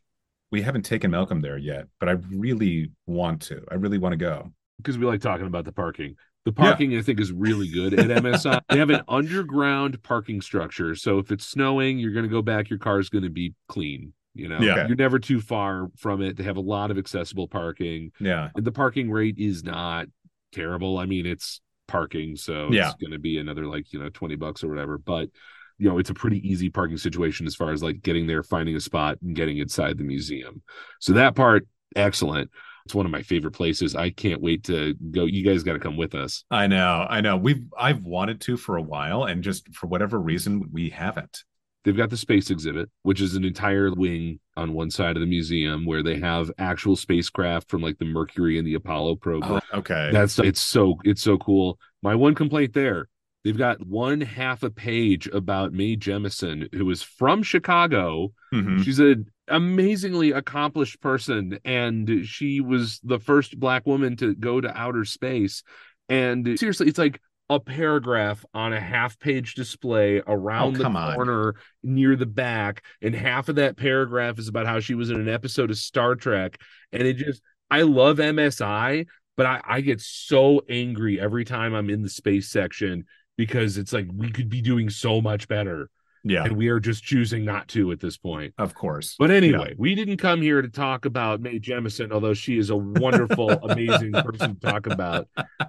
we 0.51 0.61
haven't 0.61 0.83
taken 0.83 1.09
malcolm 1.11 1.41
there 1.41 1.57
yet 1.57 1.87
but 1.99 2.07
i 2.07 2.11
really 2.31 2.91
want 3.07 3.41
to 3.41 3.61
i 3.71 3.75
really 3.75 3.97
want 3.97 4.13
to 4.13 4.17
go 4.17 4.51
because 4.77 4.97
we 4.97 5.05
like 5.05 5.19
talking 5.21 5.47
about 5.47 5.65
the 5.65 5.71
parking. 5.73 6.15
The 6.45 6.51
Yeah. 6.55 6.63
parking, 6.65 6.95
I 6.95 7.01
think, 7.01 7.19
is 7.19 7.31
really 7.31 7.67
good 7.67 7.93
at 7.95 8.11
MSI. 8.23 8.61
they 8.69 8.77
have 8.77 8.91
an 8.91 9.01
underground 9.07 10.03
parking 10.03 10.41
structure, 10.41 10.93
so 10.95 11.17
if 11.17 11.31
it's 11.31 11.45
snowing, 11.47 11.97
you're 11.97 12.11
going 12.13 12.25
to 12.25 12.29
go 12.29 12.43
back. 12.43 12.69
Your 12.69 12.77
car 12.77 12.99
is 12.99 13.09
going 13.09 13.23
to 13.23 13.31
be 13.31 13.55
clean. 13.67 14.13
You 14.35 14.49
know, 14.49 14.59
Yeah. 14.61 14.85
you're 14.87 14.95
never 14.95 15.17
too 15.17 15.41
far 15.41 15.87
from 15.97 16.21
it. 16.21 16.37
They 16.37 16.43
have 16.43 16.57
a 16.57 16.61
lot 16.75 16.91
of 16.91 16.97
accessible 16.99 17.47
parking, 17.47 18.11
yeah 18.19 18.49
and 18.55 18.63
the 18.63 18.71
parking 18.71 19.09
rate 19.09 19.37
is 19.39 19.63
not 19.63 20.05
terrible. 20.51 20.99
I 20.99 21.05
mean, 21.07 21.25
it's 21.25 21.61
parking, 21.87 22.35
so 22.35 22.69
Yeah. 22.71 22.87
it's 22.87 22.95
going 22.95 23.11
to 23.11 23.19
be 23.19 23.37
another 23.37 23.65
like 23.67 23.91
you 23.93 23.99
know 23.99 24.09
twenty 24.09 24.35
bucks 24.35 24.63
or 24.63 24.67
whatever. 24.69 24.97
But 24.97 25.29
you 25.77 25.89
know, 25.89 25.97
it's 25.97 26.09
a 26.09 26.13
pretty 26.13 26.47
easy 26.47 26.69
parking 26.69 26.97
situation 26.97 27.45
as 27.47 27.55
far 27.55 27.71
as 27.71 27.83
like 27.83 28.01
getting 28.01 28.27
there, 28.27 28.43
finding 28.43 28.75
a 28.75 28.79
spot, 28.79 29.17
and 29.21 29.35
getting 29.35 29.57
inside 29.57 29.97
the 29.97 30.03
museum. 30.05 30.61
So 30.99 31.13
that 31.13 31.35
part 31.35 31.67
excellent. 31.95 32.49
It's 32.85 32.93
one 32.93 33.07
of 33.07 33.11
my 33.11 33.23
favorite 33.23 33.53
places. 33.53 33.95
I 33.95 34.11
can't 34.11 34.41
wait 34.41 34.65
to 34.65 34.93
go. 35.11 35.25
You 35.25 35.43
guys 35.43 35.63
got 35.63 35.73
to 35.73 35.79
come 35.79 35.97
with 35.97 36.13
us. 36.13 36.43
I 36.51 36.67
know, 36.67 37.05
I 37.09 37.19
know. 37.21 37.35
We've 37.35 37.63
I've 37.77 38.03
wanted 38.03 38.41
to 38.41 38.57
for 38.57 38.77
a 38.77 38.81
while, 38.81 39.23
and 39.23 39.43
just 39.43 39.73
for 39.73 39.87
whatever 39.87 40.19
reason, 40.19 40.69
we 40.71 40.89
haven't. 40.91 41.43
They've 41.85 41.95
got 41.95 42.09
the 42.09 42.17
space 42.17 42.49
exhibit, 42.49 42.89
which 43.03 43.21
is 43.21 43.35
an 43.35 43.45
entire 43.45 43.93
wing 43.93 44.39
on 44.57 44.73
one 44.73 44.89
side 44.89 45.15
of 45.15 45.21
the 45.21 45.27
museum 45.27 45.85
where 45.85 46.01
they 46.01 46.19
have 46.19 46.51
actual 46.57 46.95
spacecraft 46.95 47.69
from 47.69 47.83
like 47.83 47.99
the 47.99 48.05
Mercury 48.05 48.57
and 48.57 48.67
the 48.67 48.73
Apollo 48.73 49.17
program. 49.17 49.61
Oh, 49.71 49.77
okay. 49.79 50.09
That's 50.11 50.39
it's 50.39 50.59
so 50.59 50.97
it's 51.05 51.21
so 51.21 51.37
cool. 51.37 51.79
My 52.01 52.15
one 52.15 52.33
complaint 52.33 52.73
there, 52.73 53.07
they've 53.43 53.57
got 53.57 53.85
one 53.85 54.19
half 54.19 54.63
a 54.63 54.71
page 54.71 55.27
about 55.27 55.73
Mae 55.73 55.95
Jemison, 55.95 56.73
who 56.73 56.89
is 56.89 57.03
from 57.03 57.43
Chicago. 57.43 58.33
Mhm. 58.51 58.83
She's 58.83 58.97
an 58.97 59.25
amazingly 59.47 60.31
accomplished 60.31 60.99
person, 61.01 61.59
and 61.63 62.25
she 62.25 62.61
was 62.61 62.99
the 63.03 63.19
first 63.19 63.59
black 63.59 63.85
woman 63.85 64.15
to 64.17 64.33
go 64.33 64.59
to 64.59 64.75
outer 64.75 65.05
space. 65.05 65.61
And 66.09 66.57
seriously, 66.59 66.87
it's 66.87 66.97
like 66.97 67.21
a 67.49 67.59
paragraph 67.59 68.43
on 68.53 68.73
a 68.73 68.79
half 68.79 69.19
page 69.19 69.53
display 69.53 70.21
around 70.25 70.75
Oh, 70.75 70.77
the 70.77 70.83
come 70.83 70.95
on. 70.95 71.13
corner 71.15 71.55
near 71.83 72.15
the 72.15 72.25
back, 72.25 72.83
and 73.01 73.13
half 73.15 73.49
of 73.49 73.55
that 73.57 73.77
paragraph 73.77 74.39
is 74.39 74.47
about 74.47 74.65
how 74.65 74.79
she 74.79 74.95
was 74.95 75.09
in 75.11 75.19
an 75.19 75.29
episode 75.29 75.69
of 75.69 75.77
Star 75.77 76.15
Trek. 76.15 76.59
And 76.91 77.03
it 77.03 77.13
just, 77.17 77.41
I 77.69 77.83
love 77.83 78.17
MSI, 78.19 79.05
but 79.37 79.45
I, 79.45 79.61
I 79.63 79.81
get 79.81 80.01
so 80.01 80.61
angry 80.69 81.19
every 81.19 81.45
time 81.45 81.73
I'm 81.75 81.89
in 81.89 82.01
the 82.01 82.09
space 82.09 82.49
section 82.49 83.05
because 83.37 83.77
it's 83.77 83.93
like 83.93 84.07
we 84.13 84.31
could 84.31 84.49
be 84.49 84.61
doing 84.61 84.89
so 84.89 85.21
much 85.21 85.47
better, 85.47 85.89
Yeah, 86.27 86.43
and 86.43 86.57
we 86.57 86.69
are 86.69 86.79
just 86.79 87.03
choosing 87.03 87.45
not 87.45 87.67
to 87.69 87.91
at 87.91 87.99
this 87.99 88.17
point. 88.17 88.55
of 88.57 88.73
course. 88.73 89.15
But 89.17 89.29
anyway, 89.29 89.75
we 89.77 89.93
didn't 89.93 90.17
come 90.17 90.41
here 90.41 90.61
to 90.61 90.69
talk 90.69 91.05
about 91.05 91.39
Mae 91.39 91.59
Jemison, 91.59 92.11
although 92.11 92.33
she 92.33 92.57
is 92.57 92.71
a 92.71 92.75
wonderful, 92.75 93.51
amazing 93.69 94.11
person 94.11 94.55
to 94.55 94.59
talk 94.59 94.87
about. 94.87 95.27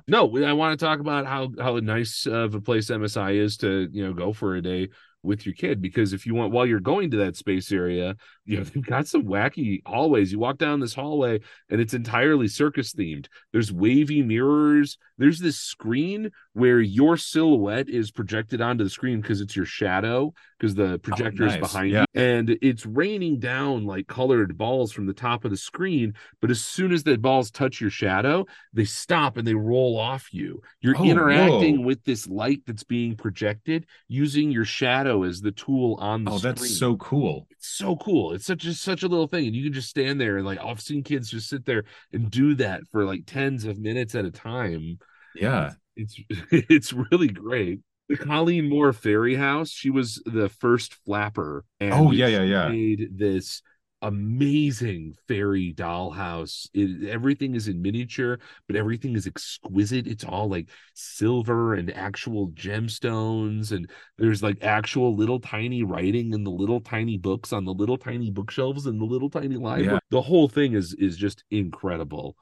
No, 0.09 0.23
I 0.45 0.55
want 0.55 0.79
to 0.79 0.85
talk 0.85 0.99
about 0.99 1.27
how 1.27 1.51
how 1.61 1.77
nice 1.77 2.27
of 2.27 2.55
a 2.55 2.61
place 2.61 2.88
MSI 2.88 3.37
is 3.37 3.59
to 3.59 3.88
you 3.92 4.05
know 4.07 4.14
go 4.14 4.33
for 4.33 4.57
a 4.57 4.62
day 4.62 4.88
with 5.23 5.45
your 5.45 5.55
kid 5.55 5.83
because 5.83 6.12
if 6.12 6.25
you 6.25 6.35
want 6.35 6.53
while 6.53 6.64
you're 6.64 6.81
going 6.81 7.11
to 7.11 7.19
that 7.19 7.37
space 7.37 7.71
area, 7.71 8.16
you 8.47 8.57
know 8.57 8.64
they've 8.75 8.87
got 8.87 9.07
some 9.07 9.25
wacky 9.25 9.83
hallways. 9.85 10.33
You 10.33 10.38
walk 10.38 10.57
down 10.57 10.81
this 10.81 10.95
hallway 10.95 11.40
and 11.69 11.81
it's 11.81 11.95
entirely 11.95 12.49
circus 12.49 12.95
themed. 12.95 13.27
There's 13.53 13.73
wavy 13.73 14.23
mirrors. 14.23 14.97
There's 15.19 15.40
this 15.40 15.59
screen 15.59 16.31
where 16.57 16.81
your 16.81 17.19
silhouette 17.19 17.87
is 17.90 18.11
projected 18.11 18.62
onto 18.62 18.83
the 18.83 18.88
screen 18.88 19.21
because 19.21 19.42
it's 19.42 19.55
your 19.55 19.66
shadow 19.66 20.33
because 20.59 20.75
the 20.75 20.92
oh, 20.95 20.99
projector 20.99 21.45
is 21.45 21.53
nice. 21.53 21.61
behind 21.61 21.90
Yeah. 21.90 22.07
you 22.14 22.21
and 22.23 22.59
it's 22.62 22.87
raining 22.87 23.38
down 23.38 23.85
like 23.85 24.07
colored 24.07 24.57
balls 24.57 24.90
from 24.90 25.05
the 25.07 25.12
top 25.12 25.45
of 25.45 25.51
the 25.51 25.57
screen 25.59 26.14
but 26.40 26.51
as 26.51 26.64
soon 26.64 26.92
as 26.92 27.03
the 27.03 27.19
balls 27.19 27.51
touch 27.51 27.79
your 27.79 27.90
shadow 27.90 28.47
they 28.73 28.87
stop 28.87 29.37
and 29.37 29.47
they 29.47 29.55
roll 29.55 29.99
off 29.99 30.33
you 30.33 30.62
you're 30.81 30.97
Oh, 30.99 31.05
interacting 31.05 31.81
whoa. 31.81 31.87
with 31.87 32.03
this 32.05 32.27
light 32.27 32.62
that's 32.66 32.85
being 32.85 33.16
projected 33.16 33.85
using 34.09 34.51
your 34.51 34.64
shadow 34.64 35.25
as 35.25 35.42
the 35.42 35.53
tool 35.53 35.97
on 36.01 36.25
the 36.25 36.31
Oh, 36.31 36.38
screen 36.38 36.55
that's 36.55 36.79
so 36.79 36.97
cool. 36.97 37.47
it's 37.51 37.69
so 37.69 37.97
cool. 37.97 38.33
It's 38.33 38.47
such 38.47 38.64
a 38.64 38.73
such 38.73 39.03
a 39.03 39.09
little 39.09 39.27
thing, 39.27 39.47
and 39.47 39.55
you 39.55 39.64
can 39.64 39.73
just 39.75 39.90
stand 39.90 40.19
there 40.19 40.38
and 40.38 40.47
like 40.47 40.59
I've 40.64 40.81
seen 40.81 41.03
kids 41.03 41.29
just 41.31 41.51
sit 41.51 41.66
there 41.66 41.85
and 42.14 42.31
do 42.31 42.55
that 42.55 42.81
for 42.90 43.05
like 43.05 43.25
tens 43.27 43.66
of 43.66 43.79
minutes 43.79 44.14
at 44.14 44.25
a 44.25 44.31
time. 44.31 44.99
Yeah. 45.35 45.73
It's 45.96 46.20
it's 46.50 46.92
really 46.92 47.28
great. 47.28 47.80
The 48.09 48.16
Colleen 48.16 48.68
Moore 48.68 48.92
Fairy 48.92 49.35
House. 49.35 49.70
She 49.70 49.90
was 49.90 50.22
the 50.26 50.48
first 50.48 50.94
flapper. 51.04 51.64
And 51.80 51.92
Oh, 51.92 52.12
yeah, 52.12 52.28
yeah, 52.28 52.42
yeah. 52.42 52.68
Made 52.68 53.18
this 53.18 53.62
amazing 54.02 55.14
fairy 55.26 55.74
dollhouse. 55.74 56.68
It, 56.72 57.09
everything 57.09 57.54
is 57.56 57.66
in 57.66 57.82
miniature, 57.82 58.38
but 58.68 58.76
everything 58.76 59.16
is 59.16 59.26
exquisite. 59.26 60.06
It's 60.06 60.22
all 60.22 60.48
like 60.48 60.68
silver 60.94 61.74
and 61.74 61.90
actual 61.92 62.50
gemstones, 62.50 63.72
and 63.72 63.90
there's 64.18 64.42
like 64.42 64.62
actual 64.62 65.16
little 65.16 65.40
tiny 65.40 65.82
writing 65.82 66.32
in 66.32 66.44
the 66.44 66.50
little 66.50 66.80
tiny 66.80 67.16
books 67.16 67.52
on 67.52 67.64
the 67.64 67.74
little 67.74 67.98
tiny 67.98 68.30
bookshelves 68.30 68.87
in 68.87 68.98
the 68.98 69.04
little 69.04 69.30
tiny 69.30 69.56
library. 69.56 69.98
The 70.11 70.22
whole 70.22 70.48
thing 70.48 70.74
is 70.74 70.94
is 70.94 71.16
just 71.16 71.42
incredible 71.50 72.37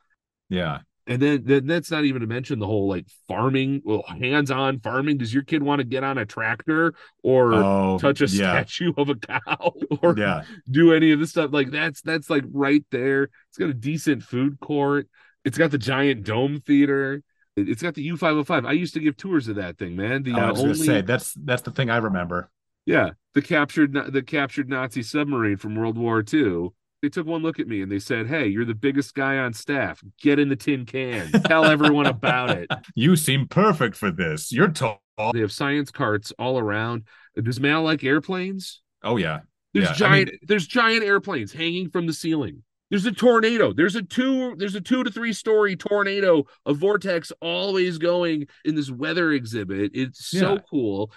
Yeah. 0.50 0.80
And 1.06 1.20
then, 1.20 1.42
then 1.44 1.66
that's 1.66 1.90
not 1.90 2.04
even 2.04 2.20
to 2.22 2.26
mention 2.26 2.58
the 2.58 2.66
whole 2.66 2.88
like 2.88 3.06
farming 3.28 3.82
well 3.84 4.02
hands-on 4.20 4.80
farming 4.80 5.18
does 5.18 5.32
your 5.34 5.42
kid 5.42 5.62
want 5.62 5.78
to 5.80 5.84
get 5.84 6.02
on 6.04 6.18
a 6.18 6.24
tractor 6.26 6.94
or 7.22 7.54
Oh, 7.54 7.98
touch 7.98 8.20
a 8.20 8.26
yeah. 8.26 8.62
statue 8.64 8.92
of 8.96 9.08
a 9.10 9.14
cow 9.16 9.72
or 10.02 10.14
Yeah. 10.18 10.44
do 10.70 10.92
any 10.94 11.12
of 11.12 11.20
this 11.20 11.30
stuff 11.30 11.50
like 11.52 11.70
that's 11.70 12.00
that's 12.02 12.30
like 12.30 12.44
right 12.52 12.84
there 12.90 13.24
it's 13.48 13.58
got 13.58 13.68
a 13.68 13.74
decent 13.74 14.22
food 14.22 14.58
court 14.60 15.08
it's 15.44 15.58
got 15.58 15.70
the 15.70 15.78
giant 15.78 16.24
dome 16.24 16.60
theater 16.66 17.22
It- 17.56 17.68
it's 17.68 17.82
got 17.82 17.94
the 17.94 18.08
u505 18.08 18.66
i 18.66 18.72
used 18.72 18.94
to 18.94 19.00
give 19.00 19.16
tours 19.16 19.48
of 19.48 19.56
that 19.56 19.78
thing 19.78 19.96
man 19.96 20.22
the 20.22 20.32
Oh, 20.32 20.36
I 20.38 20.44
uh, 20.44 20.50
only 20.50 20.62
gonna 20.62 20.74
say 20.76 21.00
that's 21.02 21.34
that's 21.44 21.62
the 21.62 21.70
thing 21.70 21.90
I 21.90 21.98
remember. 21.98 22.50
yeah, 22.86 23.10
the 23.34 23.42
captured 23.42 23.92
the 24.12 24.22
captured 24.22 24.68
Nazi 24.68 25.02
submarine 25.02 25.56
from 25.58 25.74
World 25.74 25.96
War 25.98 26.22
II. 26.32 26.70
They 27.04 27.10
took 27.10 27.26
one 27.26 27.42
look 27.42 27.60
at 27.60 27.68
me 27.68 27.82
and 27.82 27.92
they 27.92 27.98
said, 27.98 28.26
"Hey, 28.28 28.46
you're 28.46 28.64
the 28.64 28.74
biggest 28.74 29.14
guy 29.14 29.36
on 29.36 29.52
staff. 29.52 30.02
Get 30.22 30.38
in 30.38 30.48
the 30.48 30.56
tin 30.56 30.86
can. 30.86 31.30
Tell 31.44 31.66
everyone 31.66 32.06
about 32.06 32.48
it." 32.50 32.70
You 32.94 33.14
seem 33.14 33.46
perfect 33.46 33.94
for 33.94 34.10
this. 34.10 34.50
You're 34.50 34.68
tall. 34.68 35.02
They 35.34 35.40
have 35.40 35.52
science 35.52 35.90
carts 35.90 36.32
all 36.38 36.58
around. 36.58 37.02
Does 37.40 37.60
Mal 37.60 37.82
like 37.82 38.02
airplanes? 38.02 38.80
Oh 39.02 39.18
yeah. 39.18 39.40
There's 39.74 39.84
Yeah, 39.88 39.90
I 39.90 39.94
giant. 39.96 40.30
mean- 40.30 40.38
there's 40.44 40.66
giant 40.66 41.04
airplanes 41.04 41.52
hanging 41.52 41.90
from 41.90 42.06
the 42.06 42.14
ceiling. 42.14 42.62
There's 42.88 43.04
a 43.04 43.12
tornado. 43.12 43.74
There's 43.74 43.96
a 43.96 44.02
two. 44.02 44.54
There's 44.56 44.74
a 44.76 44.80
two 44.80 45.04
to 45.04 45.10
three 45.10 45.34
story 45.34 45.76
tornado. 45.76 46.44
A 46.64 46.72
vortex 46.72 47.32
always 47.42 47.98
going 47.98 48.46
in 48.64 48.76
this 48.76 48.90
weather 48.90 49.32
exhibit. 49.32 49.90
It's 49.92 50.24
so 50.26 50.54
Yeah. 50.54 50.58
cool. 50.70 51.12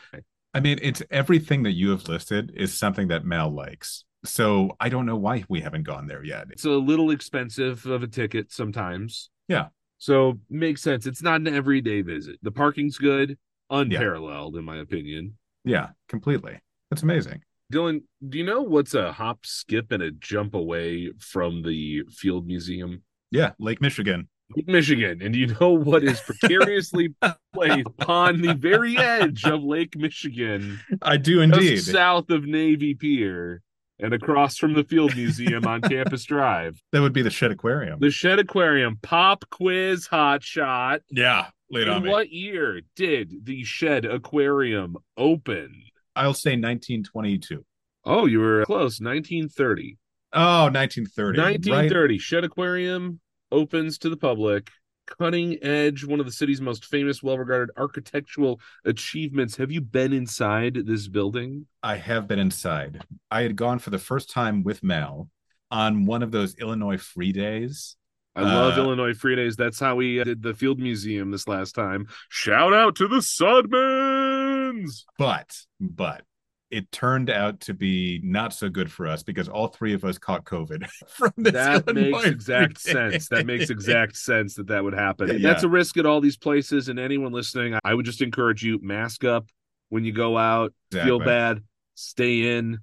I 0.54 0.60
mean, 0.60 0.80
it's 0.82 1.02
everything 1.12 1.64
that 1.64 1.74
you 1.74 1.92
have 1.92 2.10
listed 2.10 2.52
is 2.56 2.74
something 2.78 3.08
that 3.10 3.24
Mal 3.24 3.50
likes. 3.54 4.04
So 4.28 4.76
I 4.80 4.90
don't 4.90 5.06
know 5.06 5.16
why 5.16 5.44
we 5.50 5.62
haven't 5.62 5.84
gone 5.84 6.08
there 6.08 6.24
yet. 6.24 6.48
It's 6.52 6.66
a 6.66 6.72
little 6.72 7.12
expensive 7.12 7.86
of 7.86 8.04
a 8.04 8.08
ticket 8.08 8.52
sometimes. 8.52 9.30
Yeah. 9.48 9.68
So 9.98 10.40
makes 10.50 10.82
sense. 10.82 11.06
It's 11.06 11.24
not 11.24 11.42
an 11.42 11.48
everyday 11.48 12.02
visit. 12.02 12.38
The 12.42 12.52
parking's 12.52 12.98
good, 12.98 13.38
unparalleled 13.70 14.56
in 14.56 14.64
my 14.64 14.78
opinion. 14.78 15.38
Yeah, 15.64 15.90
completely. 16.08 16.60
That's 16.90 17.04
amazing. 17.04 17.42
Dylan, 17.74 18.04
do 18.28 18.38
you 18.38 18.46
know 18.46 18.62
what's 18.62 18.94
a 18.94 19.12
hop, 19.12 19.46
skip, 19.46 19.92
and 19.92 20.02
a 20.02 20.12
jump 20.12 20.54
away 20.54 21.12
from 21.20 21.64
the 21.64 22.04
Field 22.10 22.48
Museum? 22.48 23.04
Yeah, 23.32 23.52
Lake 23.60 23.82
Michigan. 23.82 24.30
Michigan. 24.66 25.22
And 25.22 25.34
do 25.34 25.40
you 25.40 25.48
know 25.60 25.72
what 25.72 26.04
is 26.04 26.22
precariously 26.22 27.14
placed 27.54 27.88
on 28.08 28.42
the 28.42 28.54
very 28.54 28.98
edge 28.98 29.44
of 29.44 29.62
Lake 29.64 29.98
Michigan, 29.98 30.80
I 31.02 31.18
do 31.18 31.46
just 31.46 31.60
indeed. 31.60 31.82
south 31.82 32.30
of 32.30 32.46
Navy 32.46 32.94
Pier 32.94 33.62
and 34.00 34.14
across 34.14 34.58
from 34.58 34.74
the 34.74 34.84
Field 34.84 35.16
Museum 35.16 35.66
on 35.66 35.82
Campus 35.90 36.24
Drive? 36.26 36.82
That 36.92 37.02
would 37.02 37.14
be 37.14 37.22
the 37.22 37.30
Shedd 37.30 37.52
Aquarium. 37.52 38.00
The 38.00 38.12
Shedd 38.12 38.40
Aquarium 38.40 38.98
Pop 39.02 39.46
Quiz 39.50 40.08
Hot 40.08 40.44
Shot. 40.44 41.02
yeah, 41.10 41.48
laid 41.72 41.90
on 41.90 42.04
me. 42.04 42.10
what 42.10 42.32
year 42.32 42.82
did 42.96 43.46
the 43.46 43.64
Shedd 43.64 44.06
Aquarium 44.06 44.98
open? 45.18 45.84
I'll 46.16 46.34
say 46.34 46.52
1922. 46.52 47.64
Oh, 48.06 48.26
you 48.26 48.40
were 48.40 48.66
close. 48.66 49.00
1930. 49.02 49.98
Oh, 50.34 50.64
1930. 50.72 51.40
Right? 51.40 51.46
1930. 51.54 52.18
Shedd 52.20 52.44
Aquarium 52.44 53.20
opens 53.52 53.98
to 54.00 54.10
the 54.10 54.18
public. 54.18 54.70
Cutting 55.08 55.58
edge, 55.64 56.04
one 56.04 56.20
of 56.20 56.26
the 56.26 56.32
city's 56.32 56.62
most 56.62 56.86
famous, 56.86 57.24
well 57.24 57.38
regarded 57.38 57.74
architectural 57.78 58.60
achievements. 58.86 59.56
Have 59.56 59.72
you 59.72 59.82
been 59.82 60.14
inside 60.14 60.76
this 60.86 61.08
building? 61.08 61.66
I 61.82 61.96
have 61.96 62.28
been 62.28 62.40
inside. 62.40 63.04
I 63.32 63.42
had 63.42 63.56
gone 63.56 63.80
for 63.80 63.90
the 63.90 64.00
first 64.00 64.30
time 64.30 64.64
with 64.64 64.84
Mal 64.84 65.30
on 65.72 66.06
one 66.06 66.24
of 66.24 66.32
those 66.32 66.56
Illinois 66.56 66.98
free 66.98 67.32
days. 67.32 67.96
I 68.36 68.42
love 68.42 68.78
Uh, 68.78 68.84
Illinois 68.84 69.16
Free 69.16 69.36
Days. 69.36 69.56
That's 69.56 69.80
how 69.80 69.96
we 69.96 70.22
uh, 70.22 70.24
did 70.24 70.44
the 70.44 70.54
Field 70.54 70.80
Museum 70.80 71.32
this 71.32 71.48
last 71.48 71.74
time. 71.74 72.06
Shout 72.30 72.72
out 72.72 72.96
to 72.98 73.08
the 73.08 73.16
Sudmans. 73.18 75.06
But, 75.18 75.58
but 75.80 76.22
it 76.70 76.92
turned 76.92 77.30
out 77.30 77.62
to 77.62 77.74
be 77.74 78.20
not 78.24 78.54
so 78.54 78.68
good 78.70 78.92
for 78.92 79.08
us 79.08 79.24
because 79.24 79.48
all 79.48 79.68
three 79.68 79.94
of 79.94 80.04
us 80.04 80.18
caught 80.18 80.44
COVID 80.44 80.86
from 81.10 81.32
this. 81.38 81.54
That 81.54 81.88
Illinois 81.88 82.12
makes 82.12 82.26
exact 82.26 82.80
sense. 82.82 83.30
That 83.30 83.46
makes 83.46 83.70
exact 83.70 84.18
sense 84.18 84.56
that 84.56 84.68
that 84.68 84.84
would 84.84 84.94
happen. 84.94 85.30
Yeah. 85.30 85.38
That's 85.50 85.64
a 85.64 85.70
risk 85.70 85.98
at 85.98 86.06
all 86.06 86.20
these 86.20 86.38
places. 86.38 86.90
And 86.90 87.00
anyone 87.00 87.32
listening, 87.32 87.78
I 87.84 87.94
would 87.94 88.06
just 88.06 88.22
encourage 88.22 88.64
you 88.64 88.80
mask 88.82 89.24
up 89.24 89.48
when 89.90 90.04
you 90.04 90.12
go 90.12 90.38
out. 90.38 90.74
Feel 90.92 91.20
bad, 91.20 91.62
stay 91.96 92.58
in. 92.58 92.80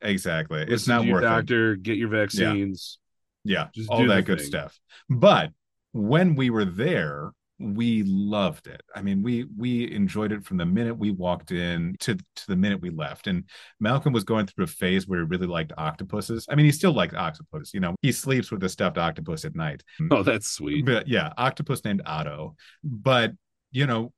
Exactly. 0.00 0.62
It's 0.68 0.86
not 0.86 1.06
worth 1.06 1.22
it. 1.22 1.26
doctor. 1.26 1.76
Get 1.76 1.96
your 1.96 2.08
vaccines. 2.08 2.98
Yeah, 3.44 3.68
Just 3.74 3.90
all 3.90 4.06
that 4.06 4.24
good 4.24 4.38
thing. 4.38 4.46
stuff. 4.46 4.78
But 5.10 5.50
when 5.92 6.34
we 6.34 6.50
were 6.50 6.64
there, 6.64 7.30
we 7.64 8.02
loved 8.04 8.66
it. 8.66 8.82
I 8.94 9.02
mean, 9.02 9.22
we 9.22 9.46
we 9.56 9.92
enjoyed 9.92 10.32
it 10.32 10.44
from 10.44 10.56
the 10.58 10.66
minute 10.66 10.96
we 10.96 11.10
walked 11.10 11.50
in 11.50 11.96
to 12.00 12.14
to 12.14 12.46
the 12.46 12.56
minute 12.56 12.80
we 12.80 12.90
left. 12.90 13.26
And 13.26 13.44
Malcolm 13.80 14.12
was 14.12 14.24
going 14.24 14.46
through 14.46 14.64
a 14.64 14.68
phase 14.68 15.08
where 15.08 15.20
he 15.20 15.26
really 15.26 15.46
liked 15.46 15.72
octopuses. 15.78 16.46
I 16.50 16.54
mean, 16.54 16.66
he 16.66 16.72
still 16.72 16.92
liked 16.92 17.14
octopus. 17.14 17.72
You 17.72 17.80
know, 17.80 17.94
he 18.02 18.12
sleeps 18.12 18.50
with 18.50 18.62
a 18.64 18.68
stuffed 18.68 18.98
octopus 18.98 19.44
at 19.44 19.56
night. 19.56 19.82
Oh, 20.10 20.22
that's 20.22 20.48
sweet. 20.48 20.84
But 20.84 21.08
yeah, 21.08 21.32
octopus 21.38 21.84
named 21.84 22.02
Otto. 22.06 22.56
But 22.82 23.32
you 23.70 23.86
know, 23.86 24.12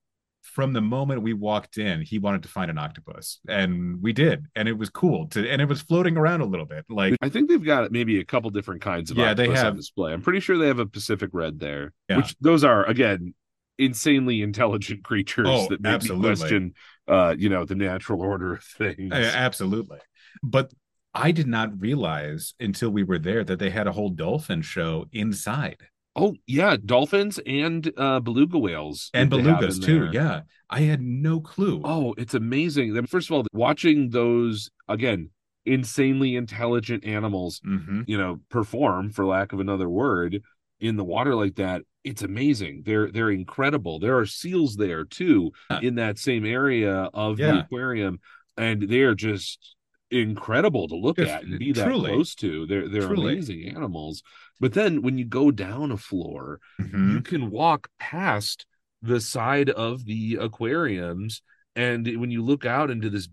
from 0.54 0.72
the 0.72 0.80
moment 0.80 1.22
we 1.22 1.32
walked 1.32 1.76
in, 1.78 2.00
he 2.02 2.18
wanted 2.18 2.42
to 2.44 2.48
find 2.48 2.70
an 2.70 2.78
octopus, 2.78 3.40
and 3.48 4.00
we 4.02 4.12
did, 4.12 4.46
and 4.54 4.68
it 4.68 4.78
was 4.78 4.88
cool 4.90 5.26
to, 5.28 5.48
and 5.48 5.60
it 5.60 5.68
was 5.68 5.82
floating 5.82 6.16
around 6.16 6.40
a 6.40 6.46
little 6.46 6.66
bit. 6.66 6.84
Like 6.88 7.16
I 7.20 7.28
think 7.28 7.48
they've 7.48 7.62
got 7.62 7.92
maybe 7.92 8.18
a 8.20 8.24
couple 8.24 8.48
different 8.50 8.80
kinds 8.80 9.10
of 9.10 9.16
Yeah, 9.18 9.34
they 9.34 9.48
have- 9.50 9.76
display. 9.76 10.12
I'm 10.12 10.22
pretty 10.22 10.40
sure 10.40 10.56
they 10.58 10.68
have 10.68 10.78
a 10.78 10.86
Pacific 10.86 11.30
red 11.32 11.58
there, 11.60 11.92
Yeah. 12.08 12.18
which 12.18 12.36
those 12.40 12.64
are 12.64 12.84
again 12.86 13.34
insanely 13.78 14.40
intelligent 14.40 15.04
creatures 15.04 15.46
Oh, 15.50 15.68
that 15.68 15.82
make 15.82 15.92
absolutely. 15.92 16.30
me 16.30 16.36
question, 16.36 16.74
uh, 17.08 17.34
you 17.38 17.48
know, 17.50 17.64
the 17.66 17.74
natural 17.74 18.22
order 18.22 18.54
of 18.54 18.62
things. 18.64 19.12
Uh, 19.12 19.32
absolutely. 19.34 19.98
But 20.42 20.72
I 21.12 21.30
did 21.32 21.46
not 21.46 21.78
realize 21.80 22.54
until 22.60 22.90
we 22.90 23.02
were 23.02 23.18
there 23.18 23.44
that 23.44 23.58
they 23.58 23.70
had 23.70 23.86
a 23.86 23.92
whole 23.92 24.10
dolphin 24.10 24.62
show 24.62 25.06
inside 25.12 25.78
Oh 26.16 26.34
yeah, 26.46 26.76
dolphins 26.82 27.38
and 27.46 27.92
uh, 27.96 28.20
beluga 28.20 28.58
whales 28.58 29.10
and 29.12 29.30
that 29.30 29.36
they 29.36 29.42
have 29.42 29.60
belugas 29.60 29.84
too. 29.84 30.08
Yeah. 30.12 30.40
I 30.68 30.80
had 30.80 31.00
no 31.00 31.40
clue. 31.40 31.82
Oh, 31.84 32.14
it's 32.18 32.34
amazing. 32.34 32.94
Then 32.94 33.06
First 33.06 33.30
of 33.30 33.36
all, 33.36 33.46
watching 33.52 34.10
those 34.10 34.70
again 34.88 35.30
insanely 35.64 36.36
intelligent 36.36 37.04
animals, 37.04 37.60
hmm 37.62 38.02
you 38.06 38.16
know, 38.18 38.40
perform 38.50 39.10
for 39.10 39.24
lack 39.26 39.52
of 39.52 39.60
another 39.60 39.88
word 39.88 40.42
in 40.80 40.96
the 40.96 41.04
water 41.04 41.34
like 41.34 41.56
that, 41.56 41.82
it's 42.02 42.22
amazing. 42.22 42.82
They're 42.84 43.10
they're 43.10 43.30
incredible. 43.30 43.98
There 43.98 44.18
are 44.18 44.26
seals 44.26 44.76
there 44.76 45.04
too 45.04 45.52
Yeah. 45.70 45.80
in 45.82 45.94
that 45.96 46.18
same 46.18 46.44
area 46.46 47.10
of 47.12 47.36
the 47.36 47.60
aquarium, 47.60 48.20
and 48.56 48.82
they 48.82 49.00
are 49.02 49.14
just 49.14 49.75
incredible 50.10 50.88
to 50.88 50.96
look 50.96 51.16
Just 51.16 51.30
at 51.30 51.42
and 51.44 51.58
be 51.58 51.72
that 51.72 51.88
close 51.92 52.34
to. 52.36 52.66
They're 52.66 52.88
they're 52.88 53.06
Truly. 53.08 53.32
amazing 53.34 53.68
animals. 53.74 54.22
But 54.60 54.72
then 54.72 55.02
when 55.02 55.18
you 55.18 55.24
go 55.24 55.50
down 55.50 55.90
a 55.92 55.96
floor, 55.96 56.60
Mhm. 56.80 57.12
you 57.12 57.20
can 57.22 57.50
walk 57.50 57.88
past 57.98 58.66
the 59.02 59.20
side 59.20 59.70
of 59.70 60.04
the 60.04 60.38
aquariums 60.40 61.42
and 61.74 62.06
when 62.18 62.30
you 62.30 62.42
look 62.42 62.64
out 62.64 62.90
into 62.90 63.10
this 63.10 63.28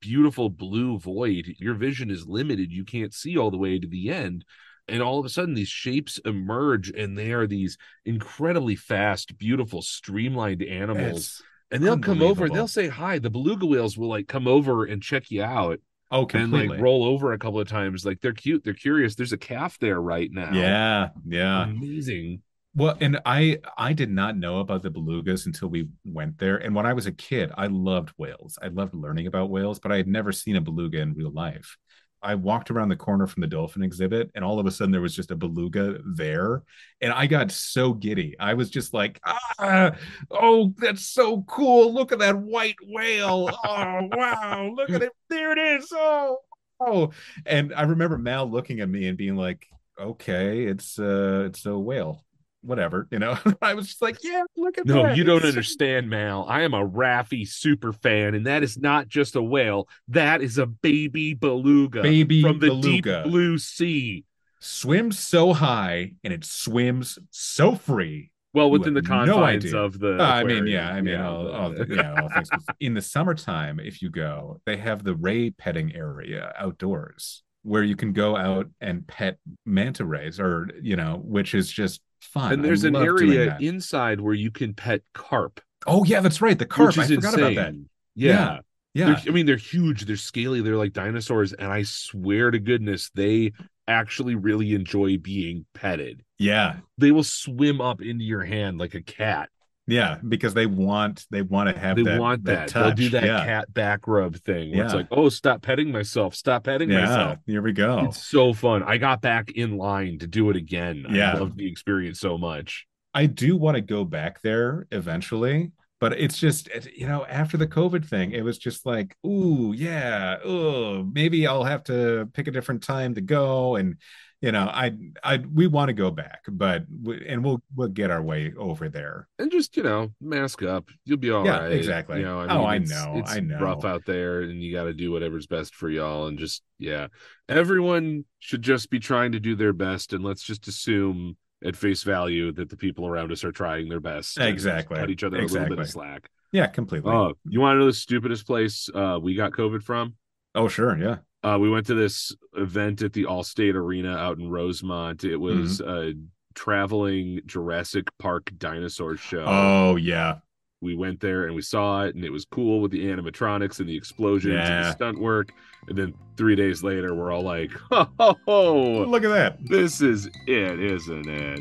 beautiful 0.00 0.50
blue 0.50 0.98
void 0.98 1.54
your 1.58 1.74
vision 1.74 2.10
is 2.10 2.26
limited 2.26 2.70
you 2.70 2.84
can't 2.84 3.14
see 3.14 3.36
all 3.38 3.50
the 3.50 3.56
way 3.56 3.78
to 3.78 3.86
the 3.88 4.10
end 4.10 4.44
and 4.88 5.02
all 5.02 5.18
of 5.18 5.24
a 5.24 5.28
sudden 5.28 5.54
these 5.54 5.68
shapes 5.68 6.18
emerge 6.24 6.90
and 6.90 7.16
they 7.16 7.32
are 7.32 7.46
these 7.46 7.78
incredibly 8.04 8.76
fast 8.76 9.38
beautiful 9.38 9.82
streamlined 9.82 10.62
animals 10.62 11.40
and 11.70 11.82
they'll 11.82 11.98
come 11.98 12.22
over 12.22 12.48
they'll 12.48 12.68
say 12.68 12.88
hi 12.88 13.18
the 13.18 13.30
beluga 13.30 13.64
whales 13.66 13.96
will 13.96 14.08
like 14.08 14.28
come 14.28 14.46
over 14.46 14.84
and 14.84 15.02
check 15.02 15.30
you 15.30 15.42
out 15.42 15.80
oh, 16.14 16.20
and 16.22 16.30
completely. 16.30 16.68
like 16.68 16.80
roll 16.80 17.04
over 17.04 17.32
a 17.32 17.38
couple 17.38 17.60
of 17.60 17.68
times 17.68 18.04
like 18.04 18.20
they're 18.20 18.32
cute 18.32 18.64
they're 18.64 18.72
curious 18.72 19.14
there's 19.14 19.32
a 19.32 19.38
calf 19.38 19.78
there 19.80 20.00
right 20.00 20.30
now 20.32 20.52
yeah. 20.52 21.08
Yeah. 21.26 21.64
amazing 21.64 22.40
Well, 22.76 22.96
and 23.00 23.20
I 23.24 23.60
I 23.78 23.92
did 23.92 24.10
not 24.10 24.36
know 24.36 24.58
about 24.58 24.82
the 24.82 24.90
belugas 24.90 25.46
until 25.46 25.68
we 25.68 25.88
went 26.04 26.38
there. 26.38 26.56
And 26.56 26.74
when 26.74 26.86
I 26.86 26.92
was 26.92 27.06
a 27.06 27.12
kid, 27.12 27.52
I 27.56 27.68
loved 27.68 28.10
whales. 28.18 28.58
I 28.60 28.66
loved 28.66 28.94
learning 28.94 29.28
about 29.28 29.48
whales, 29.48 29.78
but 29.78 29.92
I 29.92 29.96
had 29.96 30.08
never 30.08 30.32
seen 30.32 30.56
a 30.56 30.60
beluga 30.60 31.00
in 31.00 31.14
real 31.14 31.30
life. 31.30 31.76
I 32.24 32.34
walked 32.34 32.70
around 32.70 32.88
the 32.88 32.96
corner 32.96 33.26
from 33.26 33.42
the 33.42 33.46
dolphin 33.46 33.82
exhibit, 33.82 34.30
and 34.34 34.44
all 34.44 34.58
of 34.58 34.66
a 34.66 34.70
sudden 34.70 34.90
there 34.90 35.02
was 35.02 35.14
just 35.14 35.30
a 35.30 35.36
beluga 35.36 35.98
there, 36.04 36.62
and 37.02 37.12
I 37.12 37.26
got 37.26 37.52
so 37.52 37.92
giddy. 37.92 38.34
I 38.40 38.54
was 38.54 38.70
just 38.70 38.94
like, 38.94 39.20
"Ah, 39.26 39.92
oh, 40.30 40.72
that's 40.78 41.06
so 41.06 41.42
cool! 41.42 41.92
Look 41.92 42.12
at 42.12 42.20
that 42.20 42.36
white 42.38 42.76
whale! 42.82 43.50
Oh, 43.64 44.08
wow! 44.10 44.72
Look 44.74 44.90
at 44.90 45.02
it! 45.02 45.12
There 45.28 45.52
it 45.52 45.58
is! 45.58 45.88
Oh, 45.92 46.38
oh!" 46.80 47.10
And 47.44 47.74
I 47.74 47.82
remember 47.82 48.16
Mal 48.18 48.50
looking 48.50 48.80
at 48.80 48.88
me 48.88 49.06
and 49.06 49.18
being 49.18 49.36
like, 49.36 49.66
"Okay, 50.00 50.64
it's 50.64 50.98
uh, 50.98 51.44
it's 51.46 51.66
a 51.66 51.78
whale." 51.78 52.24
Whatever, 52.64 53.06
you 53.10 53.18
know. 53.18 53.36
I 53.62 53.74
was 53.74 53.86
just 53.88 54.02
like, 54.02 54.18
yeah, 54.24 54.42
look 54.56 54.78
at 54.78 54.86
No, 54.86 54.94
that. 54.94 55.02
No, 55.08 55.12
you 55.14 55.24
don't 55.24 55.44
understand, 55.44 56.08
Mal. 56.10 56.46
I 56.48 56.62
am 56.62 56.74
a 56.74 56.86
Raffi 56.86 57.46
super 57.48 57.92
fan, 57.92 58.34
and 58.34 58.46
that 58.46 58.62
is 58.62 58.78
not 58.78 59.08
just 59.08 59.36
a 59.36 59.42
whale. 59.42 59.88
That 60.08 60.42
is 60.42 60.58
a 60.58 60.66
baby 60.66 61.34
beluga 61.34 62.02
Baby 62.02 62.42
from 62.42 62.58
the 62.58 62.68
beluga. 62.68 63.22
deep 63.24 63.30
blue 63.32 63.58
sea. 63.58 64.24
Swims 64.60 65.18
so 65.18 65.52
high 65.52 66.12
and 66.24 66.32
it 66.32 66.42
swims 66.44 67.18
so 67.30 67.74
free. 67.74 68.30
Well, 68.54 68.70
within 68.70 68.94
the 68.94 69.02
no 69.02 69.08
confines 69.08 69.64
idea. 69.66 69.76
of 69.78 69.98
the. 69.98 70.16
Uh, 70.16 70.24
I 70.24 70.44
mean, 70.44 70.66
yeah, 70.68 70.88
I 70.88 71.00
mean, 71.02 71.14
yeah, 71.14 71.28
all, 71.28 71.50
all, 71.50 71.70
the- 71.70 71.86
yeah, 71.92 72.14
all 72.22 72.28
things. 72.30 72.48
In 72.80 72.94
the 72.94 73.02
summertime, 73.02 73.80
if 73.80 74.00
you 74.00 74.10
go, 74.10 74.60
they 74.64 74.76
have 74.76 75.02
the 75.02 75.16
ray 75.16 75.50
petting 75.50 75.94
area 75.94 76.52
outdoors 76.56 77.42
where 77.62 77.82
you 77.82 77.96
can 77.96 78.12
go 78.12 78.36
out 78.36 78.68
and 78.80 79.06
pet 79.06 79.38
manta 79.66 80.04
rays, 80.04 80.38
or 80.38 80.70
you 80.80 80.94
know, 80.96 81.20
which 81.24 81.52
is 81.54 81.68
just 81.70 82.00
fun. 82.24 82.52
and 82.52 82.62
I 82.62 82.66
there's 82.66 82.84
an 82.84 82.96
area 82.96 83.56
inside 83.60 84.20
where 84.20 84.34
you 84.34 84.50
can 84.50 84.74
pet 84.74 85.02
carp. 85.12 85.60
Oh 85.86 86.04
yeah, 86.04 86.20
that's 86.20 86.40
right. 86.40 86.58
The 86.58 86.66
carp. 86.66 86.90
I 86.98 87.06
forgot 87.06 87.34
insane. 87.34 87.52
about 87.52 87.54
that. 87.54 87.74
Yeah. 88.14 88.58
Yeah, 88.96 89.06
They're- 89.06 89.22
I 89.26 89.30
mean, 89.34 89.46
they're 89.46 89.56
huge. 89.56 90.06
They're 90.06 90.14
scaly. 90.16 90.60
They're 90.60 90.76
like 90.76 90.92
dinosaurs, 90.92 91.52
and 91.52 91.66
I 91.72 91.82
swear 91.82 92.52
to 92.52 92.60
goodness, 92.60 93.10
they 93.14 93.52
actually 93.88 94.36
really 94.36 94.72
enjoy 94.72 95.18
being 95.18 95.66
petted. 95.74 96.22
yeah, 96.38 96.76
They 96.96 97.10
will 97.10 97.24
swim 97.24 97.80
up 97.80 98.00
into 98.00 98.24
your 98.24 98.44
hand 98.44 98.78
like 98.78 98.94
a 98.94 99.02
cat. 99.02 99.50
Yeah. 99.86 100.18
Because 100.26 100.54
they 100.54 100.66
want 100.66 101.26
they 101.30 101.42
want 101.42 101.74
to 101.74 101.78
have 101.78 101.96
they 101.96 102.02
that, 102.04 102.20
want 102.20 102.44
that. 102.44 102.68
touch. 102.68 102.96
They'll 102.96 103.08
do 103.08 103.08
that 103.10 103.24
yeah. 103.24 103.44
cat 103.44 103.72
back 103.72 104.06
rub 104.06 104.36
thing. 104.36 104.74
Where 104.74 104.84
it's 104.84 104.94
like, 104.94 105.08
oh, 105.10 105.28
stop 105.28 105.62
petting 105.62 105.90
myself. 105.92 106.34
Stop 106.34 106.64
petting 106.64 106.90
Yeah, 106.90 107.06
myself. 107.06 107.38
here 107.46 107.62
we 107.62 107.72
go. 107.72 108.06
It's 108.06 108.24
so 108.24 108.52
fun. 108.52 108.82
I 108.82 108.96
got 108.98 109.20
back 109.20 109.50
in 109.50 109.76
line 109.76 110.18
to 110.20 110.26
do 110.26 110.50
it 110.50 110.56
again. 110.56 111.06
Yeah. 111.10 111.32
I 111.32 111.38
loved 111.38 111.58
the 111.58 111.68
experience 111.68 112.20
so 112.20 112.38
much. 112.38 112.86
I 113.12 113.26
do 113.26 113.56
want 113.56 113.76
to 113.76 113.80
go 113.80 114.04
back 114.04 114.42
there 114.42 114.86
eventually, 114.90 115.70
but 116.00 116.14
it's 116.14 116.38
just 116.38 116.68
you 116.96 117.06
know 117.06 117.24
after 117.26 117.56
the 117.56 117.66
COVID 117.66 118.04
thing, 118.04 118.32
it 118.32 118.42
was 118.42 118.58
just 118.58 118.84
like, 118.84 119.16
ooh, 119.24 119.72
yeah, 119.76 120.36
oh, 120.44 121.04
maybe 121.04 121.46
I'll 121.46 121.64
have 121.64 121.84
to 121.84 122.28
pick 122.32 122.48
a 122.48 122.50
different 122.50 122.82
time 122.82 123.14
to 123.14 123.20
go, 123.20 123.76
and 123.76 123.96
you 124.44 124.52
know, 124.52 124.64
I 124.84 124.92
I 125.22 125.38
we 125.38 125.66
want 125.66 125.88
to 125.88 125.92
go 125.94 126.10
back, 126.10 126.42
but 126.48 126.84
we, 127.02 127.26
and 127.26 127.42
we'll 127.44 127.62
we'll 127.74 127.88
get 127.88 128.10
our 128.10 128.22
way 128.22 128.52
over 128.58 128.88
there. 128.88 129.26
And 129.38 129.50
just, 129.50 129.76
you 129.76 129.82
know, 129.82 130.10
mask 130.20 130.62
up. 130.62 130.88
You'll 131.06 131.18
be 131.18 131.30
all 131.30 131.44
right. 131.44 131.70
Yeah, 131.70 131.76
exactly. 131.76 132.18
You 132.18 132.26
know, 132.26 132.40
I 132.40 132.46
Oh, 132.56 132.64
I 132.64 132.76
it's- 132.76 132.90
know, 132.90 133.14
It's 133.16 133.32
I 133.32 133.40
know. 133.40 133.54
It's 133.54 133.62
rough 133.62 133.84
out 133.84 134.04
there 134.06 134.42
and 134.42 134.62
you 134.62 134.72
got 134.72 134.84
to 134.84 134.92
do 134.92 135.10
whatever's 135.12 135.46
best 135.46 135.74
for 135.74 135.88
y'all. 135.88 136.26
And 136.26 136.38
just, 136.38 136.62
yeah, 136.78 137.06
everyone 137.48 138.24
should 138.38 138.62
just 138.62 138.90
be 138.90 138.98
trying 139.00 139.32
to 139.32 139.40
do 139.40 139.54
their 139.56 139.72
best. 139.72 140.12
And 140.12 140.24
let's 140.24 140.42
just 140.42 140.66
assume 140.68 141.36
at 141.64 141.76
face 141.76 142.02
value 142.02 142.52
that 142.52 142.68
the 142.68 142.76
people 142.76 143.06
around 143.06 143.32
us 143.32 143.44
are 143.44 143.52
trying 143.52 143.88
their 143.88 144.00
best. 144.00 144.38
Exactly. 144.38 144.96
Cut 144.98 145.10
each 145.10 145.24
other 145.24 145.38
a 145.38 145.42
little 145.42 145.56
bit 145.56 145.62
Exactly. 145.78 145.82
of 145.82 145.90
slack. 145.90 146.30
Yeah, 146.52 146.66
completely. 146.66 147.10
Oh, 147.10 147.32
you 147.48 147.60
want 147.60 147.76
to 147.76 147.80
know 147.80 147.86
the 147.86 147.92
stupidest 147.94 148.46
place 148.46 148.88
uh, 148.94 149.18
we 149.22 149.34
got 149.34 149.52
COVID 149.52 149.82
from? 149.82 150.14
oh, 150.56 150.68
sure, 150.68 150.96
yeah. 150.96 151.16
Uh, 151.44 151.58
we 151.58 151.68
went 151.68 151.86
to 151.86 151.94
this 151.94 152.34
event 152.56 153.02
at 153.02 153.12
the 153.12 153.24
Allstate 153.24 153.74
Arena 153.74 154.16
out 154.16 154.38
in 154.38 154.48
Rosemont. 154.50 155.24
It 155.24 155.36
was 155.36 155.80
Mm-hmm. 155.80 155.90
a 155.90 156.12
traveling 156.54 157.40
Jurassic 157.46 158.08
Park 158.18 158.50
dinosaur 158.58 159.16
show. 159.16 159.44
Oh, 159.46 159.96
yeah. 159.96 160.38
We 160.80 160.94
went 160.94 161.20
there 161.20 161.46
and 161.46 161.54
we 161.54 161.62
saw 161.62 162.02
it, 162.04 162.14
and 162.14 162.24
it 162.24 162.30
was 162.30 162.44
cool 162.44 162.80
with 162.80 162.90
the 162.90 163.04
animatronics 163.06 163.80
and 163.80 163.88
the 163.88 163.96
explosions 163.96 164.54
and 164.54 164.84
the 164.84 164.92
stunt 164.92 165.18
work. 165.18 165.52
And 165.88 165.96
then 165.96 166.14
three 166.36 166.54
days 166.56 166.82
later, 166.82 167.14
we're 167.14 167.32
all 167.32 167.42
like, 167.42 167.70
"Ho 167.90 168.06
ho 168.18 168.36
ho! 168.46 169.04
Look 169.06 169.24
at 169.24 169.28
that. 169.30 169.58
This 169.66 170.00
is 170.02 170.26
it, 170.46 170.80
isn't 170.80 171.28
it?" 171.28 171.60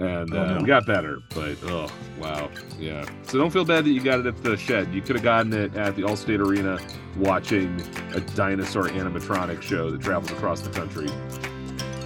And 0.00 0.32
Oh, 0.34 0.40
uh, 0.42 0.54
no. 0.54 0.58
we 0.60 0.66
got 0.66 0.86
better, 0.86 1.18
but 1.34 1.56
oh 1.64 1.88
wow, 2.18 2.50
yeah. 2.78 3.04
So 3.22 3.38
don't 3.38 3.50
feel 3.50 3.64
bad 3.64 3.84
that 3.84 3.90
you 3.90 4.00
got 4.02 4.20
it 4.20 4.26
at 4.26 4.42
the 4.42 4.56
Shedd. 4.56 4.92
You 4.92 5.00
could 5.02 5.16
have 5.16 5.24
gotten 5.24 5.52
it 5.52 5.74
at 5.76 5.96
the 5.96 6.02
Allstate 6.02 6.38
Arena, 6.40 6.78
watching 7.16 7.80
a 8.14 8.20
dinosaur 8.20 8.88
animatronic 8.88 9.62
show 9.62 9.90
that 9.90 10.00
travels 10.00 10.30
across 10.32 10.60
the 10.60 10.70
country. 10.70 11.08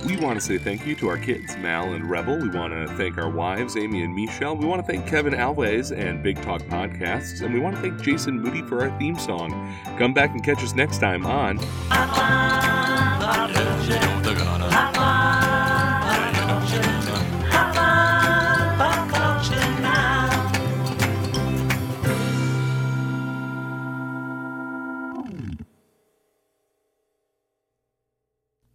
We 0.07 0.16
want 0.16 0.41
to 0.41 0.45
say 0.45 0.57
thank 0.57 0.86
you 0.86 0.95
to 0.97 1.09
our 1.09 1.18
kids, 1.18 1.57
Mal 1.59 1.93
and 1.93 2.09
Rebel. 2.09 2.38
We 2.38 2.49
want 2.49 2.72
to 2.72 2.86
thank 2.97 3.18
our 3.18 3.28
wives, 3.28 3.76
Amy 3.76 4.03
and 4.03 4.14
Michelle. 4.14 4.57
We 4.57 4.64
want 4.64 4.84
to 4.84 4.91
thank 4.91 5.07
Kevin 5.07 5.34
Alves 5.34 5.95
and 5.95 6.22
Big 6.22 6.41
Talk 6.41 6.62
Podcasts. 6.62 7.43
And 7.43 7.53
we 7.53 7.61
want 7.61 7.76
to 7.76 7.82
thank 7.82 8.01
Jason 8.01 8.41
Moody 8.41 8.62
for 8.62 8.80
our 8.82 8.99
theme 8.99 9.18
song. 9.18 9.51
Come 9.99 10.14
back 10.14 10.30
and 10.30 10.43
catch 10.43 10.62
us 10.64 10.74
next 10.74 10.99
time 10.99 11.26
on 11.26 11.59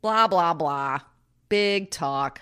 Blah, 0.06 0.28
blah, 0.28 0.54
blah. 0.54 1.00
Big 1.50 1.90
talk. 1.90 2.40